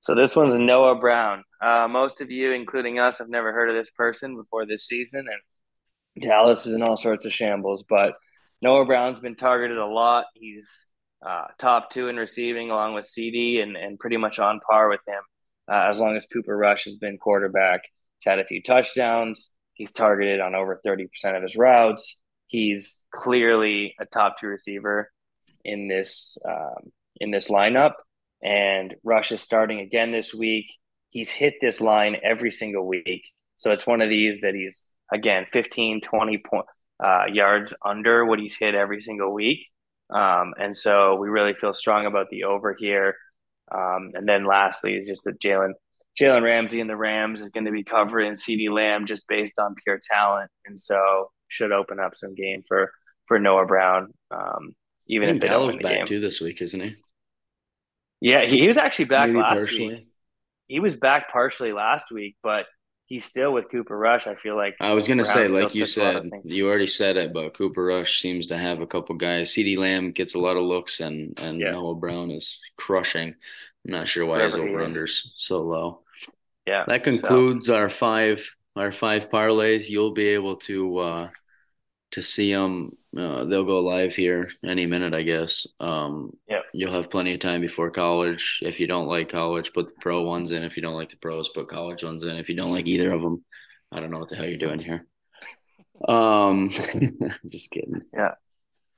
so 0.07 0.15
this 0.15 0.37
one's 0.37 0.59
noah 0.59 0.95
brown 0.95 1.43
uh 1.61 1.87
most 1.89 2.21
of 2.21 2.31
you 2.31 2.53
including 2.53 2.99
us 2.99 3.19
have 3.19 3.29
never 3.29 3.53
heard 3.53 3.69
of 3.69 3.77
this 3.77 3.91
person 3.91 4.37
before 4.37 4.67
this 4.67 4.87
season 4.87 5.27
and 5.29 6.25
dallas 6.25 6.67
is 6.67 6.73
in 6.73 6.83
all 6.83 6.97
sorts 6.97 7.27
of 7.27 7.33
shambles 7.33 7.85
but 7.89 8.15
noah 8.63 8.87
brown's 8.87 9.21
been 9.21 9.37
targeted 9.37 9.77
a 9.77 9.87
lot 9.87 10.25
he's 10.35 10.89
uh 11.27 11.45
top 11.59 11.91
two 11.91 12.09
in 12.09 12.17
receiving 12.17 12.71
along 12.71 12.95
with 12.95 13.05
cd 13.05 13.61
and 13.61 13.77
and 13.77 13.99
pretty 13.99 14.17
much 14.17 14.39
on 14.39 14.61
par 14.69 14.89
with 14.89 15.01
him 15.07 15.23
uh, 15.69 15.89
as 15.89 15.99
long 15.99 16.15
as 16.15 16.27
cooper 16.27 16.57
rush 16.57 16.85
has 16.85 16.97
been 16.97 17.19
quarterback 17.19 17.83
he's 18.19 18.31
had 18.31 18.39
a 18.39 18.45
few 18.45 18.63
touchdowns 18.63 19.53
He's 19.77 19.93
targeted 19.93 20.41
on 20.41 20.55
over 20.55 20.81
30% 20.85 21.09
of 21.37 21.43
his 21.43 21.55
routes. 21.55 22.19
He's 22.47 23.05
clearly 23.13 23.95
a 24.01 24.07
top 24.07 24.37
two 24.41 24.47
receiver 24.47 25.13
in 25.65 25.87
this 25.87 26.39
um, 26.49 26.93
in 27.21 27.31
this 27.31 27.51
lineup. 27.51 27.93
And 28.43 28.95
Rush 29.03 29.33
is 29.33 29.41
starting 29.41 29.81
again 29.81 30.13
this 30.13 30.35
week. 30.35 30.67
He's 31.09 31.31
hit 31.31 31.55
this 31.61 31.81
line 31.81 32.17
every 32.23 32.51
single 32.51 32.87
week. 32.87 33.31
So 33.57 33.71
it's 33.71 33.87
one 33.87 34.03
of 34.03 34.11
these 34.11 34.43
that 34.43 34.55
he's, 34.55 34.87
again, 35.13 35.47
15, 35.53 36.01
20 36.01 36.39
point, 36.39 36.67
uh, 37.03 37.25
yards 37.33 37.75
under 37.85 38.25
what 38.25 38.39
he's 38.39 38.57
hit 38.57 38.75
every 38.75 39.01
single 39.01 39.33
week. 39.33 39.67
Um, 40.11 40.55
and 40.59 40.77
so 40.77 41.17
we 41.17 41.29
really 41.29 41.55
feel 41.55 41.73
strong 41.73 42.07
about 42.07 42.29
the 42.31 42.45
over 42.45 42.77
here. 42.79 43.17
Um, 43.75 44.13
and 44.15 44.29
then 44.29 44.45
lastly 44.45 44.95
is 44.95 45.07
just 45.07 45.25
that 45.25 45.41
Jalen 45.41 45.73
Jalen 46.21 46.43
Ramsey 46.43 46.81
and 46.81 46.89
the 46.89 46.97
Rams 46.97 47.41
is 47.41 47.51
going 47.51 47.67
to 47.67 47.71
be 47.71 47.85
covering 47.85 48.33
CeeDee 48.33 48.71
Lamb 48.71 49.07
just 49.07 49.29
based 49.29 49.59
on 49.59 49.75
pure 49.85 50.01
talent, 50.03 50.51
and 50.65 50.79
so 50.79 51.31
should 51.49 51.73
open 51.73 52.01
up 52.01 52.15
some 52.15 52.35
game 52.35 52.63
for 52.67 52.91
for 53.27 53.39
Noah 53.39 53.67
Brown. 53.67 54.15
Um, 54.31 54.75
even 55.09 55.29
if 55.29 55.41
they 55.41 55.49
don't 55.49 55.67
win 55.67 55.77
the 55.77 55.83
back 55.83 55.99
game. 55.99 56.07
too 56.07 56.21
this 56.21 56.41
week, 56.41 56.63
isn't 56.63 56.81
he? 56.81 56.97
Yeah, 58.21 58.45
he 58.45 58.67
was 58.67 58.79
actually 58.79 59.07
back 59.07 59.29
Maybe 59.29 59.41
last 59.41 59.59
partially. 59.59 59.89
week. 59.89 60.09
He 60.69 60.81
was 60.81 60.97
back 60.97 61.31
partially 61.31 61.73
last 61.73 62.11
week, 62.11 62.37
but 62.43 62.67
he's 63.07 63.25
still 63.25 63.53
with 63.53 63.71
Cooper 63.71 63.97
Rush. 63.97 64.27
I 64.27 64.35
feel 64.35 64.57
like 64.57 64.75
I 64.81 64.95
was 64.95 65.07
gonna 65.07 65.25
say, 65.25 65.49
like 65.49 65.75
you 65.75 65.87
said, 65.87 66.29
you 66.45 66.67
already 66.67 66.87
said 66.87 67.17
it, 67.17 67.33
but 67.33 67.55
Cooper 67.55 67.85
Rush 67.85 68.21
seems 68.21 68.49
to 68.49 68.59
have 68.59 68.81
a 68.81 68.87
couple 68.87 69.15
guys. 69.17 69.53
CeeDee 69.53 69.79
Lamb 69.79 70.13
gets 70.13 70.35
a 70.35 70.39
lot 70.39 70.57
of 70.57 70.65
looks, 70.65 71.01
and 71.01 71.39
and 71.39 71.61
yeah. 71.61 71.73
Noah 71.73 71.95
Brown 71.95 72.31
is 72.31 72.59
crushing. 72.77 73.35
I'm 73.87 73.93
not 73.93 74.09
sure 74.09 74.27
why 74.27 74.39
Whatever 74.39 74.67
his 74.67 74.75
over 74.75 74.87
unders 74.87 75.23
so 75.37 75.63
low 75.63 76.01
yeah. 76.67 76.85
That 76.87 77.05
concludes 77.05 77.67
so. 77.67 77.77
our 77.77 77.89
five 77.89 78.45
our 78.75 78.93
five 78.93 79.31
parlays. 79.31 79.89
You'll 79.89 80.13
be 80.13 80.29
able 80.29 80.57
to 80.57 80.99
uh, 80.99 81.29
to 82.17 82.23
see 82.23 82.51
them. 82.51 82.97
Uh, 83.15 83.45
they'll 83.45 83.67
go 83.67 83.81
live 83.81 84.15
here 84.15 84.49
any 84.65 84.87
minute, 84.87 85.13
I 85.13 85.21
guess. 85.21 85.67
Um, 85.81 86.35
yeah. 86.49 86.61
You'll 86.73 86.95
have 86.95 87.11
plenty 87.11 87.35
of 87.35 87.41
time 87.41 87.61
before 87.61 87.91
college. 87.91 88.61
If 88.63 88.81
you 88.81 88.87
don't 88.87 89.07
like 89.07 89.29
college, 89.29 89.75
put 89.75 89.89
the 89.89 89.93
pro 90.01 90.23
ones 90.23 90.51
in. 90.51 90.63
If 90.63 90.77
you 90.77 90.83
don't 90.83 90.95
like 90.95 91.11
the 91.11 91.19
pros, 91.19 91.51
put 91.51 91.69
college 91.69 92.03
ones 92.03 92.23
in. 92.23 92.39
If 92.39 92.49
you 92.49 92.57
don't 92.57 92.73
like 92.73 92.87
either 92.87 93.13
of 93.13 93.21
them, 93.21 93.45
I 93.93 94.01
don't 94.01 94.11
know 94.11 94.19
what 94.19 94.31
the 94.31 94.37
hell 94.37 94.47
you're 94.47 94.57
doing 94.57 94.79
here. 94.79 95.07
Um, 96.09 96.71
just 97.51 97.71
kidding. 97.71 98.01
Yeah. 98.15 98.33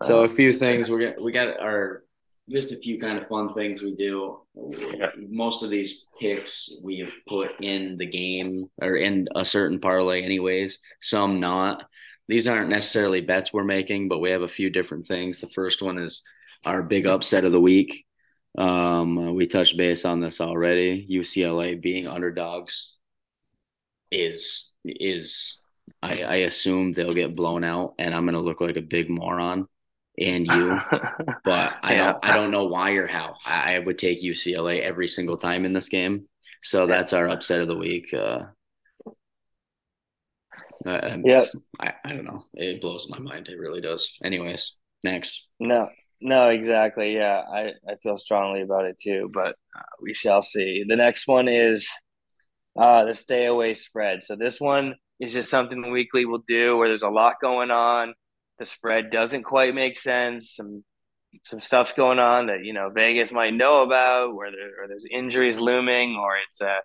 So 0.04 0.20
a 0.20 0.28
few 0.28 0.52
things 0.52 0.88
we're 0.88 1.00
gonna 1.00 1.20
we 1.20 1.32
got 1.32 1.58
our 1.58 2.04
just 2.48 2.70
a 2.70 2.76
few 2.76 3.00
kind 3.00 3.18
of 3.18 3.26
fun 3.26 3.52
things 3.52 3.82
we 3.82 3.96
do. 3.96 4.42
Most 5.28 5.64
of 5.64 5.70
these 5.70 6.06
picks 6.20 6.72
we 6.84 7.00
have 7.00 7.12
put 7.28 7.50
in 7.60 7.96
the 7.96 8.06
game 8.06 8.70
or 8.80 8.94
in 8.94 9.26
a 9.34 9.44
certain 9.44 9.80
parlay, 9.80 10.22
anyways. 10.22 10.78
Some 11.00 11.40
not. 11.40 11.84
These 12.28 12.46
aren't 12.46 12.68
necessarily 12.68 13.20
bets 13.22 13.52
we're 13.52 13.64
making, 13.64 14.08
but 14.08 14.18
we 14.18 14.30
have 14.30 14.42
a 14.42 14.48
few 14.48 14.70
different 14.70 15.06
things. 15.06 15.40
The 15.40 15.48
first 15.48 15.82
one 15.82 15.98
is 15.98 16.22
our 16.64 16.82
big 16.82 17.06
upset 17.06 17.44
of 17.44 17.52
the 17.52 17.60
week. 17.60 18.06
Um, 18.56 19.34
we 19.34 19.46
touched 19.46 19.76
base 19.76 20.04
on 20.04 20.20
this 20.20 20.40
already. 20.40 21.06
UCLA 21.10 21.80
being 21.80 22.06
underdogs 22.06 22.96
is 24.10 24.72
is 24.84 25.60
I, 26.02 26.22
I 26.22 26.34
assume 26.36 26.92
they'll 26.92 27.14
get 27.14 27.36
blown 27.36 27.64
out, 27.64 27.94
and 27.98 28.14
I'm 28.14 28.24
gonna 28.24 28.40
look 28.40 28.60
like 28.60 28.76
a 28.76 28.82
big 28.82 29.08
moron 29.08 29.66
and 30.18 30.46
you, 30.46 30.80
but 31.44 31.74
I 31.82 31.94
yeah. 31.94 32.12
don't 32.12 32.24
I 32.24 32.36
don't 32.36 32.50
know 32.50 32.66
why 32.66 32.92
or 32.92 33.06
how. 33.06 33.36
I, 33.44 33.76
I, 33.76 33.78
would 33.78 33.98
take 33.98 34.22
UCLA 34.22 34.82
every 34.82 35.08
single 35.08 35.36
time 35.36 35.64
in 35.64 35.72
this 35.72 35.88
game. 35.88 36.26
So 36.62 36.86
that's 36.86 37.12
our 37.12 37.28
upset 37.28 37.60
of 37.60 37.68
the 37.68 37.76
week. 37.76 38.12
Uh, 38.12 38.46
yeah, 40.84 41.44
I, 41.80 41.92
I 42.04 42.12
don't 42.12 42.24
know. 42.24 42.42
It 42.54 42.80
blows 42.80 43.06
my 43.08 43.18
mind. 43.18 43.48
It 43.48 43.58
really 43.58 43.80
does. 43.80 44.18
Anyways, 44.24 44.74
next. 45.04 45.48
No, 45.58 45.88
no, 46.20 46.48
exactly. 46.48 47.14
Yeah, 47.14 47.42
I, 47.52 47.72
I 47.88 47.96
feel 48.02 48.16
strongly 48.16 48.62
about 48.62 48.86
it 48.86 48.98
too, 49.00 49.30
but 49.32 49.56
uh, 49.76 49.82
we 50.02 50.14
shall 50.14 50.42
see. 50.42 50.84
The 50.88 50.96
next 50.96 51.26
one 51.26 51.48
is 51.48 51.88
uh, 52.78 53.04
the 53.04 53.14
stay 53.14 53.46
away 53.46 53.74
spread. 53.74 54.22
So 54.22 54.36
this 54.36 54.60
one 54.60 54.94
is 55.20 55.32
just 55.32 55.50
something 55.50 55.90
weekly 55.90 56.24
we'll 56.24 56.44
do 56.46 56.76
where 56.76 56.88
there's 56.88 57.02
a 57.02 57.08
lot 57.08 57.34
going 57.40 57.70
on 57.70 58.14
the 58.58 58.66
spread 58.66 59.10
doesn't 59.10 59.44
quite 59.44 59.74
make 59.74 59.98
sense. 59.98 60.54
Some 60.54 60.84
some 61.44 61.60
stuff's 61.60 61.92
going 61.92 62.18
on 62.18 62.46
that 62.46 62.64
you 62.64 62.72
know 62.72 62.90
Vegas 62.90 63.32
might 63.32 63.54
know 63.54 63.82
about, 63.82 64.34
where 64.34 64.50
there 64.50 64.82
or 64.82 64.88
there's 64.88 65.06
injuries 65.10 65.58
looming, 65.58 66.16
or 66.16 66.36
it's 66.46 66.60
a 66.60 66.78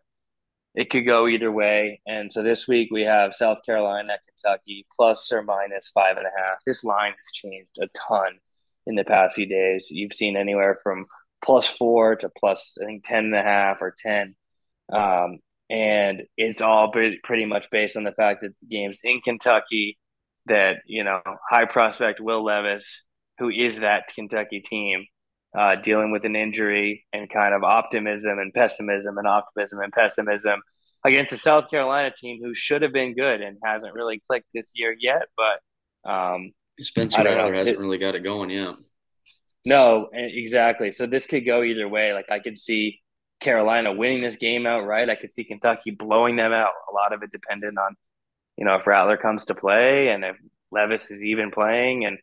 it 0.76 0.89
could 0.89 1.05
go 1.05 1.28
either 1.28 1.51
way. 1.51 2.01
And 2.05 2.32
so 2.32 2.41
this 2.41 2.67
week 2.67 2.89
we 2.91 3.03
have 3.03 3.34
South 3.34 3.59
Carolina, 3.65 4.13
Kentucky, 4.28 4.86
plus 4.95 5.32
or 5.32 5.43
minus 5.43 5.89
five 5.93 6.17
and 6.17 6.26
a 6.26 6.41
half. 6.41 6.57
This 6.65 6.84
line 6.84 7.11
has 7.11 7.32
changed 7.32 7.78
a 7.82 7.88
ton 7.95 8.39
in 8.88 8.95
the 8.95 9.03
past 9.03 9.36
few 9.36 9.45
days. 9.47 9.88
You've 9.89 10.13
seen 10.13 10.36
anywhere 10.36 10.78
from 10.82 11.05
plus 11.43 11.67
four 11.67 12.15
to 12.17 12.30
plus 12.30 12.78
I 12.82 12.86
think 12.86 13.03
ten 13.03 13.26
and 13.26 13.36
a 13.36 13.43
half 13.43 13.82
or 13.82 13.93
ten. 13.95 14.36
Um, 14.91 15.39
and 15.69 16.24
it's 16.38 16.61
all 16.61 16.91
pretty 16.91 17.45
much 17.45 17.69
based 17.71 17.97
on 17.97 18.03
the 18.03 18.11
fact 18.11 18.41
that 18.41 18.53
the 18.61 18.67
game's 18.67 18.99
in 19.03 19.21
Kentucky 19.21 19.97
that 20.45 20.78
you 20.86 21.03
know 21.03 21.21
high 21.49 21.65
prospect 21.65 22.19
Will 22.19 22.43
Levis, 22.43 23.05
who 23.39 23.49
is 23.49 23.80
that 23.80 24.13
Kentucky 24.13 24.59
team, 24.59 25.05
uh, 25.58 25.76
dealing 25.76 26.12
with 26.12 26.26
an 26.26 26.36
injury 26.36 27.06
and 27.14 27.30
kind 27.30 27.54
of 27.54 27.64
optimism 27.64 28.39
and 28.39 28.54
pessimism 28.54 29.18
and 29.18 29.28
optimism 29.28 29.80
and 29.80 29.93
pessimism 29.93 30.62
against 31.06 31.32
a 31.32 31.38
South 31.38 31.70
Carolina 31.70 32.12
team 32.18 32.39
who 32.41 32.54
should 32.54 32.82
have 32.82 32.93
been 32.93 33.14
good 33.14 33.41
and 33.41 33.58
hasn't 33.64 33.93
really 33.93 34.22
clicked 34.28 34.47
this 34.54 34.72
year 34.76 34.95
yet. 34.97 35.24
But 35.36 36.10
um, 36.10 36.51
Spencer 36.80 37.24
Rattler 37.24 37.54
hasn't 37.54 37.78
it, 37.78 37.80
really 37.80 37.97
got 37.97 38.16
it 38.16 38.24
going 38.24 38.49
yet. 38.49 38.76
No, 39.66 40.10
exactly. 40.12 40.91
So 40.91 41.06
this 41.06 41.28
could 41.28 41.45
go 41.45 41.64
either 41.64 41.88
way. 41.88 42.14
Like 42.14 42.30
I 42.30 42.39
could 42.39 42.58
see 42.58 42.99
Carolina 43.39 43.93
winning 43.93 44.22
this 44.22 44.38
game 44.38 44.66
outright. 44.66 45.10
I 45.10 45.16
could 45.16 45.32
see 45.32 45.43
Kentucky 45.43 45.91
blowing 45.91 46.36
them 46.36 46.51
out. 46.51 46.72
A 46.91 46.93
lot 46.93 47.14
of 47.14 47.24
it 47.24 47.32
dependent 47.32 47.78
on 47.78 47.95
you 48.58 48.66
know, 48.66 48.76
if 48.76 48.88
Rattler 48.88 49.18
comes 49.18 49.45
to 49.45 49.56
play 49.56 50.10
and 50.10 50.24
if 50.24 50.38
Levis 50.72 51.12
is 51.12 51.24
even 51.24 51.51
playing, 51.51 52.06
and 52.06 52.18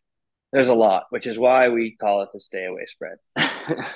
there's 0.52 0.68
a 0.68 0.74
lot, 0.74 1.04
which 1.10 1.26
is 1.26 1.38
why 1.38 1.68
we 1.68 1.96
call 1.96 2.22
it 2.22 2.30
the 2.32 2.40
stay 2.40 2.66
away 2.66 2.86
spread. 2.86 3.18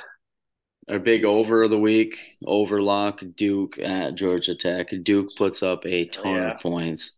Our 0.88 0.98
big 0.98 1.24
over 1.24 1.62
of 1.62 1.70
the 1.70 1.78
week, 1.78 2.14
overlock 2.46 3.22
Duke 3.36 3.78
at 3.78 4.16
Georgia 4.16 4.54
Tech. 4.54 4.90
Duke 5.02 5.30
puts 5.36 5.62
up 5.62 5.86
a 5.86 6.04
ton 6.06 6.34
yeah. 6.34 6.54
of 6.54 6.60
points, 6.60 7.12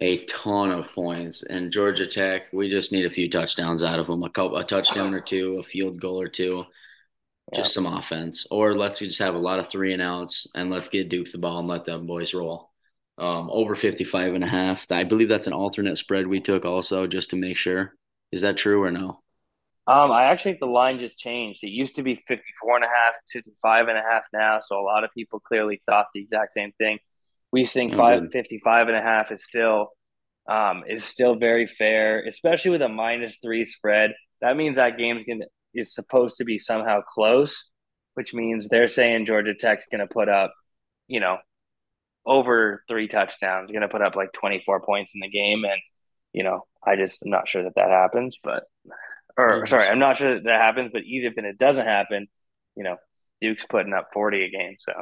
a 0.00 0.24
ton 0.26 0.70
of 0.70 0.90
points, 0.92 1.42
and 1.42 1.72
Georgia 1.72 2.06
Tech. 2.06 2.44
We 2.52 2.70
just 2.70 2.92
need 2.92 3.04
a 3.04 3.10
few 3.10 3.28
touchdowns 3.28 3.82
out 3.82 3.98
of 3.98 4.06
them, 4.06 4.22
a 4.22 4.30
couple, 4.30 4.56
a 4.56 4.64
touchdown 4.64 5.14
or 5.14 5.20
two, 5.20 5.58
a 5.58 5.64
field 5.64 6.00
goal 6.00 6.20
or 6.20 6.28
two, 6.28 6.64
just 7.54 7.74
some 7.74 7.86
offense. 7.86 8.46
Or 8.52 8.74
let's 8.74 9.00
just 9.00 9.18
have 9.18 9.34
a 9.34 9.38
lot 9.38 9.58
of 9.58 9.68
three 9.68 9.92
and 9.92 10.00
outs, 10.00 10.46
and 10.54 10.70
let's 10.70 10.88
get 10.88 11.08
Duke 11.08 11.32
the 11.32 11.38
ball 11.38 11.58
and 11.58 11.68
let 11.68 11.84
them 11.86 12.06
boys 12.06 12.34
roll. 12.34 12.70
Um, 13.18 13.50
over 13.50 13.74
55 13.74 14.34
and 14.34 14.44
a 14.44 14.46
half. 14.46 14.86
I 14.90 15.02
believe 15.02 15.28
that's 15.28 15.46
an 15.48 15.54
alternate 15.54 15.98
spread 15.98 16.28
we 16.28 16.38
took 16.38 16.64
also 16.64 17.08
just 17.08 17.30
to 17.30 17.36
make 17.36 17.56
sure. 17.56 17.94
Is 18.32 18.42
that 18.42 18.56
true 18.56 18.82
or 18.82 18.90
no? 18.90 19.20
Um, 19.88 20.10
I 20.10 20.24
actually 20.24 20.52
think 20.52 20.60
the 20.60 20.66
line 20.66 20.98
just 20.98 21.18
changed. 21.18 21.62
It 21.62 21.70
used 21.70 21.96
to 21.96 22.02
be 22.02 22.16
54 22.16 22.76
and 22.76 22.84
a 22.84 22.88
half, 22.88 23.14
55 23.32 23.88
and 23.88 23.96
a 23.96 24.02
half 24.02 24.24
now. 24.32 24.58
So 24.60 24.80
a 24.80 24.82
lot 24.82 25.04
of 25.04 25.10
people 25.16 25.38
clearly 25.38 25.80
thought 25.86 26.06
the 26.12 26.20
exact 26.20 26.54
same 26.54 26.72
thing. 26.72 26.98
We 27.52 27.64
think 27.64 27.94
oh, 27.94 27.98
five, 27.98 28.32
55 28.32 28.88
and 28.88 28.96
a 28.96 29.00
half 29.00 29.30
is 29.30 29.44
still 29.44 29.90
um, 30.48 30.84
is 30.88 31.04
still 31.04 31.36
very 31.36 31.66
fair, 31.66 32.24
especially 32.24 32.72
with 32.72 32.82
a 32.82 32.88
minus 32.88 33.38
three 33.38 33.64
spread. 33.64 34.14
That 34.40 34.56
means 34.56 34.76
that 34.76 34.98
game's 34.98 35.24
gonna 35.26 35.46
is 35.72 35.94
supposed 35.94 36.38
to 36.38 36.44
be 36.44 36.58
somehow 36.58 37.02
close, 37.02 37.70
which 38.14 38.34
means 38.34 38.68
they're 38.68 38.88
saying 38.88 39.26
Georgia 39.26 39.54
Tech's 39.54 39.86
gonna 39.90 40.06
put 40.08 40.28
up, 40.28 40.52
you 41.06 41.20
know, 41.20 41.38
over 42.24 42.82
three 42.88 43.06
touchdowns, 43.06 43.70
gonna 43.70 43.88
put 43.88 44.02
up 44.02 44.16
like 44.16 44.32
24 44.32 44.80
points 44.82 45.14
in 45.14 45.20
the 45.20 45.28
game. 45.28 45.64
And, 45.64 45.80
you 46.36 46.42
know, 46.42 46.66
I 46.86 46.96
just 46.96 47.24
am 47.24 47.30
not 47.30 47.48
sure 47.48 47.64
that 47.64 47.74
that 47.76 47.88
happens, 47.88 48.38
but 48.44 48.64
or 49.38 49.66
sorry, 49.66 49.88
I'm 49.88 49.98
not 49.98 50.18
sure 50.18 50.34
that, 50.34 50.44
that 50.44 50.60
happens, 50.60 50.90
but 50.92 51.02
even 51.04 51.32
if 51.34 51.44
it 51.44 51.58
doesn't 51.58 51.86
happen, 51.86 52.28
you 52.76 52.84
know, 52.84 52.96
Duke's 53.40 53.64
putting 53.64 53.94
up 53.94 54.10
40 54.12 54.44
a 54.44 54.50
game. 54.50 54.76
So 54.78 54.92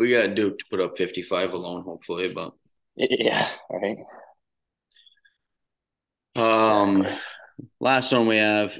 we 0.00 0.10
got 0.10 0.34
Duke 0.34 0.58
to 0.58 0.64
put 0.68 0.80
up 0.80 0.98
55 0.98 1.52
alone, 1.52 1.84
hopefully, 1.84 2.32
but 2.34 2.52
yeah, 2.96 3.48
right. 3.70 3.98
Um, 6.34 7.06
last 7.78 8.10
one 8.12 8.26
we 8.26 8.36
have 8.36 8.78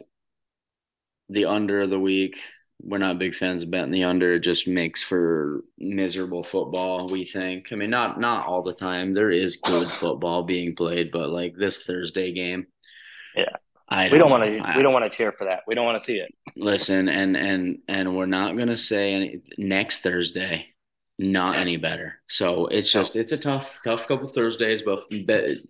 the 1.28 1.44
under 1.44 1.82
of 1.82 1.90
the 1.90 2.00
week. 2.00 2.36
We're 2.82 2.98
not 2.98 3.18
big 3.18 3.34
fans 3.34 3.62
of 3.62 3.70
betting 3.70 3.92
the 3.92 4.04
under. 4.04 4.34
It 4.34 4.40
just 4.40 4.66
makes 4.66 5.02
for 5.02 5.64
miserable 5.78 6.44
football. 6.44 7.08
We 7.08 7.24
think. 7.24 7.72
I 7.72 7.76
mean, 7.76 7.90
not 7.90 8.20
not 8.20 8.46
all 8.46 8.62
the 8.62 8.74
time. 8.74 9.14
There 9.14 9.30
is 9.30 9.56
good 9.56 9.90
football 10.02 10.42
being 10.42 10.74
played, 10.74 11.10
but 11.10 11.30
like 11.30 11.56
this 11.56 11.82
Thursday 11.82 12.32
game, 12.32 12.66
yeah, 13.36 13.56
I 13.88 14.08
don't, 14.08 14.12
we 14.12 14.18
don't 14.18 14.30
want 14.30 14.44
to. 14.44 14.74
We 14.76 14.82
don't 14.82 14.92
want 14.92 15.10
to 15.10 15.16
cheer 15.16 15.32
for 15.32 15.44
that. 15.44 15.60
We 15.66 15.74
don't 15.74 15.84
want 15.84 15.98
to 15.98 16.04
see 16.04 16.16
it. 16.16 16.32
Listen, 16.56 17.08
and 17.08 17.36
and 17.36 17.78
and 17.88 18.16
we're 18.16 18.26
not 18.26 18.56
gonna 18.56 18.76
say 18.76 19.14
any, 19.14 19.40
next 19.58 20.02
Thursday, 20.02 20.66
not 21.18 21.56
any 21.56 21.76
better. 21.76 22.20
So 22.28 22.66
it's 22.66 22.90
just 22.90 23.16
it's 23.16 23.32
a 23.32 23.36
tough, 23.38 23.70
tough 23.84 24.06
couple 24.08 24.26
Thursdays, 24.26 24.82
but 24.82 25.00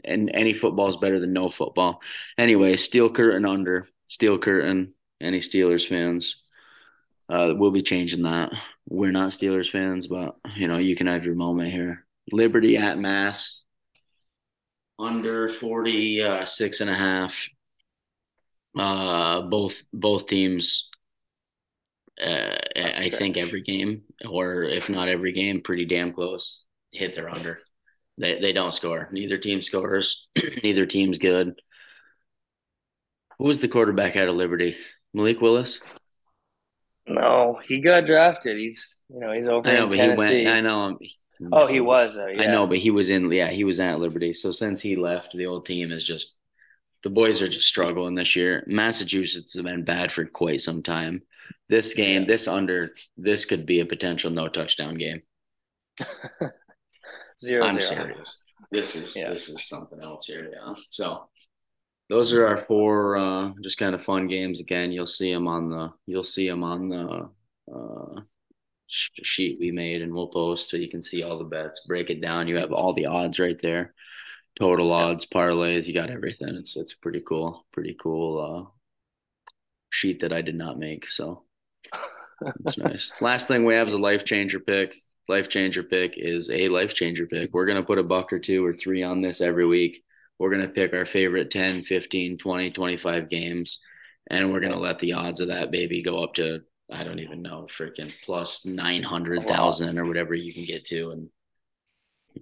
and 0.05 0.31
any 0.33 0.53
football 0.53 0.89
is 0.89 0.97
better 0.97 1.19
than 1.19 1.33
no 1.33 1.49
football. 1.49 2.01
Anyway, 2.39 2.77
steel 2.77 3.11
curtain 3.11 3.47
under 3.47 3.89
steel 4.07 4.39
curtain. 4.39 4.95
Any 5.21 5.39
Steelers 5.39 5.87
fans? 5.87 6.37
Uh, 7.31 7.55
we'll 7.57 7.71
be 7.71 7.83
changing 7.83 8.23
that. 8.23 8.51
We're 8.89 9.13
not 9.13 9.31
Steelers 9.31 9.71
fans, 9.71 10.07
but 10.07 10.37
you 10.57 10.67
know 10.67 10.79
you 10.79 10.97
can 10.97 11.07
have 11.07 11.25
your 11.25 11.35
moment 11.35 11.73
here. 11.73 12.05
Liberty 12.33 12.77
at 12.77 12.99
Mass 12.99 13.61
under 14.99 15.49
46 15.49 16.81
and 16.81 16.91
a 16.91 16.95
half 16.95 17.49
uh, 18.79 19.43
both 19.43 19.83
both 19.93 20.27
teams. 20.27 20.89
Uh, 22.21 22.57
I 22.77 23.11
think 23.11 23.39
every 23.39 23.63
game, 23.63 24.03
or 24.29 24.63
if 24.63 24.91
not 24.91 25.09
every 25.09 25.33
game, 25.33 25.63
pretty 25.63 25.87
damn 25.87 26.13
close. 26.13 26.65
Hit 26.93 27.15
their 27.15 27.31
under. 27.31 27.61
They 28.19 28.39
they 28.41 28.53
don't 28.53 28.75
score. 28.75 29.09
Neither 29.11 29.39
team 29.39 29.63
scores. 29.63 30.29
Neither 30.63 30.87
team's 30.87 31.19
good. 31.19 31.61
Who 33.39 33.45
was 33.45 33.61
the 33.61 33.69
quarterback 33.69 34.17
out 34.17 34.29
of 34.29 34.35
Liberty? 34.35 34.77
Malik 35.15 35.41
Willis. 35.41 35.81
No, 37.07 37.61
he 37.65 37.81
got 37.81 38.07
drafted. 38.07 38.57
He's 38.57 39.03
you 39.09 39.21
know 39.21 39.33
he's 39.33 39.49
over 39.49 39.69
I 39.69 39.75
know, 39.75 39.85
in 39.85 39.91
Tennessee. 39.91 40.45
Went, 40.45 40.49
I 40.49 40.61
know. 40.61 40.99
Oh, 41.53 41.67
he 41.67 41.81
was. 41.81 42.15
Though, 42.15 42.27
yeah. 42.27 42.43
I 42.43 42.47
know, 42.47 42.67
but 42.67 42.79
he 42.79 42.91
was 42.91 43.11
in. 43.11 43.33
Yeah, 43.33 43.49
he 43.49 43.65
was 43.65 43.81
at 43.81 43.99
Liberty. 43.99 44.35
So 44.35 44.53
since 44.53 44.81
he 44.81 44.97
left, 44.97 45.33
the 45.33 45.47
old 45.47 45.67
team 45.67 45.91
is 45.91 46.05
just 46.05 46.37
the 47.03 47.11
boys 47.11 47.41
are 47.41 47.49
just 47.49 47.67
struggling 47.67 48.15
this 48.15 48.37
year. 48.37 48.65
Massachusetts 48.67 49.55
has 49.55 49.63
been 49.63 49.85
bad 49.85 50.13
for 50.13 50.25
quite 50.27 50.61
some 50.61 50.83
time. 50.83 51.23
This 51.69 51.95
game, 51.95 52.25
this 52.25 52.47
under, 52.47 52.95
this 53.17 53.45
could 53.45 53.65
be 53.65 53.81
a 53.81 53.87
potential 53.87 54.31
no 54.31 54.49
touchdown 54.49 54.97
game. 54.97 55.23
zero 57.43 57.65
I'm 57.65 57.81
zero. 57.81 58.03
serious. 58.03 58.37
This 58.71 58.97
is 58.97 59.17
yeah. 59.17 59.31
this 59.31 59.49
is 59.49 59.67
something 59.67 60.01
else 60.03 60.27
here. 60.27 60.51
Yeah. 60.53 60.75
So 60.91 61.29
those 62.11 62.35
are 62.35 62.47
our 62.47 62.59
four 62.59 63.17
uh, 63.17 63.53
just 63.63 63.79
kind 63.79 63.95
of 63.95 64.05
fun 64.05 64.27
games. 64.27 64.61
Again, 64.61 64.93
you'll 64.93 65.07
see 65.07 65.33
them 65.33 65.49
on 65.49 65.71
the 65.71 65.93
you'll 66.07 66.25
see 66.25 66.47
them 66.47 66.63
on 66.63 66.89
the 66.91 67.31
uh, 67.75 68.21
sheet 68.89 69.59
we 69.59 69.71
made, 69.71 70.03
and 70.03 70.13
we'll 70.13 70.29
post 70.29 70.69
so 70.69 70.77
you 70.77 70.91
can 70.91 71.03
see 71.03 71.23
all 71.23 71.39
the 71.39 71.45
bets. 71.45 71.81
Break 71.87 72.11
it 72.11 72.21
down. 72.21 72.49
You 72.49 72.57
have 72.57 72.73
all 72.73 72.93
the 72.93 73.07
odds 73.07 73.39
right 73.39 73.59
there 73.63 73.95
total 74.59 74.93
odds, 74.93 75.27
parlays, 75.27 75.87
you 75.87 75.95
got 75.95 76.11
everything. 76.11 76.55
It's 76.57 76.77
it's 76.77 76.95
pretty 76.95 77.21
cool, 77.21 77.67
pretty 77.73 77.97
cool 78.01 78.69
uh, 78.69 78.71
sheet 79.91 80.21
that 80.21 80.33
I 80.33 80.43
did 80.43 80.55
not 80.55 80.79
make. 80.79 81.09
So 81.09 81.45
it's 82.65 82.79
nice. 82.79 83.11
Last 83.21 83.49
thing 83.49 83.65
we 83.65 83.75
have 83.75 83.89
is 83.89 83.95
a 83.95 83.99
life 83.99 84.25
changer 84.25 84.61
pick. 84.61 84.95
Life 85.29 85.49
changer 85.49 85.83
pick 85.83 86.15
is 86.17 86.51
a 86.51 86.69
life 86.69 86.95
changer 86.95 87.27
pick. 87.27 87.53
We're 87.53 87.67
gonna 87.67 87.83
put 87.83 87.99
a 87.99 88.05
buck 88.05 88.33
or 88.33 88.39
two 88.39 88.65
or 88.65 88.75
three 88.75 89.03
on 89.03 89.23
this 89.23 89.41
every 89.41 89.67
week. 89.67 90.05
We're 90.41 90.51
gonna 90.51 90.69
pick 90.69 90.93
our 90.93 91.07
favorite 91.07 91.51
10, 91.51 91.85
15, 91.85 92.39
20, 92.39 92.71
25 92.71 93.29
games, 93.29 93.79
and 94.29 94.53
we're 94.53 94.61
gonna 94.61 94.81
let 94.81 94.99
the 94.99 95.13
odds 95.13 95.41
of 95.41 95.49
that 95.49 95.71
baby 95.71 96.03
go 96.03 96.25
up 96.25 96.35
to 96.35 96.63
I 96.93 97.05
don't 97.05 97.21
even 97.21 97.43
know, 97.43 97.69
freaking 97.71 98.13
plus 98.25 98.65
nine 98.65 99.05
hundred 99.05 99.47
thousand 99.47 99.99
or 99.99 100.07
whatever 100.07 100.35
you 100.35 100.53
can 100.53 100.65
get 100.65 100.85
to, 100.87 101.13
and 101.13 101.29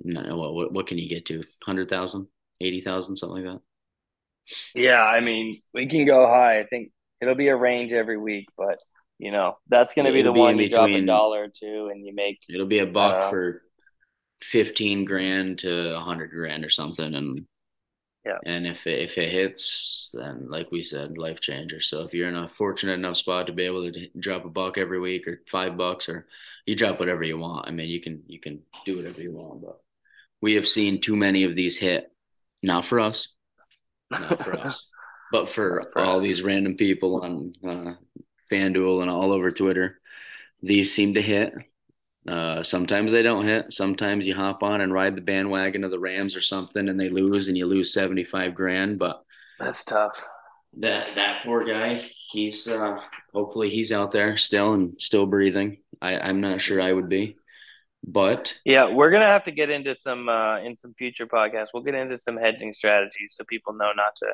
no, 0.04 0.36
what, 0.36 0.72
what 0.72 0.86
can 0.86 0.98
you 0.98 1.08
get 1.08 1.26
to? 1.26 1.38
100,000, 1.38 2.26
80,000, 2.60 3.16
something 3.16 3.44
like 3.44 3.54
that? 3.54 3.60
Yeah, 4.74 5.02
I 5.02 5.20
mean, 5.20 5.60
we 5.74 5.86
can 5.86 6.06
go 6.06 6.26
high. 6.26 6.60
I 6.60 6.64
think 6.64 6.90
it'll 7.20 7.34
be 7.34 7.48
a 7.48 7.56
range 7.56 7.92
every 7.92 8.16
week, 8.16 8.46
but 8.56 8.78
you 9.18 9.32
know, 9.32 9.58
that's 9.68 9.94
going 9.94 10.06
to 10.06 10.12
be 10.12 10.22
the 10.22 10.32
be 10.32 10.40
one 10.40 10.58
you 10.58 10.68
drop 10.68 10.88
a 10.88 11.04
dollar 11.04 11.44
or 11.44 11.48
two 11.48 11.90
and 11.92 12.06
you 12.06 12.14
make. 12.14 12.38
It'll 12.48 12.66
be 12.66 12.78
a 12.78 12.86
buck 12.86 13.24
uh, 13.24 13.30
for 13.30 13.62
15 14.42 15.04
grand 15.04 15.58
to 15.60 15.92
100 15.94 16.30
grand 16.30 16.64
or 16.64 16.70
something. 16.70 17.14
And 17.14 17.46
yeah. 18.28 18.38
And 18.44 18.66
if 18.66 18.86
it, 18.86 19.00
if 19.00 19.16
it 19.18 19.30
hits, 19.30 20.10
then 20.12 20.46
like 20.48 20.70
we 20.70 20.82
said, 20.82 21.16
life 21.16 21.40
changer. 21.40 21.80
So 21.80 22.02
if 22.02 22.12
you're 22.12 22.28
in 22.28 22.36
a 22.36 22.48
fortunate 22.48 22.94
enough 22.94 23.16
spot 23.16 23.46
to 23.46 23.52
be 23.52 23.64
able 23.64 23.90
to 23.90 24.08
drop 24.18 24.44
a 24.44 24.48
buck 24.50 24.76
every 24.76 25.00
week 25.00 25.26
or 25.26 25.40
five 25.50 25.76
bucks 25.76 26.08
or 26.08 26.26
you 26.66 26.76
drop 26.76 27.00
whatever 27.00 27.22
you 27.22 27.38
want. 27.38 27.66
I 27.66 27.70
mean, 27.70 27.88
you 27.88 28.00
can 28.00 28.22
you 28.26 28.38
can 28.38 28.60
do 28.84 28.96
whatever 28.96 29.22
you 29.22 29.32
want, 29.32 29.62
but 29.62 29.80
we 30.42 30.54
have 30.54 30.68
seen 30.68 31.00
too 31.00 31.16
many 31.16 31.44
of 31.44 31.56
these 31.56 31.78
hit. 31.78 32.12
Not 32.62 32.84
for 32.84 33.00
us, 33.00 33.28
not 34.10 34.42
for 34.42 34.58
us, 34.58 34.86
but 35.32 35.48
for, 35.48 35.80
for 35.92 36.02
all 36.02 36.18
us. 36.18 36.24
these 36.24 36.42
random 36.42 36.76
people 36.76 37.22
on 37.22 37.52
uh, 37.66 37.94
FanDuel 38.52 39.00
and 39.00 39.10
all 39.10 39.32
over 39.32 39.50
Twitter. 39.50 39.98
These 40.62 40.92
seem 40.92 41.14
to 41.14 41.22
hit. 41.22 41.54
Uh, 42.28 42.62
sometimes 42.62 43.10
they 43.10 43.22
don't 43.22 43.46
hit. 43.46 43.72
Sometimes 43.72 44.26
you 44.26 44.34
hop 44.34 44.62
on 44.62 44.82
and 44.82 44.92
ride 44.92 45.16
the 45.16 45.22
bandwagon 45.22 45.82
of 45.82 45.90
the 45.90 45.98
Rams 45.98 46.36
or 46.36 46.42
something, 46.42 46.88
and 46.88 47.00
they 47.00 47.08
lose, 47.08 47.48
and 47.48 47.56
you 47.56 47.66
lose 47.66 47.92
seventy 47.92 48.24
five 48.24 48.54
grand. 48.54 48.98
But 48.98 49.22
that's 49.58 49.82
tough. 49.82 50.22
That 50.78 51.08
that 51.14 51.42
poor 51.42 51.64
guy. 51.64 52.04
He's 52.30 52.68
uh, 52.68 52.98
hopefully 53.32 53.70
he's 53.70 53.92
out 53.92 54.10
there 54.10 54.36
still 54.36 54.74
and 54.74 55.00
still 55.00 55.24
breathing. 55.24 55.78
I, 56.02 56.18
I'm 56.18 56.42
not 56.42 56.60
sure 56.60 56.80
I 56.82 56.92
would 56.92 57.08
be. 57.08 57.36
But 58.06 58.54
yeah, 58.64 58.88
we're 58.92 59.10
gonna 59.10 59.24
have 59.24 59.44
to 59.44 59.50
get 59.50 59.70
into 59.70 59.94
some 59.94 60.28
uh, 60.28 60.60
in 60.60 60.76
some 60.76 60.94
future 60.94 61.26
podcasts. 61.26 61.68
We'll 61.72 61.82
get 61.82 61.94
into 61.94 62.18
some 62.18 62.36
hedging 62.36 62.74
strategies 62.74 63.34
so 63.36 63.44
people 63.44 63.72
know 63.72 63.92
not 63.96 64.16
to 64.16 64.26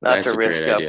not 0.00 0.24
to 0.24 0.36
risk 0.36 0.62
up 0.62 0.80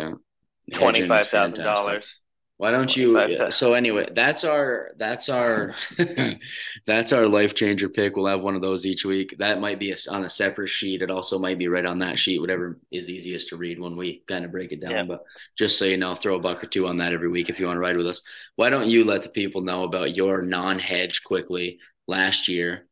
twenty 0.73 1.07
five 1.07 1.27
thousand 1.27 1.63
dollars. 1.63 2.21
Why 2.61 2.69
don't 2.69 2.95
you? 2.95 3.17
Uh, 3.17 3.49
so 3.49 3.73
anyway, 3.73 4.07
that's 4.13 4.43
our 4.43 4.91
that's 4.97 5.29
our 5.29 5.73
that's 6.85 7.11
our 7.11 7.27
life 7.27 7.55
changer 7.55 7.89
pick. 7.89 8.15
We'll 8.15 8.27
have 8.27 8.43
one 8.43 8.53
of 8.53 8.61
those 8.61 8.85
each 8.85 9.03
week. 9.03 9.33
That 9.39 9.59
might 9.59 9.79
be 9.79 9.91
a, 9.91 9.97
on 10.11 10.25
a 10.25 10.29
separate 10.29 10.67
sheet. 10.67 11.01
It 11.01 11.09
also 11.09 11.39
might 11.39 11.57
be 11.57 11.67
right 11.67 11.87
on 11.87 11.97
that 11.99 12.19
sheet, 12.19 12.39
whatever 12.39 12.77
is 12.91 13.09
easiest 13.09 13.49
to 13.49 13.57
read 13.57 13.79
when 13.79 13.97
we 13.97 14.21
kind 14.27 14.45
of 14.45 14.51
break 14.51 14.71
it 14.71 14.79
down. 14.79 14.91
Yeah. 14.91 15.03
But 15.05 15.23
just 15.57 15.79
so 15.79 15.85
you 15.85 15.97
know, 15.97 16.13
throw 16.13 16.35
a 16.35 16.39
buck 16.39 16.63
or 16.63 16.67
two 16.67 16.85
on 16.85 16.99
that 16.99 17.13
every 17.13 17.29
week 17.29 17.49
if 17.49 17.59
you 17.59 17.65
want 17.65 17.77
to 17.77 17.81
ride 17.81 17.97
with 17.97 18.05
us. 18.05 18.21
Why 18.57 18.69
don't 18.69 18.87
you 18.87 19.05
let 19.05 19.23
the 19.23 19.29
people 19.29 19.61
know 19.61 19.81
about 19.81 20.15
your 20.15 20.43
non-hedge 20.43 21.23
quickly 21.23 21.79
last 22.05 22.47
year? 22.47 22.85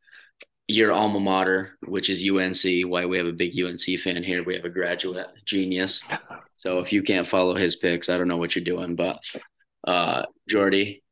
your 0.72 0.92
alma 0.92 1.20
mater, 1.20 1.72
which 1.88 2.12
is 2.12 2.24
UNC. 2.24 2.88
Why 2.88 3.04
we 3.04 3.18
have 3.18 3.26
a 3.26 3.32
big 3.32 3.60
UNC 3.60 4.00
fan 4.02 4.24
here. 4.24 4.44
We 4.44 4.54
have 4.54 4.66
a 4.66 4.70
graduate 4.70 5.26
genius. 5.44 6.04
So 6.58 6.78
if 6.78 6.94
you 6.94 7.02
can't 7.02 7.28
follow 7.28 7.56
his 7.56 7.76
picks, 7.76 8.08
I 8.08 8.18
don't 8.20 8.28
know 8.28 8.38
what 8.38 8.56
you're 8.56 8.64
doing. 8.64 8.96
But 8.96 9.20
uh, 9.86 10.26
Jordy, 10.48 11.04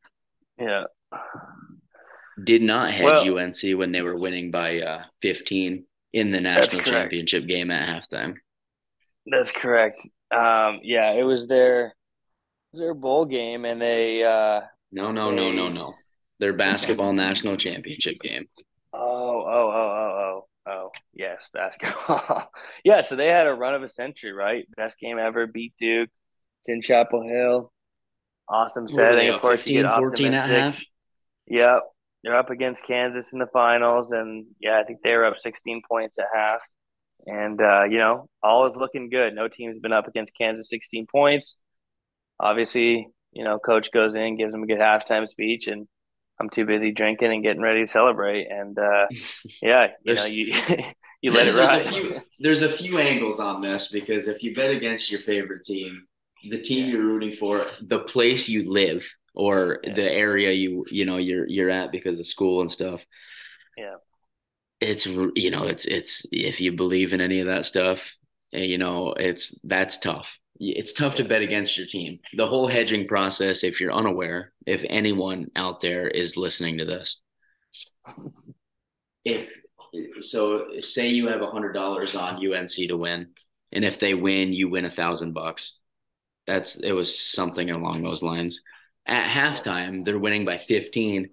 yeah, 0.57 0.83
did 2.43 2.61
not 2.61 2.91
hedge 2.91 3.25
well, 3.25 3.39
UNC 3.39 3.77
when 3.77 3.91
they 3.91 4.01
were 4.01 4.17
winning 4.17 4.51
by 4.51 4.81
uh, 4.81 5.03
15 5.21 5.85
in 6.13 6.31
the 6.31 6.41
national 6.41 6.83
championship 6.83 7.47
game 7.47 7.71
at 7.71 7.87
halftime. 7.87 8.35
That's 9.25 9.51
correct. 9.51 9.99
Um, 10.31 10.79
yeah, 10.83 11.11
it 11.11 11.23
was 11.23 11.47
their 11.47 11.87
it 11.87 11.93
was 12.73 12.79
their 12.79 12.93
bowl 12.93 13.25
game, 13.25 13.65
and 13.65 13.81
they. 13.81 14.23
Uh, 14.23 14.61
no, 14.91 15.11
no, 15.11 15.31
they, 15.31 15.35
no, 15.35 15.51
no, 15.51 15.69
no. 15.69 15.93
Their 16.39 16.53
basketball 16.53 17.13
national 17.13 17.57
championship 17.57 18.19
game. 18.19 18.45
Oh, 18.93 19.41
oh, 19.41 19.71
oh, 19.73 19.73
oh, 19.75 20.45
oh, 20.65 20.71
oh. 20.71 20.91
Yes, 21.13 21.49
basketball. 21.53 22.51
yeah, 22.83 23.01
so 23.01 23.15
they 23.15 23.27
had 23.27 23.47
a 23.47 23.53
run 23.53 23.75
of 23.75 23.83
a 23.83 23.87
century, 23.87 24.31
right? 24.31 24.65
Best 24.75 24.99
game 24.99 25.17
ever. 25.17 25.47
Beat 25.47 25.73
Duke. 25.77 26.09
It's 26.59 26.69
in 26.69 26.81
Chapel 26.81 27.23
Hill. 27.23 27.71
Awesome 28.49 28.87
setting. 28.87 29.29
Of 29.29 29.41
course, 29.41 29.61
15, 29.61 29.75
you 29.75 29.83
get 29.83 29.95
14 29.95 30.05
optimistic. 30.05 30.51
At 30.51 30.59
half? 30.59 30.85
Yep. 31.47 31.83
They're 32.23 32.35
up 32.35 32.49
against 32.49 32.85
Kansas 32.85 33.31
in 33.33 33.39
the 33.39 33.47
finals, 33.47 34.11
and 34.11 34.45
yeah, 34.59 34.79
I 34.79 34.83
think 34.83 34.99
they 35.03 35.15
were 35.15 35.25
up 35.25 35.37
16 35.37 35.81
points 35.89 36.17
at 36.17 36.25
half. 36.33 36.61
And 37.25 37.61
uh, 37.61 37.83
you 37.83 37.97
know, 37.97 38.29
all 38.41 38.65
is 38.65 38.75
looking 38.75 39.09
good. 39.09 39.33
No 39.33 39.47
team's 39.47 39.79
been 39.79 39.93
up 39.93 40.07
against 40.07 40.35
Kansas 40.35 40.69
16 40.69 41.07
points. 41.07 41.57
Obviously, 42.39 43.07
you 43.33 43.43
know, 43.43 43.59
coach 43.59 43.91
goes 43.91 44.15
in, 44.15 44.37
gives 44.37 44.51
them 44.51 44.63
a 44.63 44.67
good 44.67 44.79
halftime 44.79 45.27
speech, 45.27 45.67
and 45.67 45.87
I'm 46.39 46.49
too 46.49 46.65
busy 46.65 46.91
drinking 46.91 47.31
and 47.31 47.43
getting 47.43 47.61
ready 47.61 47.81
to 47.81 47.87
celebrate. 47.87 48.47
And 48.49 48.77
uh, 48.77 49.07
yeah, 49.61 49.87
you 50.03 50.15
know, 50.15 50.25
you 50.25 50.53
you 51.21 51.31
let 51.31 51.47
it 51.47 51.55
ride. 51.55 51.85
A, 51.85 51.89
few, 51.89 52.21
there's 52.39 52.61
a 52.61 52.69
few 52.69 52.97
angles 52.99 53.39
on 53.39 53.61
this 53.61 53.89
because 53.89 54.27
if 54.27 54.43
you 54.43 54.55
bet 54.55 54.71
against 54.71 55.11
your 55.11 55.19
favorite 55.19 55.65
team, 55.65 56.07
the 56.49 56.61
team 56.61 56.85
yeah. 56.85 56.93
you're 56.93 57.05
rooting 57.05 57.33
for, 57.33 57.65
the 57.81 57.99
place 57.99 58.47
you 58.47 58.71
live, 58.71 59.07
or 59.33 59.79
yeah. 59.83 59.93
the 59.93 60.11
area 60.11 60.51
you 60.51 60.85
you 60.89 61.05
know 61.05 61.17
you're 61.17 61.47
you're 61.47 61.69
at 61.69 61.91
because 61.91 62.19
of 62.19 62.27
school 62.27 62.61
and 62.61 62.71
stuff. 62.71 63.05
Yeah 63.77 63.95
it's 64.79 65.05
you 65.05 65.51
know 65.51 65.63
it's 65.63 65.85
it's 65.85 66.25
if 66.31 66.61
you 66.61 66.71
believe 66.71 67.13
in 67.13 67.21
any 67.21 67.39
of 67.39 67.47
that 67.47 67.65
stuff 67.65 68.17
eh, 68.53 68.59
you 68.59 68.77
know 68.77 69.13
it's 69.13 69.59
that's 69.63 69.97
tough 69.97 70.37
it's 70.59 70.93
tough 70.93 71.15
to 71.15 71.23
bet 71.23 71.41
against 71.41 71.77
your 71.77 71.87
team 71.87 72.19
the 72.35 72.47
whole 72.47 72.67
hedging 72.67 73.07
process 73.07 73.63
if 73.63 73.79
you're 73.79 73.91
unaware 73.91 74.53
if 74.65 74.83
anyone 74.89 75.47
out 75.55 75.81
there 75.81 76.07
is 76.07 76.37
listening 76.37 76.77
to 76.77 76.85
this 76.85 77.21
if 79.23 79.51
so 80.19 80.79
say 80.79 81.07
you 81.07 81.27
have 81.27 81.41
a 81.41 81.51
hundred 81.51 81.73
dollars 81.73 82.15
on 82.15 82.35
unc 82.53 82.69
to 82.69 82.97
win 82.97 83.27
and 83.71 83.83
if 83.83 83.99
they 83.99 84.13
win 84.13 84.53
you 84.53 84.69
win 84.69 84.85
a 84.85 84.89
thousand 84.89 85.33
bucks 85.33 85.79
that's 86.47 86.77
it 86.77 86.93
was 86.93 87.19
something 87.19 87.69
along 87.69 88.01
those 88.01 88.23
lines 88.23 88.61
at 89.05 89.25
halftime 89.25 90.03
they're 90.03 90.19
winning 90.19 90.45
by 90.45 90.57
15 90.57 91.29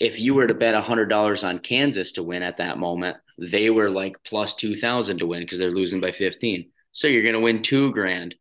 if 0.00 0.18
you 0.18 0.34
were 0.34 0.46
to 0.46 0.54
bet 0.54 0.74
$100 0.74 1.46
on 1.46 1.58
Kansas 1.58 2.12
to 2.12 2.22
win 2.22 2.42
at 2.42 2.56
that 2.56 2.78
moment, 2.78 3.18
they 3.38 3.68
were 3.68 3.90
like 3.90 4.16
plus 4.24 4.54
2000 4.54 5.18
to 5.18 5.26
win 5.26 5.42
because 5.42 5.58
they're 5.58 5.70
losing 5.70 6.00
by 6.00 6.10
15. 6.10 6.70
So 6.92 7.06
you're 7.06 7.22
going 7.22 7.34
to 7.34 7.40
win 7.40 7.62
two 7.62 7.92
grand. 7.92 8.34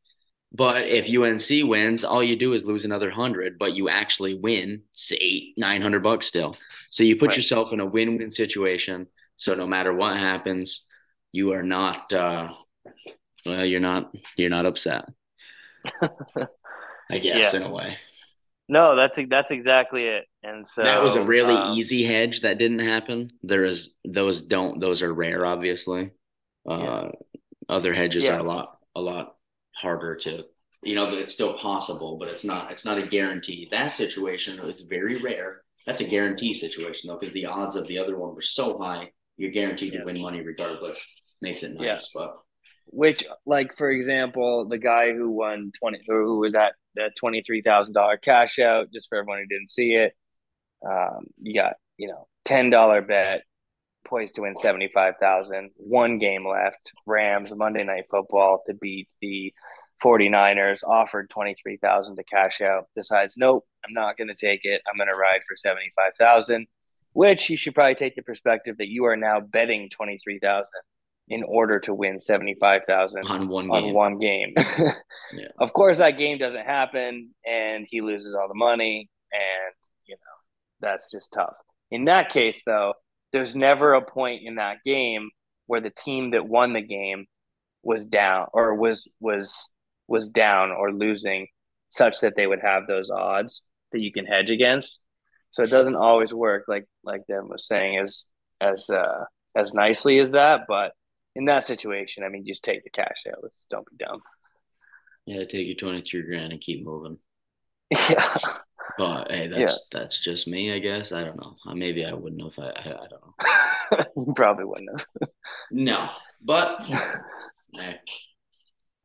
But 0.52 0.88
if 0.88 1.14
UNC 1.14 1.70
wins, 1.70 2.04
all 2.04 2.24
you 2.24 2.36
do 2.36 2.54
is 2.54 2.66
lose 2.66 2.86
another 2.86 3.12
hundred, 3.12 3.60
but 3.60 3.76
you 3.76 3.88
actually 3.88 4.34
win 4.34 4.82
eight, 5.12 5.54
nine 5.58 5.80
hundred 5.80 6.02
bucks 6.02 6.26
still. 6.26 6.58
So 6.90 7.04
you 7.04 7.18
put 7.18 7.30
right. 7.30 7.38
yourself 7.38 7.72
in 7.72 7.80
a 7.80 7.86
win-win 7.86 8.32
situation. 8.32 9.06
So 9.38 9.54
no 9.54 9.68
matter 9.68 9.94
what 9.94 10.18
happens, 10.18 10.88
you 11.32 11.54
are 11.54 11.62
not. 11.62 12.12
Uh, 12.12 12.54
well, 13.46 13.64
you're 13.64 13.80
not. 13.80 14.12
You're 14.38 14.50
not 14.50 14.66
upset. 14.66 15.06
I 17.12 17.18
guess 17.18 17.54
yeah. 17.54 17.60
in 17.60 17.64
a 17.66 17.72
way. 17.72 17.98
No, 18.70 18.96
that's 18.96 19.20
that's 19.30 19.50
exactly 19.50 20.06
it. 20.06 20.26
And 20.44 20.66
so 20.66 20.84
that 20.84 21.02
was 21.02 21.16
a 21.16 21.24
really 21.24 21.56
um, 21.56 21.76
easy 21.76 22.04
hedge 22.04 22.42
that 22.42 22.60
didn't 22.60 22.80
happen. 22.80 23.32
There 23.42 23.66
is 23.66 23.96
those 24.06 24.44
don't 24.44 24.80
those 24.80 25.02
are 25.02 25.14
rare, 25.14 25.46
obviously. 25.46 26.12
Uh, 26.70 26.78
yeah. 26.78 27.12
Other 27.68 27.94
hedges 27.94 28.26
yeah. 28.26 28.36
are 28.36 28.40
a 28.40 28.44
lot 28.44 28.78
a 28.96 29.02
lot 29.02 29.36
harder 29.74 30.16
to 30.18 30.44
you 30.84 30.96
know 30.96 31.12
it's 31.14 31.34
still 31.34 31.58
possible, 31.58 32.18
but 32.20 32.28
it's 32.28 32.44
not 32.44 32.72
it's 32.72 32.86
not 32.86 33.00
a 33.00 33.08
guarantee. 33.08 33.68
That 33.72 33.88
situation 33.88 34.60
is 34.60 34.82
very 34.82 35.20
rare. 35.20 35.64
That's 35.88 36.02
a 36.02 36.08
guarantee 36.08 36.54
situation 36.54 37.08
though, 37.08 37.18
because 37.18 37.34
the 37.34 37.48
odds 37.48 37.76
of 37.76 37.88
the 37.88 37.98
other 37.98 38.20
one 38.20 38.36
were 38.36 38.42
so 38.44 38.78
high, 38.78 39.10
you're 39.38 39.52
guaranteed 39.52 39.94
yeah. 39.94 40.02
to 40.02 40.06
win 40.06 40.22
money 40.22 40.42
regardless. 40.42 41.04
Makes 41.42 41.64
it 41.64 41.74
nice, 41.74 42.12
but 42.14 42.36
which 42.92 43.24
like 43.46 43.76
for 43.76 43.90
example 43.90 44.66
the 44.68 44.78
guy 44.78 45.14
who 45.14 45.30
won 45.30 45.72
20 45.80 46.00
who 46.08 46.40
was 46.40 46.56
at 46.56 46.74
the 46.96 47.10
$23,000 47.22 48.22
cash 48.22 48.60
out 48.60 48.92
just 48.92 49.08
for 49.10 49.20
everyone 49.20 49.40
who 49.40 49.48
didn't 49.48 49.70
see 49.70 49.94
it 49.94 50.14
um, 50.88 51.26
you 51.42 51.54
got 51.54 51.74
you 51.98 52.08
know 52.08 52.28
$10 52.46 53.08
bet 53.08 53.44
poised 54.06 54.36
to 54.36 54.42
win 54.42 54.58
75,000 54.58 55.72
one 55.76 56.18
game 56.18 56.48
left 56.48 56.92
Rams 57.06 57.54
Monday 57.54 57.84
night 57.84 58.06
football 58.10 58.64
to 58.68 58.74
beat 58.74 59.08
the 59.22 59.54
49ers 60.04 60.84
offered 60.88 61.30
23,000 61.30 62.16
to 62.16 62.24
cash 62.24 62.62
out 62.62 62.86
decides 62.96 63.36
nope 63.38 63.66
I'm 63.86 63.94
not 63.94 64.18
going 64.18 64.30
to 64.30 64.36
take 64.36 64.62
it 64.64 64.82
I'm 64.90 64.98
going 64.98 65.10
to 65.10 65.20
ride 65.20 65.42
for 65.48 65.56
75,000 65.58 66.66
which 67.14 67.50
you 67.50 67.58
should 67.58 67.76
probably 67.76 67.96
take 67.96 68.16
the 68.16 68.22
perspective 68.22 68.78
that 68.78 68.88
you 68.88 69.06
are 69.06 69.18
now 69.18 69.40
betting 69.40 69.90
23,000 69.90 70.66
in 71.30 71.44
order 71.44 71.80
to 71.80 71.94
win 71.94 72.20
75,000 72.20 73.28
on 73.28 73.48
one 73.48 73.70
on 73.70 73.84
game. 73.84 73.94
one 73.94 74.18
game. 74.18 74.54
yeah. 74.58 75.48
Of 75.60 75.74
course 75.74 76.00
that 76.00 76.18
game 76.18 76.40
doesn't 76.40 76.66
happen 76.66 77.30
and 77.48 77.86
he 77.88 78.02
loses 78.02 78.34
all 78.34 78.48
the 78.48 78.56
money 78.56 79.10
and 79.32 79.76
you 80.06 80.16
know 80.16 80.88
that's 80.88 81.12
just 81.12 81.32
tough. 81.32 81.54
In 81.92 82.06
that 82.06 82.32
case 82.32 82.64
though, 82.66 82.94
there's 83.32 83.56
never 83.56 83.94
a 83.94 84.02
point 84.02 84.42
in 84.44 84.56
that 84.56 84.78
game 84.84 85.30
where 85.68 85.82
the 85.82 85.92
team 85.92 86.32
that 86.32 86.48
won 86.48 86.74
the 86.74 86.82
game 86.82 87.26
was 87.84 88.08
down 88.08 88.48
or 88.52 88.76
was 88.76 89.08
was 89.20 89.70
was 90.08 90.30
down 90.30 90.72
or 90.72 90.92
losing 90.92 91.48
such 91.90 92.22
that 92.22 92.36
they 92.36 92.48
would 92.48 92.62
have 92.62 92.88
those 92.88 93.12
odds 93.12 93.62
that 93.92 94.02
you 94.02 94.12
can 94.12 94.26
hedge 94.26 94.50
against. 94.50 95.00
So 95.52 95.64
it 95.64 95.70
doesn't 95.70 95.96
always 95.96 96.34
work 96.34 96.66
like 96.68 96.86
like 97.04 97.28
Devin 97.28 97.50
was 97.50 97.68
saying 97.68 98.00
as 98.00 98.26
as 98.60 98.90
uh 98.90 99.26
as 99.56 99.76
nicely 99.76 100.18
as 100.20 100.32
that, 100.32 100.62
but 100.68 100.94
in 101.36 101.46
that 101.46 101.64
situation, 101.64 102.24
I 102.24 102.30
mean, 102.30 102.46
just 102.46 102.64
take 102.64 102.84
the 102.84 102.90
cash 102.90 103.24
out. 103.30 103.40
Let's 103.42 103.66
don't 103.70 103.90
be 103.90 104.04
dumb. 104.04 104.22
Yeah, 105.26 105.46
take 105.46 105.68
your 105.68 105.76
twenty 105.76 106.02
three 106.02 106.24
grand 106.24 106.52
and 106.52 106.62
keep 106.62 106.86
moving. 106.86 107.18
Yeah. 108.10 108.38
But 108.98 109.32
hey, 109.32 109.48
that's 109.48 109.62
yeah. 109.62 110.00
that's 110.00 110.20
just 110.20 110.46
me, 110.46 110.74
I 110.74 110.80
guess. 110.80 111.14
I 111.14 111.24
don't 111.24 111.40
know. 111.40 111.56
Uh, 111.66 111.74
maybe 111.74 112.04
I 112.04 112.14
wouldn't 112.14 112.42
have. 112.42 112.60
I, 112.60 112.70
I, 112.70 112.94
I 112.94 113.08
don't 113.08 113.12
know. 113.12 114.06
you 114.28 114.34
probably 114.34 114.66
wouldn't 114.66 114.90
have. 114.92 115.30
no, 115.72 116.10
but 116.42 116.82
hey. 116.82 117.96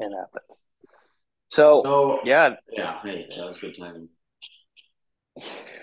it 0.01 0.12
happens. 0.12 0.61
So, 1.49 1.81
so 1.85 2.18
yeah, 2.25 2.57
yeah. 2.72 3.01
Hey, 3.03 3.25
that 3.37 3.47
was 3.47 3.59
good 3.59 3.77
timing. 3.79 4.09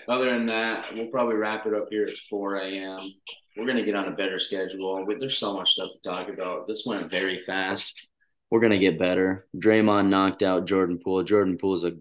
Other 0.08 0.30
than 0.30 0.46
that, 0.46 0.94
we'll 0.94 1.06
probably 1.06 1.36
wrap 1.36 1.66
it 1.66 1.74
up 1.74 1.86
here. 1.90 2.06
It's 2.06 2.20
4 2.28 2.56
a.m. 2.56 3.14
We're 3.56 3.66
going 3.66 3.76
to 3.76 3.84
get 3.84 3.94
on 3.94 4.08
a 4.08 4.12
better 4.12 4.38
schedule. 4.38 5.04
There's 5.18 5.38
so 5.38 5.54
much 5.54 5.72
stuff 5.72 5.90
to 5.92 6.08
talk 6.08 6.28
about. 6.28 6.66
This 6.66 6.84
went 6.86 7.10
very 7.10 7.38
fast. 7.38 8.08
We're 8.50 8.60
going 8.60 8.72
to 8.72 8.78
get 8.78 8.98
better. 8.98 9.46
Draymond 9.56 10.08
knocked 10.08 10.42
out 10.42 10.66
Jordan 10.66 11.00
Poole. 11.02 11.22
Jordan 11.22 11.58
Poole 11.58 11.74
is 11.74 11.84
a 11.84 11.96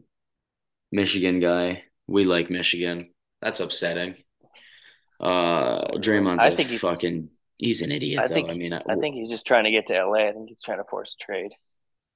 Michigan 0.92 1.40
guy. 1.40 1.84
We 2.08 2.24
like 2.24 2.50
Michigan. 2.50 3.12
That's 3.42 3.60
upsetting. 3.60 4.16
Uh, 5.20 5.82
Draymond's 5.98 6.44
I 6.44 6.56
think 6.56 6.70
he's 6.70 6.82
fucking. 6.82 7.30
He's 7.58 7.82
an 7.82 7.92
idiot. 7.92 8.20
I 8.20 8.28
think. 8.28 8.50
I 8.50 8.54
mean, 8.54 8.74
I, 8.74 8.82
I 8.90 8.96
think 8.96 9.16
he's 9.16 9.30
just 9.30 9.46
trying 9.46 9.66
to 9.66 9.72
get 9.72 9.88
to 9.88 10.06
LA. 10.06 10.28
I 10.28 10.32
think 10.32 10.50
he's 10.50 10.62
trying 10.62 10.80
to 10.80 10.84
force 10.84 11.16
a 11.20 11.24
trade. 11.24 11.52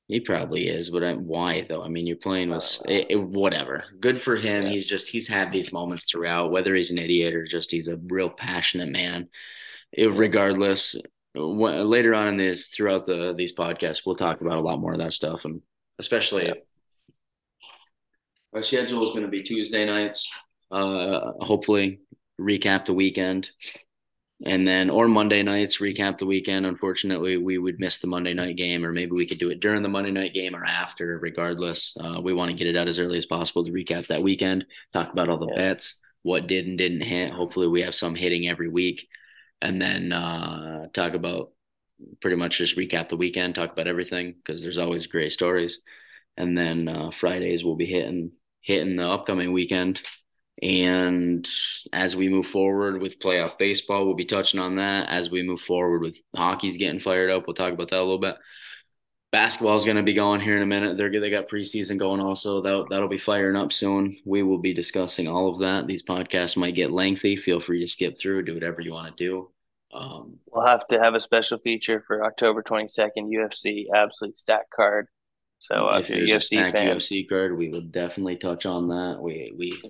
He 0.07 0.19
probably 0.19 0.67
is, 0.67 0.91
but 0.91 1.03
I, 1.03 1.13
why 1.13 1.65
though? 1.67 1.81
I 1.81 1.87
mean, 1.87 2.05
you're 2.05 2.17
playing 2.17 2.51
with 2.51 2.79
it, 2.85 2.91
it, 2.91 3.07
eh, 3.09 3.13
eh, 3.13 3.15
whatever. 3.15 3.85
Good 3.99 4.21
for 4.21 4.35
him. 4.35 4.63
Yeah. 4.63 4.69
He's 4.69 4.85
just 4.85 5.07
he's 5.07 5.27
had 5.27 5.51
these 5.51 5.73
moments 5.73 6.05
throughout, 6.05 6.51
whether 6.51 6.75
he's 6.75 6.91
an 6.91 6.99
idiot 6.99 7.33
or 7.33 7.45
just 7.45 7.71
he's 7.71 7.87
a 7.87 7.97
real 7.97 8.29
passionate 8.29 8.89
man. 8.89 9.29
Eh, 9.97 10.03
it, 10.03 10.07
regardless, 10.13 10.95
when, 11.33 11.89
later 11.89 12.13
on 12.13 12.27
in 12.27 12.37
this 12.37 12.67
throughout 12.67 13.07
the 13.07 13.33
these 13.35 13.55
podcasts, 13.55 14.01
we'll 14.05 14.15
talk 14.15 14.41
about 14.41 14.57
a 14.57 14.61
lot 14.61 14.79
more 14.79 14.93
of 14.93 14.99
that 14.99 15.13
stuff, 15.13 15.43
and 15.45 15.61
especially 15.97 16.45
yeah. 16.45 16.53
our 18.53 18.61
schedule 18.61 19.07
is 19.07 19.09
going 19.09 19.25
to 19.25 19.31
be 19.31 19.41
Tuesday 19.41 19.85
nights. 19.85 20.29
Uh, 20.69 21.31
hopefully, 21.39 22.01
recap 22.39 22.85
the 22.85 22.93
weekend 22.93 23.49
and 24.43 24.67
then 24.67 24.89
or 24.89 25.07
Monday 25.07 25.43
nights 25.43 25.77
recap 25.77 26.17
the 26.17 26.25
weekend. 26.25 26.65
Unfortunately, 26.65 27.37
we 27.37 27.57
would 27.57 27.79
miss 27.79 27.99
the 27.99 28.07
Monday 28.07 28.33
night 28.33 28.57
game, 28.57 28.85
or 28.85 28.91
maybe 28.91 29.11
we 29.11 29.25
could 29.27 29.39
do 29.39 29.49
it 29.49 29.61
during 29.61 29.81
the 29.81 29.89
Monday 29.89 30.11
night 30.11 30.33
game 30.33 30.55
or 30.55 30.65
after. 30.65 31.17
Regardless, 31.19 31.95
uh, 31.99 32.19
we 32.21 32.33
want 32.33 32.51
to 32.51 32.57
get 32.57 32.67
it 32.67 32.75
out 32.75 32.87
as 32.87 32.99
early 32.99 33.17
as 33.17 33.25
possible 33.25 33.63
to 33.63 33.71
recap 33.71 34.07
that 34.07 34.23
weekend, 34.23 34.65
talk 34.93 35.11
about 35.13 35.29
all 35.29 35.37
the 35.37 35.47
yeah. 35.47 35.55
bets, 35.55 35.95
what 36.23 36.47
did 36.47 36.67
and 36.67 36.77
didn't 36.77 37.01
hit. 37.01 37.31
Hopefully, 37.31 37.67
we 37.67 37.81
have 37.81 37.95
some 37.95 38.15
hitting 38.15 38.47
every 38.49 38.67
week. 38.69 39.07
and 39.61 39.81
then 39.81 40.11
uh, 40.13 40.87
talk 40.93 41.13
about 41.13 41.51
pretty 42.21 42.35
much 42.37 42.57
just 42.57 42.77
recap 42.77 43.09
the 43.09 43.17
weekend, 43.17 43.55
talk 43.55 43.71
about 43.71 43.87
everything 43.87 44.33
because 44.37 44.61
there's 44.61 44.77
always 44.77 45.07
great 45.07 45.31
stories. 45.31 45.81
And 46.37 46.57
then 46.57 46.87
uh, 46.87 47.11
Fridays 47.11 47.63
we'll 47.63 47.75
be 47.75 47.85
hitting 47.85 48.31
hitting 48.61 48.95
the 48.97 49.07
upcoming 49.07 49.53
weekend. 49.53 50.01
And 50.61 51.47
as 51.91 52.15
we 52.15 52.29
move 52.29 52.47
forward 52.47 53.01
with 53.01 53.19
playoff 53.19 53.57
baseball, 53.57 54.05
we'll 54.05 54.15
be 54.15 54.25
touching 54.25 54.59
on 54.59 54.77
that. 54.77 55.09
As 55.09 55.29
we 55.29 55.43
move 55.43 55.61
forward 55.61 56.01
with 56.01 56.17
hockey's 56.35 56.77
getting 56.77 57.01
fired 57.01 57.29
up, 57.29 57.45
we'll 57.45 57.55
talk 57.55 57.73
about 57.73 57.89
that 57.89 57.99
a 57.99 58.03
little 58.03 58.19
bit. 58.19 58.35
Basketball 59.31 59.75
is 59.75 59.83
going 59.83 59.97
to 59.97 60.03
be 60.03 60.13
going 60.13 60.39
here 60.39 60.55
in 60.55 60.63
a 60.63 60.65
minute. 60.65 60.95
They're 60.95 61.11
they 61.11 61.29
got 61.29 61.49
preseason 61.49 61.99
going 61.99 62.21
also. 62.21 62.61
That 62.61 62.85
that'll 62.89 63.09
be 63.09 63.17
firing 63.17 63.57
up 63.57 63.73
soon. 63.73 64.15
We 64.25 64.43
will 64.43 64.59
be 64.59 64.73
discussing 64.73 65.27
all 65.27 65.53
of 65.53 65.59
that. 65.59 65.87
These 65.87 66.03
podcasts 66.03 66.55
might 66.55 66.75
get 66.75 66.89
lengthy. 66.89 67.35
Feel 67.35 67.59
free 67.59 67.81
to 67.81 67.87
skip 67.87 68.17
through. 68.17 68.43
Do 68.43 68.53
whatever 68.53 68.79
you 68.79 68.93
want 68.93 69.17
to 69.17 69.23
do. 69.23 69.49
Um, 69.93 70.39
we'll 70.47 70.65
have 70.65 70.87
to 70.87 70.99
have 71.01 71.15
a 71.15 71.19
special 71.19 71.57
feature 71.57 72.01
for 72.07 72.23
October 72.23 72.63
22nd 72.63 73.29
UFC 73.29 73.85
absolute 73.93 74.37
stack 74.37 74.69
card. 74.69 75.07
So 75.59 75.89
uh, 75.89 75.99
if, 75.99 76.09
if 76.09 76.15
you're 76.15 76.37
a 76.37 76.39
UFC 76.39 76.71
fan, 76.71 76.97
UFC 76.97 77.27
card, 77.27 77.57
we 77.57 77.69
will 77.69 77.81
definitely 77.81 78.37
touch 78.37 78.65
on 78.65 78.87
that. 78.87 79.19
We 79.21 79.53
we. 79.57 79.81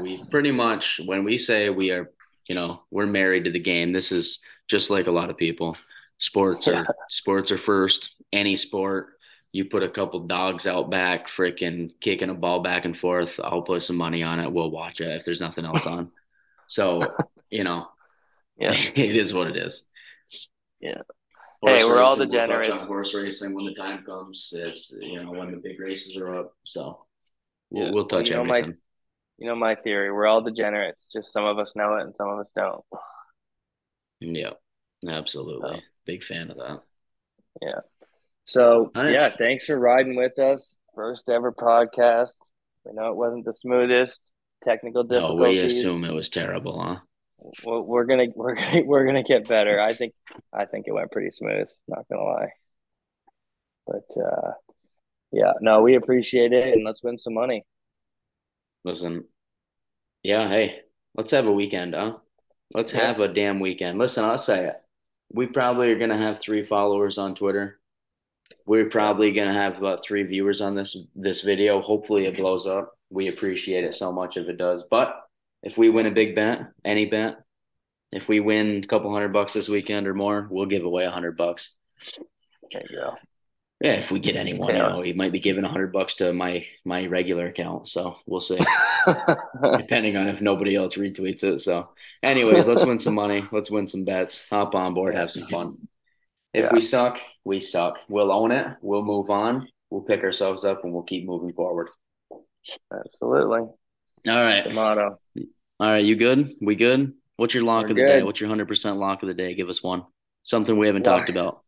We 0.00 0.22
pretty 0.30 0.50
much 0.50 1.00
when 1.04 1.24
we 1.24 1.38
say 1.38 1.70
we 1.70 1.90
are, 1.90 2.10
you 2.48 2.54
know, 2.54 2.82
we're 2.90 3.06
married 3.06 3.44
to 3.44 3.50
the 3.50 3.60
game. 3.60 3.92
This 3.92 4.12
is 4.12 4.40
just 4.68 4.90
like 4.90 5.06
a 5.06 5.12
lot 5.12 5.30
of 5.30 5.36
people. 5.36 5.76
Sports 6.18 6.68
are 6.68 6.86
sports 7.08 7.50
are 7.50 7.58
first. 7.58 8.14
Any 8.32 8.56
sport, 8.56 9.14
you 9.52 9.64
put 9.66 9.82
a 9.82 9.88
couple 9.88 10.26
dogs 10.26 10.66
out 10.66 10.90
back, 10.90 11.28
freaking 11.28 11.92
kicking 12.00 12.30
a 12.30 12.34
ball 12.34 12.60
back 12.60 12.84
and 12.84 12.96
forth. 12.96 13.38
I'll 13.42 13.62
put 13.62 13.82
some 13.82 13.96
money 13.96 14.22
on 14.22 14.40
it. 14.40 14.52
We'll 14.52 14.70
watch 14.70 15.00
it 15.00 15.08
if 15.08 15.24
there's 15.24 15.40
nothing 15.40 15.64
else 15.64 15.86
on. 15.86 16.10
So 16.66 17.14
you 17.50 17.64
know, 17.64 17.88
yeah, 18.58 18.72
it 18.94 19.16
is 19.16 19.34
what 19.34 19.48
it 19.48 19.56
is. 19.56 19.84
Yeah. 20.80 21.02
Horse 21.60 21.82
hey, 21.82 21.88
we're 21.88 22.02
all 22.02 22.16
degenerates. 22.16 22.68
We'll 22.68 22.78
horse 22.78 23.14
racing 23.14 23.54
when 23.54 23.64
the 23.64 23.74
time 23.74 24.04
comes. 24.04 24.52
It's 24.54 24.94
you 25.00 25.22
know 25.22 25.30
when 25.30 25.50
the 25.50 25.56
big 25.56 25.80
races 25.80 26.16
are 26.16 26.40
up. 26.40 26.54
So 26.64 27.06
we'll, 27.70 27.86
yeah. 27.86 27.90
we'll 27.92 28.06
touch 28.06 28.28
you 28.28 28.34
know 28.34 28.42
everything. 28.42 28.70
My, 28.70 28.76
you 29.38 29.46
know 29.46 29.56
my 29.56 29.74
theory. 29.74 30.12
We're 30.12 30.26
all 30.26 30.42
degenerates. 30.42 31.06
Just 31.12 31.32
some 31.32 31.44
of 31.44 31.58
us 31.58 31.74
know 31.76 31.96
it 31.96 32.02
and 32.02 32.16
some 32.16 32.28
of 32.28 32.38
us 32.38 32.50
don't. 32.54 32.84
Yeah, 34.20 34.52
absolutely. 35.08 35.76
So, 35.76 35.80
big 36.06 36.24
fan 36.24 36.50
of 36.50 36.56
that. 36.56 36.80
Yeah. 37.60 37.80
So 38.44 38.90
right. 38.94 39.12
yeah, 39.12 39.34
thanks 39.36 39.64
for 39.64 39.78
riding 39.78 40.16
with 40.16 40.38
us. 40.38 40.78
First 40.94 41.30
ever 41.30 41.52
podcast. 41.52 42.36
We 42.84 42.92
know 42.92 43.10
it 43.10 43.16
wasn't 43.16 43.44
the 43.44 43.52
smoothest. 43.52 44.32
Technical 44.62 45.02
difficulties. 45.02 45.38
No, 45.38 45.48
we 45.48 45.58
assume 45.58 46.04
it 46.04 46.14
was 46.14 46.30
terrible, 46.30 46.80
huh? 46.80 47.00
well, 47.64 47.82
we're 47.82 48.04
gonna 48.04 48.26
we're 48.34 48.54
gonna 48.54 48.82
we're 48.82 49.06
gonna 49.06 49.22
get 49.22 49.48
better. 49.48 49.80
I 49.80 49.94
think 49.94 50.14
I 50.52 50.64
think 50.64 50.86
it 50.86 50.92
went 50.92 51.12
pretty 51.12 51.30
smooth. 51.30 51.68
Not 51.88 52.06
gonna 52.10 52.24
lie, 52.24 52.48
but 53.86 54.22
uh, 54.22 54.52
yeah, 55.32 55.52
no, 55.60 55.82
we 55.82 55.94
appreciate 55.94 56.52
it, 56.52 56.74
and 56.74 56.84
let's 56.84 57.02
win 57.02 57.18
some 57.18 57.34
money. 57.34 57.64
Listen, 58.84 59.24
yeah, 60.22 60.48
hey, 60.48 60.80
let's 61.14 61.32
have 61.32 61.46
a 61.46 61.52
weekend, 61.52 61.94
huh? 61.94 62.16
Let's 62.72 62.92
yeah. 62.92 63.06
have 63.06 63.20
a 63.20 63.28
damn 63.28 63.60
weekend. 63.60 63.98
Listen, 63.98 64.24
I'll 64.24 64.38
say 64.38 64.66
it. 64.66 64.76
We 65.32 65.46
probably 65.46 65.90
are 65.90 65.98
gonna 65.98 66.18
have 66.18 66.40
three 66.40 66.64
followers 66.64 67.18
on 67.18 67.34
Twitter. 67.34 67.80
We're 68.66 68.90
probably 68.90 69.32
gonna 69.32 69.54
have 69.54 69.78
about 69.78 70.04
three 70.04 70.22
viewers 70.22 70.60
on 70.60 70.74
this 70.74 70.96
this 71.14 71.40
video. 71.40 71.80
Hopefully, 71.80 72.26
it 72.26 72.36
blows 72.36 72.66
up. 72.66 72.92
We 73.10 73.28
appreciate 73.28 73.84
it 73.84 73.94
so 73.94 74.12
much 74.12 74.36
if 74.36 74.48
it 74.48 74.58
does, 74.58 74.86
but 74.90 75.14
if 75.62 75.78
we 75.78 75.88
win 75.88 76.06
a 76.06 76.10
big 76.10 76.34
bet, 76.34 76.72
any 76.84 77.06
bet, 77.06 77.38
if 78.12 78.28
we 78.28 78.40
win 78.40 78.82
a 78.84 78.86
couple 78.86 79.12
hundred 79.12 79.32
bucks 79.32 79.54
this 79.54 79.68
weekend 79.68 80.06
or 80.06 80.14
more, 80.14 80.46
we'll 80.50 80.66
give 80.66 80.84
away 80.84 81.04
a 81.04 81.10
hundred 81.10 81.36
bucks. 81.36 81.70
There 82.70 82.82
you 82.88 82.96
go. 82.96 83.14
Yeah, 83.80 83.94
if 83.94 84.10
we 84.10 84.20
get 84.20 84.36
anyone, 84.36 84.68
you 84.68 84.74
know, 84.74 85.02
he 85.02 85.12
might 85.12 85.32
be 85.32 85.40
giving 85.40 85.64
a 85.64 85.68
hundred 85.68 85.92
bucks 85.92 86.14
to 86.14 86.32
my 86.32 86.64
my 86.84 87.06
regular 87.06 87.48
account. 87.48 87.88
So 87.88 88.16
we'll 88.26 88.40
see. 88.40 88.58
Depending 89.76 90.16
on 90.16 90.28
if 90.28 90.40
nobody 90.40 90.76
else 90.76 90.96
retweets 90.96 91.42
it. 91.42 91.60
So, 91.60 91.90
anyways, 92.22 92.66
let's 92.66 92.84
win 92.84 92.98
some 92.98 93.14
money. 93.14 93.44
Let's 93.52 93.70
win 93.70 93.88
some 93.88 94.04
bets. 94.04 94.44
Hop 94.50 94.74
on 94.74 94.94
board, 94.94 95.14
have 95.14 95.30
some 95.30 95.46
fun. 95.48 95.88
If 96.54 96.66
yeah. 96.66 96.70
we 96.72 96.80
suck, 96.80 97.18
we 97.44 97.58
suck. 97.58 97.98
We'll 98.08 98.30
own 98.30 98.52
it. 98.52 98.66
We'll 98.80 99.02
move 99.02 99.28
on. 99.28 99.68
We'll 99.90 100.02
pick 100.02 100.22
ourselves 100.22 100.64
up 100.64 100.84
and 100.84 100.92
we'll 100.92 101.02
keep 101.02 101.26
moving 101.26 101.52
forward. 101.52 101.88
Absolutely. 102.92 103.60
All 103.60 103.74
right. 104.26 104.72
Motto. 104.72 105.18
All 105.80 105.92
right, 105.92 106.04
you 106.04 106.14
good? 106.14 106.48
We 106.62 106.76
good? 106.76 107.12
What's 107.36 107.52
your 107.52 107.64
lock 107.64 107.82
We're 107.82 107.90
of 107.90 107.96
the 107.96 108.02
good. 108.02 108.06
day? 108.06 108.22
What's 108.22 108.40
your 108.40 108.48
hundred 108.48 108.68
percent 108.68 108.98
lock 108.98 109.22
of 109.22 109.28
the 109.28 109.34
day? 109.34 109.54
Give 109.54 109.68
us 109.68 109.82
one. 109.82 110.04
Something 110.44 110.78
we 110.78 110.86
haven't 110.86 111.04
lock. 111.04 111.18
talked 111.18 111.30
about. 111.30 111.62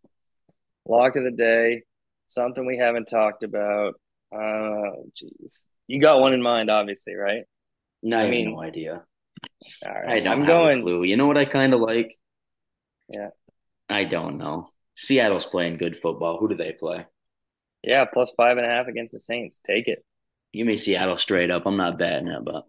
Lock 0.86 1.16
of 1.16 1.24
the 1.24 1.32
day. 1.32 1.82
Something 2.28 2.66
we 2.66 2.78
haven't 2.78 3.06
talked 3.06 3.42
about. 3.42 3.94
Uh, 4.34 5.06
jeez, 5.14 5.66
you 5.86 6.00
got 6.00 6.20
one 6.20 6.32
in 6.32 6.42
mind, 6.42 6.70
obviously, 6.70 7.14
right? 7.14 7.44
No, 8.02 8.18
I, 8.18 8.24
I 8.24 8.30
mean, 8.30 8.50
no 8.52 8.60
idea. 8.62 9.02
All 9.86 9.92
right, 9.92 10.16
I 10.16 10.20
don't 10.20 10.40
I'm 10.40 10.44
going. 10.46 10.82
clue. 10.82 11.04
You 11.04 11.16
know 11.16 11.26
what 11.26 11.38
I 11.38 11.44
kind 11.44 11.74
of 11.74 11.80
like? 11.80 12.12
Yeah. 13.08 13.28
I 13.88 14.04
don't 14.04 14.38
know. 14.38 14.66
Seattle's 14.96 15.46
playing 15.46 15.76
good 15.76 15.96
football. 15.96 16.38
Who 16.38 16.48
do 16.48 16.56
they 16.56 16.72
play? 16.72 17.06
Yeah, 17.82 18.04
plus 18.06 18.32
five 18.36 18.56
and 18.56 18.66
a 18.66 18.70
half 18.70 18.88
against 18.88 19.12
the 19.12 19.20
Saints. 19.20 19.60
Take 19.64 19.86
it. 19.86 20.04
Give 20.52 20.66
me 20.66 20.76
Seattle 20.76 21.18
straight 21.18 21.50
up. 21.50 21.66
I'm 21.66 21.76
not 21.76 21.98
betting 21.98 22.28
it, 22.28 22.44
but 22.44 22.64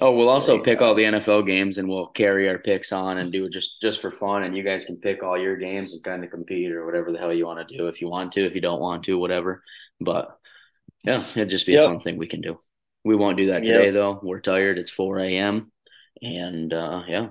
Oh, 0.00 0.10
we'll 0.12 0.28
also 0.28 0.60
pick 0.60 0.82
all 0.82 0.96
the 0.96 1.04
NFL 1.04 1.46
games 1.46 1.78
and 1.78 1.88
we'll 1.88 2.08
carry 2.08 2.48
our 2.48 2.58
picks 2.58 2.90
on 2.90 3.18
and 3.18 3.30
do 3.30 3.44
it 3.44 3.52
just 3.52 3.80
just 3.80 4.00
for 4.00 4.10
fun. 4.10 4.42
And 4.42 4.56
you 4.56 4.64
guys 4.64 4.84
can 4.84 4.96
pick 4.96 5.22
all 5.22 5.38
your 5.38 5.56
games 5.56 5.92
and 5.92 6.02
kind 6.02 6.24
of 6.24 6.30
compete 6.30 6.72
or 6.72 6.84
whatever 6.84 7.12
the 7.12 7.18
hell 7.18 7.32
you 7.32 7.46
want 7.46 7.66
to 7.66 7.76
do. 7.76 7.86
If 7.86 8.00
you 8.00 8.08
want 8.08 8.32
to, 8.32 8.44
if 8.44 8.56
you 8.56 8.60
don't 8.60 8.80
want 8.80 9.04
to, 9.04 9.18
whatever. 9.18 9.62
But 10.00 10.36
yeah, 11.04 11.24
it'd 11.36 11.50
just 11.50 11.66
be 11.66 11.72
yep. 11.72 11.84
a 11.84 11.86
fun 11.86 12.00
thing 12.00 12.18
we 12.18 12.26
can 12.26 12.40
do. 12.40 12.58
We 13.04 13.14
won't 13.14 13.36
do 13.36 13.48
that 13.48 13.62
today 13.62 13.86
yep. 13.86 13.94
though. 13.94 14.20
We're 14.20 14.40
tired. 14.40 14.78
It's 14.78 14.90
four 14.90 15.20
a.m. 15.20 15.70
and 16.20 16.72
uh, 16.72 17.02
yeah, 17.06 17.28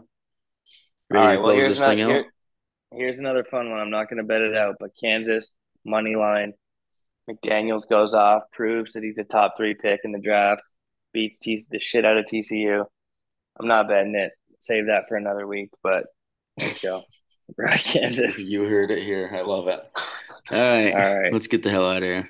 ready 1.10 1.28
right, 1.28 1.36
to 1.36 1.42
close 1.42 1.58
well, 1.60 1.70
this 1.70 1.80
thing 1.80 2.02
out. 2.02 2.10
Here, 2.12 2.26
here's 2.94 3.20
another 3.20 3.44
fun 3.44 3.72
one. 3.72 3.80
I'm 3.80 3.90
not 3.90 4.10
going 4.10 4.20
to 4.20 4.24
bet 4.24 4.42
it 4.42 4.56
out, 4.56 4.76
but 4.80 4.92
Kansas 5.02 5.52
money 5.84 6.16
line. 6.16 6.54
McDaniel's 7.30 7.88
goes 7.88 8.14
off, 8.14 8.44
proves 8.54 8.94
that 8.94 9.04
he's 9.04 9.18
a 9.18 9.24
top 9.24 9.56
three 9.58 9.74
pick 9.74 10.02
in 10.04 10.12
the 10.14 10.20
draft 10.20 10.64
beats 11.14 11.40
T- 11.40 11.60
the 11.70 11.80
shit 11.80 12.06
out 12.06 12.18
of 12.18 12.26
TCU. 12.26 12.86
I'm 13.60 13.68
not 13.68 13.88
betting 13.88 14.16
it. 14.16 14.32
Save 14.60 14.88
that 14.88 15.08
for 15.08 15.16
another 15.16 15.46
week, 15.46 15.70
but 15.82 16.06
let's 16.60 16.82
go. 16.82 17.04
Kansas. 17.78 18.48
You 18.48 18.64
heard 18.64 18.92
it 18.92 19.04
here. 19.04 19.30
I 19.34 19.42
love 19.42 19.68
it. 19.68 19.80
All 20.52 20.60
right. 20.60 20.92
All 20.94 21.20
right. 21.20 21.34
Let's 21.34 21.48
get 21.48 21.64
the 21.64 21.70
hell 21.70 21.90
out 21.90 21.98
of 21.98 22.04
here. 22.04 22.30